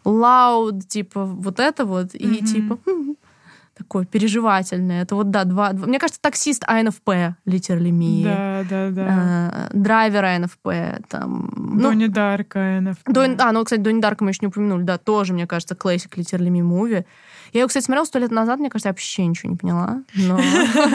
loud, 0.04 0.80
типа, 0.88 1.24
вот 1.24 1.60
это 1.60 1.84
вот, 1.84 2.14
и 2.14 2.26
Мгм. 2.26 2.44
типа 2.46 2.78
м, 2.86 3.16
такое 3.76 4.04
переживательное. 4.04 5.02
Это 5.02 5.14
вот, 5.14 5.30
да, 5.30 5.44
два... 5.44 5.72
два- 5.72 5.86
Мне 5.86 5.98
кажется, 5.98 6.20
таксист 6.20 6.64
INFP, 6.64 7.34
literally 7.46 7.90
me. 7.92 8.24
Да, 8.24 8.64
да, 8.68 8.90
да. 8.90 9.68
Э, 9.70 9.76
Драйвер 9.76 10.24
INFP, 10.24 11.04
там... 11.08 11.52
ну, 11.56 11.80
Донни 11.82 12.06
Дарка, 12.06 12.80
НФП. 12.80 13.08
Дон- 13.08 13.36
а, 13.40 13.52
ну, 13.52 13.64
кстати, 13.64 13.80
Донни 13.80 14.00
Дарка 14.00 14.24
мы 14.24 14.30
еще 14.30 14.38
не 14.42 14.48
упомянули, 14.48 14.82
да, 14.82 14.98
тоже, 14.98 15.32
мне 15.32 15.46
кажется, 15.46 15.74
классик 15.76 16.16
Literally 16.18 16.48
Me 16.50 16.60
Movie. 16.62 17.04
Я 17.52 17.60
его, 17.60 17.68
кстати, 17.68 17.84
смотрела 17.84 18.04
сто 18.04 18.18
лет 18.18 18.30
назад, 18.30 18.58
мне 18.60 18.68
кажется, 18.70 18.88
я 18.88 18.92
вообще 18.92 19.24
ничего 19.26 19.50
не 19.50 19.56
поняла. 19.56 20.02
Но, 20.14 20.38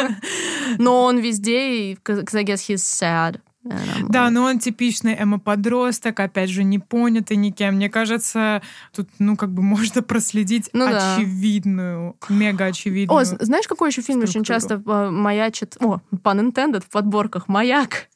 но 0.78 1.04
он 1.04 1.20
везде, 1.20 1.92
и, 1.92 1.98
I 2.08 2.44
guess 2.44 2.62
he's 2.68 2.78
sad. 2.78 3.40
I'm 3.66 4.08
Да, 4.10 4.30
но 4.30 4.44
он 4.44 4.60
типичный 4.60 5.16
эмо-подросток, 5.18 6.20
опять 6.20 6.50
же, 6.50 6.64
не 6.64 6.80
понятый 6.80 7.38
никем. 7.38 7.76
Мне 7.76 7.90
кажется, 7.90 8.62
тут, 8.94 9.10
ну, 9.20 9.36
как 9.38 9.52
бы 9.52 9.62
можно 9.62 10.02
проследить 10.02 10.70
Ну 10.74 10.90
да. 10.90 11.16
очевидную, 11.16 12.16
мега 12.30 12.66
очевидную. 12.66 13.20
О, 13.22 13.24
знаешь, 13.26 13.68
какой 13.68 13.90
еще 13.90 14.02
фильм 14.02 14.22
очень 14.22 14.44
часто 14.44 14.76
структуру. 14.80 14.98
э, 14.98 15.10
маячит? 15.12 15.78
О, 15.80 16.02
pun 16.12 16.52
intended, 16.52 16.84
в 16.84 16.90
подборках. 16.90 17.48
«Маяк». 17.48 18.10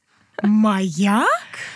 Маяк? 0.43 1.27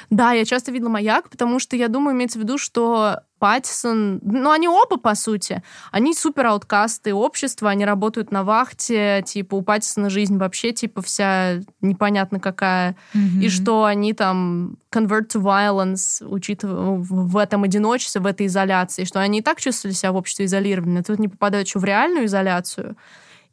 Да, 0.10 0.34
я 0.34 0.46
часто 0.46 0.72
видела 0.72 0.90
«Маяк», 0.90 1.30
потому 1.30 1.60
что 1.60 1.76
я 1.76 1.88
думаю, 1.88 2.16
имеется 2.16 2.38
в 2.38 2.42
виду, 2.44 2.58
что 2.58 3.22
Паттисон... 3.40 4.20
Ну, 4.22 4.52
они 4.52 4.68
оба, 4.68 4.98
по 4.98 5.16
сути. 5.16 5.64
Они 5.92 6.14
супер 6.14 6.46
ауткасты 6.46 7.14
общества, 7.14 7.72
они 7.72 7.86
работают 7.86 8.32
на 8.32 8.44
вахте, 8.44 9.24
типа, 9.26 9.56
у 9.56 9.62
Паттисона 9.64 10.10
жизнь 10.10 10.38
вообще, 10.38 10.74
типа, 10.74 11.02
вся 11.02 11.62
непонятно 11.82 12.40
какая. 12.40 12.96
И 13.42 13.50
что 13.50 13.86
они 13.86 14.14
там 14.14 14.78
convert 14.92 15.30
to 15.30 15.42
violence, 15.42 16.24
учитывая 16.28 16.98
в 16.98 17.32
в 17.32 17.38
этом 17.38 17.64
одиночестве, 17.64 18.22
в 18.22 18.26
этой 18.26 18.46
изоляции, 18.46 19.06
что 19.06 19.20
они 19.20 19.40
и 19.40 19.42
так 19.42 19.60
чувствовали 19.60 19.96
себя 19.96 20.12
в 20.12 20.18
обществе 20.18 20.46
изолированными, 20.46 21.02
тут 21.02 21.18
не 21.18 21.30
попадают 21.30 21.68
еще 21.68 21.80
в 21.80 21.86
реальную 21.86 22.26
изоляцию, 22.26 22.96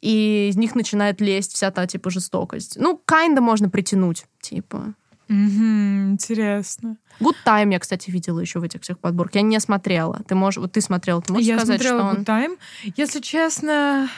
и 0.01 0.49
из 0.49 0.57
них 0.57 0.75
начинает 0.75 1.21
лезть 1.21 1.53
вся 1.53 1.71
та, 1.71 1.85
типа, 1.87 2.09
жестокость. 2.09 2.77
Ну, 2.79 3.01
kinda 3.07 3.41
можно 3.41 3.69
притянуть, 3.69 4.25
типа. 4.41 4.93
Мгм, 5.27 6.13
интересно. 6.13 6.97
Good 7.19 7.35
Time 7.45 7.71
я, 7.71 7.79
кстати, 7.79 8.09
видела 8.09 8.39
еще 8.39 8.59
в 8.59 8.63
этих 8.63 8.81
всех 8.81 8.97
подборках. 8.97 9.35
Я 9.35 9.41
не 9.43 9.59
смотрела. 9.59 10.21
Ты 10.27 10.33
можешь, 10.35 10.57
вот 10.57 10.71
ты 10.71 10.81
смотрела, 10.81 11.21
ты 11.21 11.33
можешь 11.33 11.47
Я 11.47 11.59
сказать, 11.59 11.81
смотрела 11.81 12.11
что 12.11 12.19
Good 12.19 12.19
он... 12.19 12.23
Time. 12.23 12.57
Если 12.97 13.19
честно, 13.19 14.09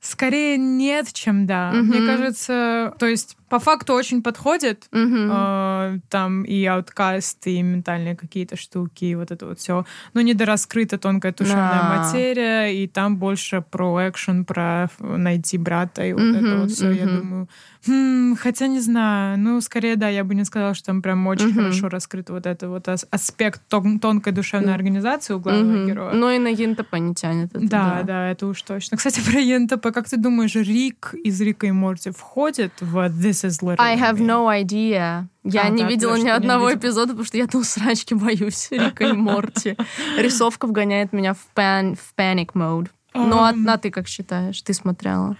скорее 0.00 0.56
нет, 0.58 1.12
чем 1.12 1.46
да. 1.46 1.70
Мгм. 1.72 1.86
Мне 1.86 2.06
кажется, 2.06 2.94
то 2.98 3.06
есть 3.06 3.36
по 3.48 3.58
факту 3.58 3.92
очень 3.94 4.22
подходит. 4.22 4.86
Мгм. 4.92 5.28
э, 5.30 5.98
там 6.08 6.42
и 6.44 6.64
ауткаст, 6.64 7.46
и 7.46 7.62
ментальные 7.62 8.16
какие-то 8.16 8.56
штуки, 8.56 9.04
и 9.04 9.14
вот 9.14 9.30
это 9.30 9.46
вот 9.46 9.58
все. 9.58 9.84
Но 10.14 10.20
недораскрыта 10.20 10.98
тонкая 10.98 11.32
душевная 11.32 11.82
Да. 11.82 11.98
материя, 11.98 12.68
и 12.68 12.86
там 12.88 13.16
больше 13.16 13.62
про 13.70 14.08
экшен, 14.08 14.44
про 14.44 14.88
найти 14.98 15.58
брата, 15.58 16.04
и 16.04 16.12
вот 16.12 16.22
это 16.22 16.38
Мгм, 16.38 16.60
вот 16.60 16.70
все, 16.70 16.90
я 16.90 17.06
мгм. 17.06 17.16
думаю. 17.20 17.48
Хм, 17.86 18.36
хотя 18.36 18.66
не 18.66 18.80
знаю, 18.80 19.38
ну, 19.38 19.60
скорее, 19.60 19.96
да, 19.96 20.08
я 20.08 20.24
бы 20.24 20.34
не 20.34 20.44
сказала, 20.44 20.74
что 20.74 20.86
там 20.86 21.02
прям 21.02 21.26
очень 21.26 21.48
Мгм. 21.48 21.54
хорошо 21.54 21.88
раскрыт 21.88 22.30
вот 22.30 22.46
это 22.46 22.68
вот 22.68 22.88
ас- 22.88 23.06
аспект 23.10 23.60
тон- 23.68 23.98
тонкой 24.00 24.32
душевной 24.32 24.74
организации 24.74 25.34
у 25.34 25.38
главного 25.40 25.76
Мгм. 25.76 25.86
героя. 25.86 26.14
Ну 26.14 26.30
и 26.30 26.38
на 26.38 26.48
ЕНТП 26.48 26.94
не 26.98 27.14
тянет 27.14 27.50
это, 27.54 27.66
Да, 27.68 28.02
да, 28.02 28.30
это 28.30 28.46
уж 28.46 28.62
точно. 28.62 28.96
Кстати, 28.96 29.20
про 29.36 29.38
ЕНТП, 29.38 29.92
как 29.92 30.08
ты 30.08 30.16
думаешь, 30.16 30.54
Рик 30.54 31.14
из 31.24 31.40
Рика 31.40 31.66
и 31.66 31.70
Морти 31.72 32.10
входит 32.10 32.72
в 32.80 33.08
This 33.34 33.44
is 33.44 33.62
Literally 33.62 33.78
I 33.80 33.96
have 33.96 34.20
no 34.20 34.46
idea. 34.48 35.26
Я 35.42 35.62
А, 35.62 35.68
не 35.68 35.82
да, 35.82 35.88
видела 35.88 36.14
ни 36.16 36.22
не 36.22 36.30
одного 36.30 36.68
видела. 36.68 36.80
эпизода, 36.88 37.08
потому 37.08 37.24
что 37.24 37.36
я 37.36 37.46
до 37.46 37.58
усрачки 37.58 38.14
боюсь 38.14 38.68
Рика 38.70 39.08
и 39.08 39.12
Морти. 39.12 39.76
Рисовка 40.16 40.66
вгоняет 40.66 41.12
меня 41.12 41.34
в, 41.34 41.44
пан 41.54 41.96
в 41.96 42.14
panic 42.16 42.52
mode. 42.54 42.88
Ну, 43.14 43.38
а, 43.38 43.52
а 43.66 43.78
ты 43.78 43.90
как 43.90 44.06
считаешь? 44.08 44.62
Ты 44.62 44.72
смотрела? 44.72 45.36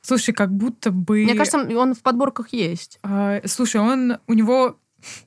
Слушай, 0.00 0.32
как 0.32 0.52
будто 0.52 0.90
бы... 0.90 1.24
Мне 1.24 1.34
кажется, 1.34 1.58
он 1.58 1.94
в 1.94 2.02
подборках 2.02 2.52
есть. 2.52 2.98
А, 3.02 3.40
слушай, 3.46 3.80
он... 3.80 4.18
У 4.26 4.34
него 4.34 4.76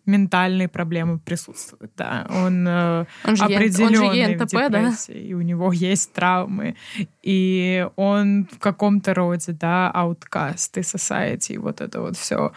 ментальные 0.06 0.68
проблемы 0.68 1.20
присутствуют, 1.20 1.92
да. 1.98 2.28
Он 2.30 2.68
э, 2.68 3.06
Он 3.24 3.36
же, 3.36 3.44
Е- 3.44 3.48
он 3.48 3.50
же 3.50 3.56
определенный 3.56 4.10
в 4.10 4.14
ЕНТП, 4.14 4.54
да? 4.54 4.70
депрессии, 4.70 5.28
и 5.30 5.34
у 5.34 5.42
него 5.42 5.72
есть 5.74 6.14
травмы, 6.14 6.76
и 7.24 7.88
он 7.96 8.48
в 8.52 8.60
каком-то 8.60 9.14
роде, 9.14 9.52
да, 9.54 9.90
ауткаст 9.92 10.78
и 10.78 10.82
society, 10.82 11.54
и 11.54 11.58
вот 11.58 11.82
это 11.82 12.02
вот 12.02 12.18
все. 12.18 12.52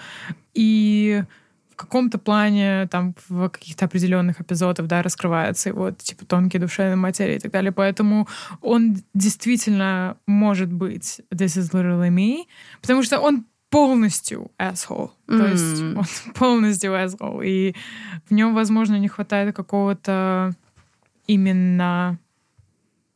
И 0.54 1.22
в 1.72 1.76
каком-то 1.76 2.18
плане 2.18 2.88
там 2.88 3.14
в 3.28 3.48
каких-то 3.48 3.86
определенных 3.86 4.40
эпизодах, 4.40 4.86
да, 4.86 5.02
раскрывается 5.02 5.70
его 5.70 5.90
типа 5.92 6.26
тонкие 6.26 6.60
душевные 6.60 6.96
материи 6.96 7.36
и 7.36 7.38
так 7.38 7.52
далее. 7.52 7.72
Поэтому 7.72 8.28
он 8.60 8.98
действительно 9.14 10.16
может 10.26 10.70
быть 10.70 11.22
This 11.32 11.56
is 11.58 11.72
literally 11.72 12.10
me, 12.10 12.44
потому 12.82 13.02
что 13.02 13.18
он 13.20 13.46
полностью 13.70 14.50
asshole. 14.58 15.10
То 15.26 15.46
есть 15.46 15.80
он 15.80 16.04
полностью 16.34 16.92
asshole. 16.92 17.46
И 17.46 17.74
в 18.28 18.34
нем, 18.34 18.54
возможно, 18.54 18.96
не 18.98 19.08
хватает 19.08 19.54
какого-то 19.54 20.52
именно 21.26 22.18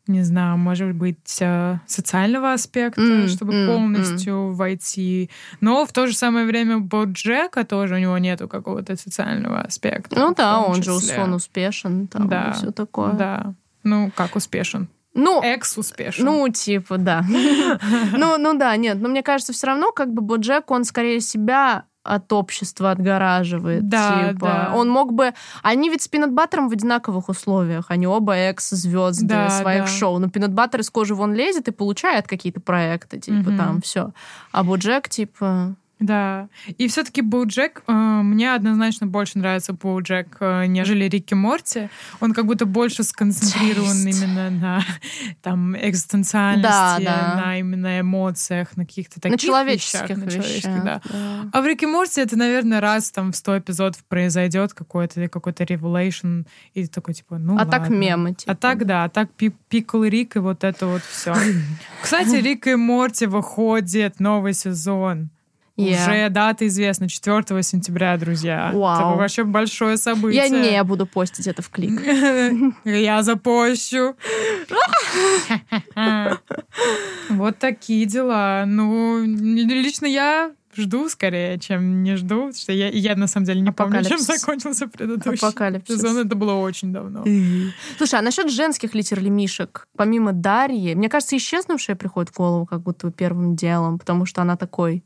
не 0.06 0.22
знаю, 0.22 0.58
может 0.58 0.94
быть, 0.94 1.38
э, 1.40 1.78
социального 1.86 2.52
аспекта, 2.52 3.00
М, 3.00 3.26
чтобы 3.26 3.54
м, 3.54 3.66
полностью 3.66 4.52
войти. 4.52 5.30
Но 5.62 5.86
в 5.86 5.92
то 5.92 6.06
же 6.06 6.14
самое 6.14 6.44
время 6.44 6.78
Боджека 6.78 7.64
тоже 7.64 7.94
у 7.94 7.98
него 7.98 8.18
нету 8.18 8.46
какого-то 8.46 8.96
социального 8.96 9.62
аспекта. 9.62 10.20
Ну 10.20 10.34
да, 10.34 10.60
он 10.60 10.82
же 10.82 10.92
он 11.22 11.32
успешен, 11.32 12.06
там 12.06 12.28
Да, 12.28 12.52
все 12.52 12.70
такое. 12.70 13.12
Да. 13.14 13.54
Ну, 13.82 14.10
как 14.14 14.36
успешен? 14.36 14.88
Ну, 15.14 15.40
Экс 15.42 15.78
успешен. 15.78 16.24
Ну, 16.24 16.48
типа, 16.48 16.98
да. 16.98 17.24
Ну, 18.16 18.36
ну 18.38 18.54
да, 18.58 18.76
нет. 18.76 18.98
Но 19.00 19.08
мне 19.08 19.22
кажется, 19.22 19.52
все 19.52 19.68
равно, 19.68 19.92
как 19.92 20.12
бы 20.12 20.22
Боджек, 20.22 20.70
он 20.70 20.84
скорее 20.84 21.20
себя 21.20 21.84
от 22.02 22.30
общества 22.32 22.90
отгораживает. 22.90 23.88
Да, 23.88 24.28
типа. 24.32 24.46
да. 24.46 24.72
Он 24.74 24.90
мог 24.90 25.14
бы... 25.14 25.32
Они 25.62 25.88
ведь 25.88 26.02
с 26.02 26.08
Пинат 26.08 26.32
Баттером 26.32 26.68
в 26.68 26.72
одинаковых 26.72 27.28
условиях. 27.30 27.86
Они 27.88 28.06
оба 28.06 28.34
экс-звезды 28.34 29.26
Да, 29.26 29.48
своих 29.48 29.84
да. 29.84 29.86
шоу. 29.86 30.18
Но 30.18 30.28
Пинат 30.28 30.52
Баттер 30.52 30.80
из 30.80 30.90
кожи 30.90 31.14
вон 31.14 31.32
лезет 31.32 31.68
и 31.68 31.72
получает 31.72 32.28
какие-то 32.28 32.60
проекты, 32.60 33.18
типа, 33.18 33.50
там 33.56 33.80
все. 33.80 34.12
А 34.52 34.62
Боджек, 34.62 35.08
типа... 35.08 35.76
Да. 36.04 36.48
И 36.78 36.86
все-таки 36.88 37.22
Боуджек, 37.22 37.82
э, 37.86 37.92
мне 37.92 38.52
однозначно 38.54 39.06
больше 39.06 39.38
нравится 39.38 39.72
Боуджек, 39.72 40.36
э, 40.40 40.66
нежели 40.66 41.04
Рикки 41.04 41.34
Морти. 41.34 41.88
Он 42.20 42.32
как 42.34 42.46
будто 42.46 42.66
больше 42.66 43.02
сконцентрирован 43.02 43.94
Жесть. 43.96 44.22
именно 44.22 44.50
на 44.50 44.82
там 45.42 45.74
экзистенциальности, 45.76 46.62
Да, 46.68 46.98
да. 47.00 47.42
на 47.44 47.58
именно 47.58 48.00
эмоциях, 48.00 48.76
на 48.76 48.84
каких-то 48.84 49.20
таких 49.20 49.32
на 49.32 49.38
человеческих 49.38 50.02
вещах, 50.02 50.16
на 50.18 50.30
человеческих, 50.30 50.66
вещах. 50.70 50.84
да. 50.84 51.00
да. 51.10 51.48
А 51.52 51.60
в 51.62 51.66
Рике 51.66 51.86
Морти 51.86 52.20
это, 52.20 52.36
наверное, 52.36 52.80
раз 52.80 53.10
там 53.10 53.32
в 53.32 53.36
100 53.36 53.58
эпизодов 53.58 54.04
произойдет 54.04 54.74
какой-то 54.74 55.28
какой-то 55.28 55.64
revelation, 55.64 56.46
и 56.74 56.84
ты 56.84 56.88
такой, 56.90 57.14
типа, 57.14 57.38
ну 57.38 57.56
А 57.58 57.64
так 57.66 57.82
ладно. 57.82 57.94
мемы, 57.94 58.34
типа. 58.34 58.52
А 58.52 58.54
так, 58.56 58.84
да, 58.86 59.04
а 59.04 59.08
так 59.08 59.30
пи- 59.32 59.54
Пикл 59.68 60.02
Рик 60.04 60.36
и 60.36 60.38
вот 60.40 60.64
это 60.64 60.86
вот 60.86 61.02
все. 61.02 61.34
Кстати, 62.02 62.36
Рик 62.36 62.66
и 62.66 62.74
Морти 62.74 63.26
выходит 63.26 64.20
новый 64.20 64.52
сезон. 64.54 65.30
Yeah. 65.76 66.08
Уже 66.08 66.28
дата 66.28 66.68
известна, 66.68 67.08
4 67.08 67.60
сентября, 67.64 68.16
друзья. 68.16 68.70
Вау. 68.72 68.94
Это 68.94 69.18
вообще 69.18 69.42
большое 69.42 69.96
событие. 69.96 70.44
Я 70.44 70.48
не 70.48 70.84
буду 70.84 71.04
постить 71.04 71.48
это 71.48 71.62
в 71.62 71.70
клик. 71.70 72.00
Я 72.84 73.22
запощу. 73.22 74.14
Вот 77.30 77.58
такие 77.58 78.06
дела. 78.06 78.64
Ну, 78.66 79.24
лично 79.24 80.06
я 80.06 80.52
жду 80.76 81.08
скорее, 81.08 81.58
чем 81.58 82.02
не 82.02 82.16
жду. 82.16 82.52
Что 82.52 82.72
я, 82.72 82.88
я 82.88 83.16
на 83.16 83.26
самом 83.26 83.46
деле 83.46 83.60
не 83.60 83.72
помню, 83.72 84.02
чем 84.02 84.14
Апокалипсис. 84.14 84.40
закончился 84.40 84.88
предыдущий 84.88 85.46
Апокалипсис. 85.46 85.96
сезон. 85.96 86.18
Это 86.18 86.34
было 86.34 86.54
очень 86.54 86.92
давно. 86.92 87.24
Слушай, 87.96 88.18
а 88.18 88.22
насчет 88.22 88.50
женских 88.50 88.94
литерлемишек, 88.94 89.86
помимо 89.96 90.32
Дарьи, 90.32 90.94
мне 90.94 91.08
кажется, 91.08 91.36
исчезнувшая 91.36 91.96
приходит 91.96 92.30
в 92.30 92.36
голову 92.36 92.66
как 92.66 92.82
будто 92.82 93.10
первым 93.10 93.56
делом, 93.56 93.98
потому 93.98 94.26
что 94.26 94.42
она 94.42 94.56
такой 94.56 95.04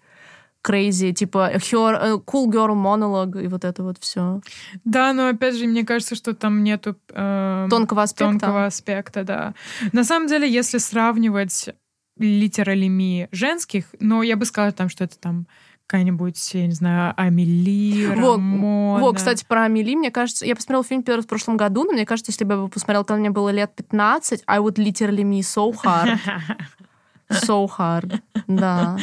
crazy, 0.67 1.13
типа 1.13 1.53
her, 1.55 1.99
э, 2.01 2.19
cool 2.27 2.47
girl 2.49 2.75
monologue 2.75 3.43
и 3.43 3.49
вот 3.49 3.65
это 3.65 3.83
вот 3.83 3.99
все. 4.01 4.41
Да, 4.85 5.13
но 5.13 5.29
опять 5.29 5.55
же, 5.57 5.67
мне 5.67 5.85
кажется, 5.85 6.15
что 6.15 6.35
там 6.35 6.63
нету 6.65 6.97
эм, 7.13 7.69
Тонкого 7.71 8.03
аспекта. 8.03 8.31
тонкого 8.31 8.67
аспекта, 8.67 9.25
да. 9.25 9.55
На 9.93 10.05
самом 10.05 10.29
деле, 10.29 10.51
если 10.51 10.79
сравнивать 10.79 11.71
литералеми 12.19 13.29
женских, 13.33 13.85
но 14.01 14.23
я 14.23 14.37
бы 14.37 14.45
сказала 14.45 14.73
там, 14.73 14.89
что 14.89 15.05
это 15.05 15.19
там 15.19 15.47
какая-нибудь, 15.87 16.55
я 16.55 16.67
не 16.67 16.75
знаю, 16.75 17.15
Амели, 17.17 18.07
Во, 18.15 18.33
Рамона. 18.33 19.03
Во, 19.03 19.13
кстати, 19.15 19.45
про 19.49 19.65
Амели, 19.65 19.95
мне 19.97 20.11
кажется, 20.11 20.45
я 20.45 20.55
посмотрела 20.55 20.85
фильм 20.85 21.03
первый 21.03 21.19
раз 21.19 21.25
в 21.25 21.29
прошлом 21.29 21.57
году, 21.57 21.85
но 21.85 21.93
мне 21.93 22.05
кажется, 22.05 22.31
если 22.31 22.45
бы 22.45 22.53
я 22.53 22.57
его 22.59 22.69
посмотрела, 22.69 23.05
когда 23.05 23.19
мне 23.21 23.31
было 23.31 23.49
лет 23.49 23.75
15, 23.75 24.43
I 24.47 24.59
would 24.59 24.75
literally 24.75 25.23
me 25.23 25.41
so 25.41 25.73
hard. 25.83 26.19
So 27.31 27.66
hard, 27.79 28.20
да. 28.47 28.99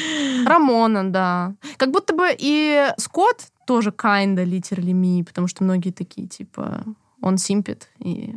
Рамона, 0.46 1.12
да. 1.12 1.54
Как 1.78 1.92
будто 1.92 2.14
бы 2.16 2.28
и 2.38 2.92
Скотт 2.98 3.48
тоже 3.68 3.90
kinda 3.92 4.44
literally 4.46 4.94
me, 4.94 5.24
потому 5.24 5.48
что 5.48 5.64
многие 5.64 5.92
такие, 5.92 6.28
типа, 6.28 6.84
он 7.22 7.38
симпит 7.38 7.90
и 8.00 8.36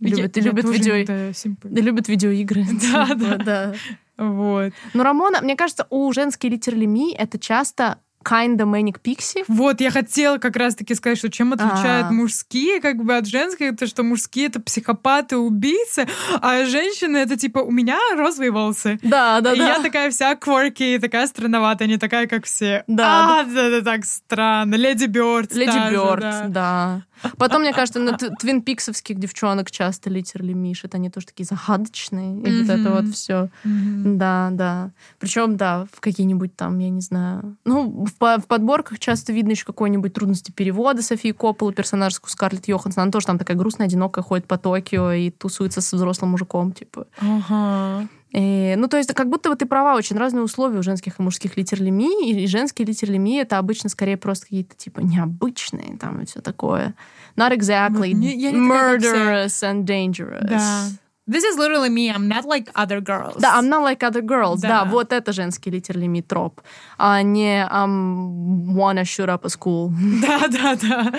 любит, 0.00 0.36
Я- 0.36 0.42
я 0.42 0.48
любит 0.50 0.64
тоже 0.64 0.78
видео... 0.78 1.32
Да, 1.62 1.80
любит 1.80 2.08
видеоигры. 2.08 2.64
Да, 2.92 3.06
Типа, 3.06 3.36
да. 3.44 3.74
Вот. 4.18 4.72
Но 4.94 5.02
Рамона, 5.02 5.40
мне 5.40 5.56
кажется, 5.56 5.86
у 5.90 6.12
женской 6.12 6.50
literally 6.50 6.86
me 6.86 7.14
это 7.16 7.38
часто 7.38 7.98
kinda 8.22 8.64
manic 8.64 8.96
pixie. 9.02 9.44
Вот, 9.48 9.80
я 9.80 9.90
хотела 9.90 10.38
как 10.38 10.56
раз-таки 10.56 10.94
сказать, 10.94 11.18
что 11.18 11.30
чем 11.30 11.52
отличают 11.52 12.08
А. 12.08 12.12
мужские 12.12 12.80
как 12.80 13.04
бы 13.04 13.16
от 13.16 13.26
женских, 13.26 13.72
это 13.72 13.86
что 13.86 14.02
мужские 14.02 14.46
это 14.46 14.60
психопаты, 14.60 15.36
убийцы, 15.36 16.06
а 16.40 16.64
женщины 16.64 17.18
это 17.18 17.36
типа 17.36 17.58
у 17.58 17.70
меня 17.70 17.98
розовые 18.16 18.50
волосы. 18.50 18.98
Да, 19.02 19.40
да, 19.40 19.52
и 19.52 19.58
да. 19.58 19.68
я 19.68 19.80
такая 19.80 20.10
вся 20.10 20.34
кворки, 20.34 20.98
такая 21.00 21.26
странноватая, 21.26 21.88
не 21.88 21.98
такая, 21.98 22.26
как 22.26 22.44
все. 22.46 22.84
Да, 22.86 23.40
а, 23.40 23.44
да, 23.44 23.70
да, 23.70 23.80
так 23.82 24.04
странно. 24.04 24.74
Леди 24.74 25.06
Бёрд. 25.06 25.54
Леди 25.54 25.90
Бёрд, 25.90 26.20
да. 26.20 26.46
да. 26.48 27.02
Потом, 27.36 27.62
мне 27.62 27.72
кажется, 27.72 28.00
на 28.00 28.16
твин 28.16 28.62
пиксовских 28.62 29.18
девчонок 29.18 29.70
часто 29.70 30.10
литерали 30.10 30.52
мишат. 30.52 30.94
Они 30.94 31.10
тоже 31.10 31.26
такие 31.26 31.44
загадочные. 31.44 32.40
И 32.42 32.62
вот 32.62 32.70
это 32.70 32.90
вот 32.90 33.08
все. 33.14 33.48
Да, 33.64 34.48
да. 34.52 34.90
Причем, 35.18 35.56
да, 35.56 35.86
в 35.92 36.00
какие-нибудь 36.00 36.56
там, 36.56 36.78
я 36.78 36.90
не 36.90 37.00
знаю. 37.00 37.56
Ну, 37.64 38.06
в, 38.12 38.18
по- 38.18 38.38
в 38.38 38.46
подборках 38.46 38.98
часто 38.98 39.32
видно 39.32 39.50
еще 39.52 39.64
какой-нибудь 39.64 40.12
трудности 40.12 40.50
перевода 40.50 41.02
Софии 41.02 41.32
Копполы, 41.32 41.72
персонажку 41.72 42.28
Скарлетт 42.28 42.68
Йоханссон. 42.68 43.02
Она 43.04 43.12
тоже 43.12 43.26
там 43.26 43.38
такая 43.38 43.56
грустная, 43.56 43.86
одинокая, 43.86 44.22
ходит 44.22 44.46
по 44.46 44.58
Токио 44.58 45.12
и 45.12 45.30
тусуется 45.30 45.80
с 45.80 45.92
взрослым 45.92 46.30
мужиком, 46.30 46.72
типа. 46.72 47.06
Ага. 47.18 48.08
Э, 48.34 48.76
ну, 48.76 48.88
то 48.88 48.96
есть, 48.96 49.12
как 49.12 49.28
будто 49.28 49.50
бы 49.50 49.56
ты 49.56 49.66
права, 49.66 49.94
очень 49.94 50.16
разные 50.16 50.42
условия 50.42 50.78
у 50.78 50.82
женских 50.82 51.20
и 51.20 51.22
мужских 51.22 51.56
литерлеми, 51.56 52.30
и, 52.30 52.44
и 52.44 52.46
женские 52.46 52.86
литерлеми 52.86 53.38
это 53.38 53.58
обычно 53.58 53.90
скорее 53.90 54.16
просто 54.16 54.46
какие-то 54.46 54.74
типа 54.74 55.00
необычные 55.00 55.98
там 55.98 56.20
и 56.22 56.24
все 56.24 56.40
такое. 56.40 56.94
Not 57.36 57.54
exactly 57.56 58.14
Вот 58.14 58.22
все. 58.22 58.50
murderous 58.52 59.46
and 59.62 59.84
dangerous. 59.84 60.48
Да. 60.48 60.84
This 61.29 61.43
is 61.43 61.57
literally 61.57 61.89
me. 61.89 62.09
I'm 62.09 62.29
not 62.29 62.45
like 62.45 62.69
other 62.73 63.01
girls. 63.01 63.41
Да, 63.41 63.57
I'm 63.57 63.67
not 63.67 63.83
like 63.83 64.01
other 64.01 64.21
girls. 64.21 64.61
Да. 64.61 64.69
Да, 64.69 64.85
вот 64.85 65.11
это 65.11 65.33
женский 65.33 65.69
literally 65.69 66.21
троп. 66.21 66.61
А 66.97 67.21
не 67.21 67.67
I'm 67.69 68.73
wanna 68.73 69.03
shoot 69.03 69.27
up 69.27 69.43
a 69.43 69.49
school. 69.49 69.91
Да, 70.21 70.47
да, 70.47 70.75
да. 70.75 71.11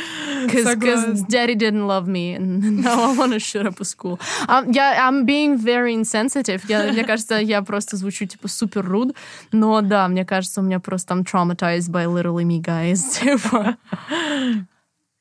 Because 0.47 0.65
Согласна. 0.65 1.27
daddy 1.29 1.55
didn't 1.55 1.87
love 1.87 2.09
me, 2.09 2.33
and 2.33 2.83
now 2.83 3.11
I 3.11 3.17
wanna 3.19 3.39
shoot 3.39 3.67
up 3.67 3.81
a 3.81 3.85
school. 3.85 4.19
Um, 4.49 4.73
я, 4.73 5.07
I'm 5.07 5.27
being 5.27 5.59
very 5.59 5.93
insensitive. 5.93 6.65
Я, 6.69 6.91
мне 6.91 7.05
кажется, 7.05 7.35
я 7.35 7.61
просто 7.61 7.99
звучу 7.99 8.25
типа 8.25 8.49
супер 8.49 8.87
руд, 8.87 9.15
но 9.53 9.83
да, 9.83 10.09
мне 10.09 10.25
кажется, 10.25 10.63
у 10.63 10.65
меня 10.65 10.81
просто 10.81 11.09
там 11.09 11.21
traumatized 11.21 11.91
by 11.91 12.07
literally 12.07 12.45
me 12.45 12.61
guys. 12.63 13.21
Типа. 13.21 13.77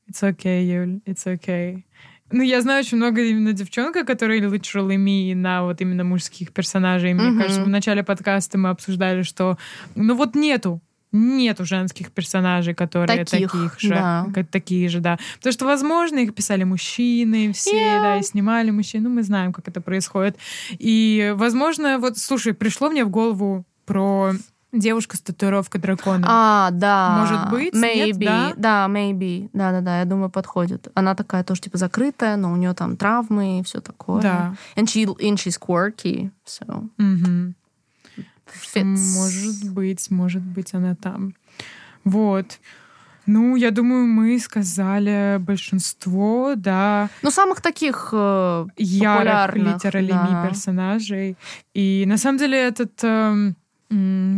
It's 0.10 0.24
okay, 0.24 0.64
Юль, 0.64 1.02
it's 1.06 1.28
okay. 1.28 1.84
Ну, 2.33 2.43
я 2.43 2.61
знаю 2.63 2.81
очень 2.81 2.97
много 2.97 3.23
именно 3.23 3.53
девчонок, 3.53 4.07
которые 4.07 4.41
literally 4.41 4.97
me 4.97 5.35
на 5.35 5.63
вот 5.65 5.81
именно 5.81 6.05
мужских 6.05 6.53
персонажей. 6.53 7.15
Мне 7.15 7.29
Мгм. 7.31 7.39
кажется, 7.41 7.63
в 7.65 7.69
начале 7.69 8.03
подкаста 8.03 8.59
мы 8.59 8.71
обсуждали, 8.71 9.23
что 9.23 9.59
ну 9.95 10.15
вот 10.17 10.35
нету 10.35 10.81
нету 11.15 11.67
женских 11.67 12.11
персонажей, 12.11 12.73
которые 12.73 13.07
Таких, 13.27 13.53
таких, 13.53 13.79
же, 13.81 13.91
да. 13.91 14.27
как 14.35 14.49
такие 14.49 14.89
же, 14.89 15.01
да. 15.01 15.19
Потому 15.37 15.53
что, 15.53 15.67
возможно, 15.67 16.17
их 16.21 16.35
писали 16.35 16.65
мужчины 16.65 17.53
все, 17.53 17.77
Yeah. 17.77 18.01
да, 18.01 18.17
и 18.17 18.23
снимали 18.23 18.71
мужчин. 18.71 19.03
Ну, 19.03 19.11
мы 19.11 19.23
знаем, 19.23 19.53
как 19.53 19.69
это 19.69 19.83
происходит. 19.83 20.39
И, 20.79 21.35
возможно, 21.37 21.99
вот, 21.99 22.17
слушай, 22.17 22.55
пришло 22.55 22.89
мне 22.89 23.05
в 23.05 23.11
голову 23.11 23.67
про 23.85 24.33
девушку 24.73 25.17
с 25.17 25.21
татуировкой 25.21 25.81
дракона. 25.81 26.27
А, 26.29 26.71
да. 26.71 27.19
Может 27.21 27.51
быть, 27.51 27.75
нет, 27.75 28.17
Maybe. 28.17 28.25
да? 28.25 28.53
Да, 28.57 28.87
maybe. 28.89 29.51
Да-да-да, 29.53 29.99
я 30.01 30.05
думаю, 30.05 30.31
подходит. 30.31 30.89
Она 30.95 31.15
такая 31.15 31.45
тоже, 31.45 31.61
типа, 31.61 31.77
закрытая, 31.79 32.37
но 32.37 32.53
у 32.53 32.57
нее 32.57 32.73
там 32.75 32.97
травмы 32.97 33.61
и 33.61 33.63
все 33.63 33.81
такое. 33.81 34.23
Да. 34.23 34.55
And, 34.77 34.85
she, 34.85 35.05
and 35.05 35.35
she's 35.37 35.59
quirky, 35.61 36.31
so 36.47 36.89
Мгм. 36.99 37.55
fits. 38.75 39.17
Может 39.17 39.73
быть, 39.73 40.11
может 40.11 40.43
быть, 40.43 40.75
она 40.75 40.95
там. 40.95 41.35
Вот. 42.05 42.59
Ну, 43.25 43.55
я 43.55 43.71
думаю, 43.71 44.07
мы 44.07 44.37
сказали 44.41 45.37
большинство, 45.39 46.55
да, 46.57 47.09
Ну, 47.23 47.31
самых 47.31 47.61
таких 47.61 48.09
э, 48.13 48.67
ярых 48.77 49.55
литералими 49.55 50.09
да. 50.33 50.47
персонажей. 50.49 51.37
И 51.73 52.05
на 52.09 52.19
самом 52.19 52.39
деле 52.39 52.59
этот 52.59 52.93
м, 53.05 53.55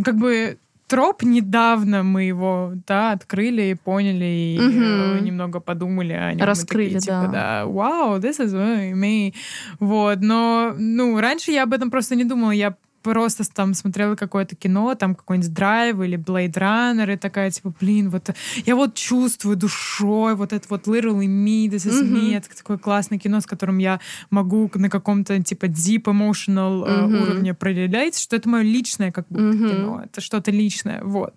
как 0.04 0.16
бы 0.16 0.58
троп 0.86 1.22
недавно 1.22 2.02
мы 2.02 2.24
его, 2.24 2.72
да, 2.86 3.12
открыли 3.12 3.62
и 3.62 3.74
поняли, 3.74 4.24
и 4.24 4.58
э, 4.58 5.20
немного 5.20 5.60
подумали 5.60 6.12
о 6.12 6.32
нем. 6.32 6.46
Раскрыли, 6.46 6.94
такие, 6.94 7.00
типа, 7.00 7.28
да. 7.32 7.62
да. 7.62 7.66
Вау, 7.66 8.18
this 8.18 8.38
is 8.38 8.52
me. 8.94 9.34
Вот, 9.80 10.20
но, 10.20 10.74
ну, 10.76 11.18
раньше 11.20 11.50
я 11.52 11.64
об 11.64 11.72
этом 11.72 11.90
просто 11.90 12.16
не 12.16 12.24
думала, 12.24 12.50
я 12.50 12.76
просто 13.04 13.44
там 13.52 13.74
смотрела 13.74 14.16
какое-то 14.16 14.56
кино, 14.56 14.94
там 14.94 15.14
какой-нибудь 15.14 15.52
Драйв 15.52 16.00
или 16.00 16.16
Blade 16.18 16.54
Runner, 16.54 17.12
и 17.12 17.16
такая, 17.16 17.50
типа, 17.50 17.72
блин, 17.78 18.08
вот 18.08 18.30
я 18.64 18.74
вот 18.74 18.94
чувствую 18.94 19.56
душой 19.56 20.34
вот 20.34 20.52
это 20.54 20.66
вот 20.70 20.88
literally 20.88 21.26
me, 21.26 21.66
this 21.68 21.86
is 21.86 22.02
Мгм. 22.02 22.14
me, 22.14 22.36
это 22.36 22.48
такое 22.56 22.78
классное 22.78 23.18
кино, 23.18 23.40
с 23.40 23.46
которым 23.46 23.76
я 23.78 24.00
могу 24.30 24.70
на 24.74 24.88
каком-то, 24.88 25.40
типа, 25.42 25.66
deep 25.66 26.04
emotional 26.04 26.84
э, 26.84 27.06
Мгм. 27.06 27.20
уровне 27.20 27.52
проявлять, 27.54 28.18
что 28.18 28.36
это 28.36 28.48
мое 28.48 28.62
личное 28.62 29.12
как 29.12 29.26
будто 29.28 29.44
Мгм. 29.44 29.68
кино, 29.68 30.02
это 30.06 30.20
что-то 30.22 30.50
личное, 30.50 31.02
вот. 31.04 31.34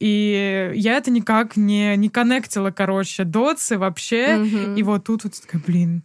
И 0.00 0.70
я 0.74 0.96
это 0.98 1.10
никак 1.10 1.56
не, 1.56 1.96
не 1.96 2.10
коннектила, 2.10 2.70
короче, 2.70 3.24
дотсы 3.24 3.78
вообще, 3.78 4.36
Мгм. 4.36 4.76
и 4.76 4.82
вот 4.82 5.04
тут 5.04 5.24
вот 5.24 5.32
такая, 5.40 5.62
блин, 5.66 6.02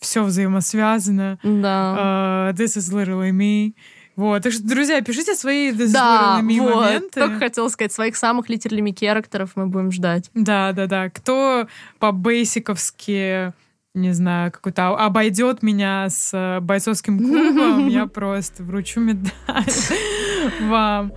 все 0.00 0.22
взаимосвязано. 0.22 1.38
Да. 1.42 2.52
Uh, 2.52 2.52
this 2.54 2.76
is 2.76 2.92
literally 2.92 3.32
me. 3.32 3.74
Вот. 4.18 4.42
Так 4.42 4.52
что, 4.52 4.66
друзья, 4.66 5.00
пишите 5.00 5.36
свои 5.36 5.70
да, 5.70 6.40
вот. 6.42 6.42
моменты. 6.42 7.20
Только 7.20 7.38
хотела 7.38 7.68
сказать, 7.68 7.92
своих 7.92 8.16
самых 8.16 8.48
литеральными 8.48 8.92
характеров 8.92 9.52
мы 9.54 9.68
будем 9.68 9.92
ждать. 9.92 10.28
Да, 10.34 10.72
да, 10.72 10.86
да. 10.88 11.08
Кто 11.08 11.68
по-бейсиковски, 12.00 13.52
не 13.94 14.12
знаю, 14.12 14.50
какой-то 14.50 14.88
обойдет 14.96 15.62
меня 15.62 16.08
с 16.10 16.30
э, 16.34 16.58
бойцовским 16.58 17.16
клубом, 17.18 17.86
я 17.86 18.06
просто 18.12 18.64
вручу 18.64 18.98
медаль 18.98 19.30
вам. 20.62 21.12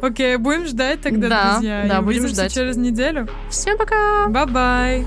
Окей, 0.00 0.36
будем 0.36 0.66
ждать 0.66 1.00
тогда, 1.00 1.28
Да, 1.28 1.52
друзья. 1.54 1.86
да, 1.88 2.00
будем 2.00 2.28
ждать. 2.28 2.54
через 2.54 2.76
неделю. 2.76 3.28
Всем 3.50 3.76
пока! 3.76 4.28
Bye-bye. 4.28 5.04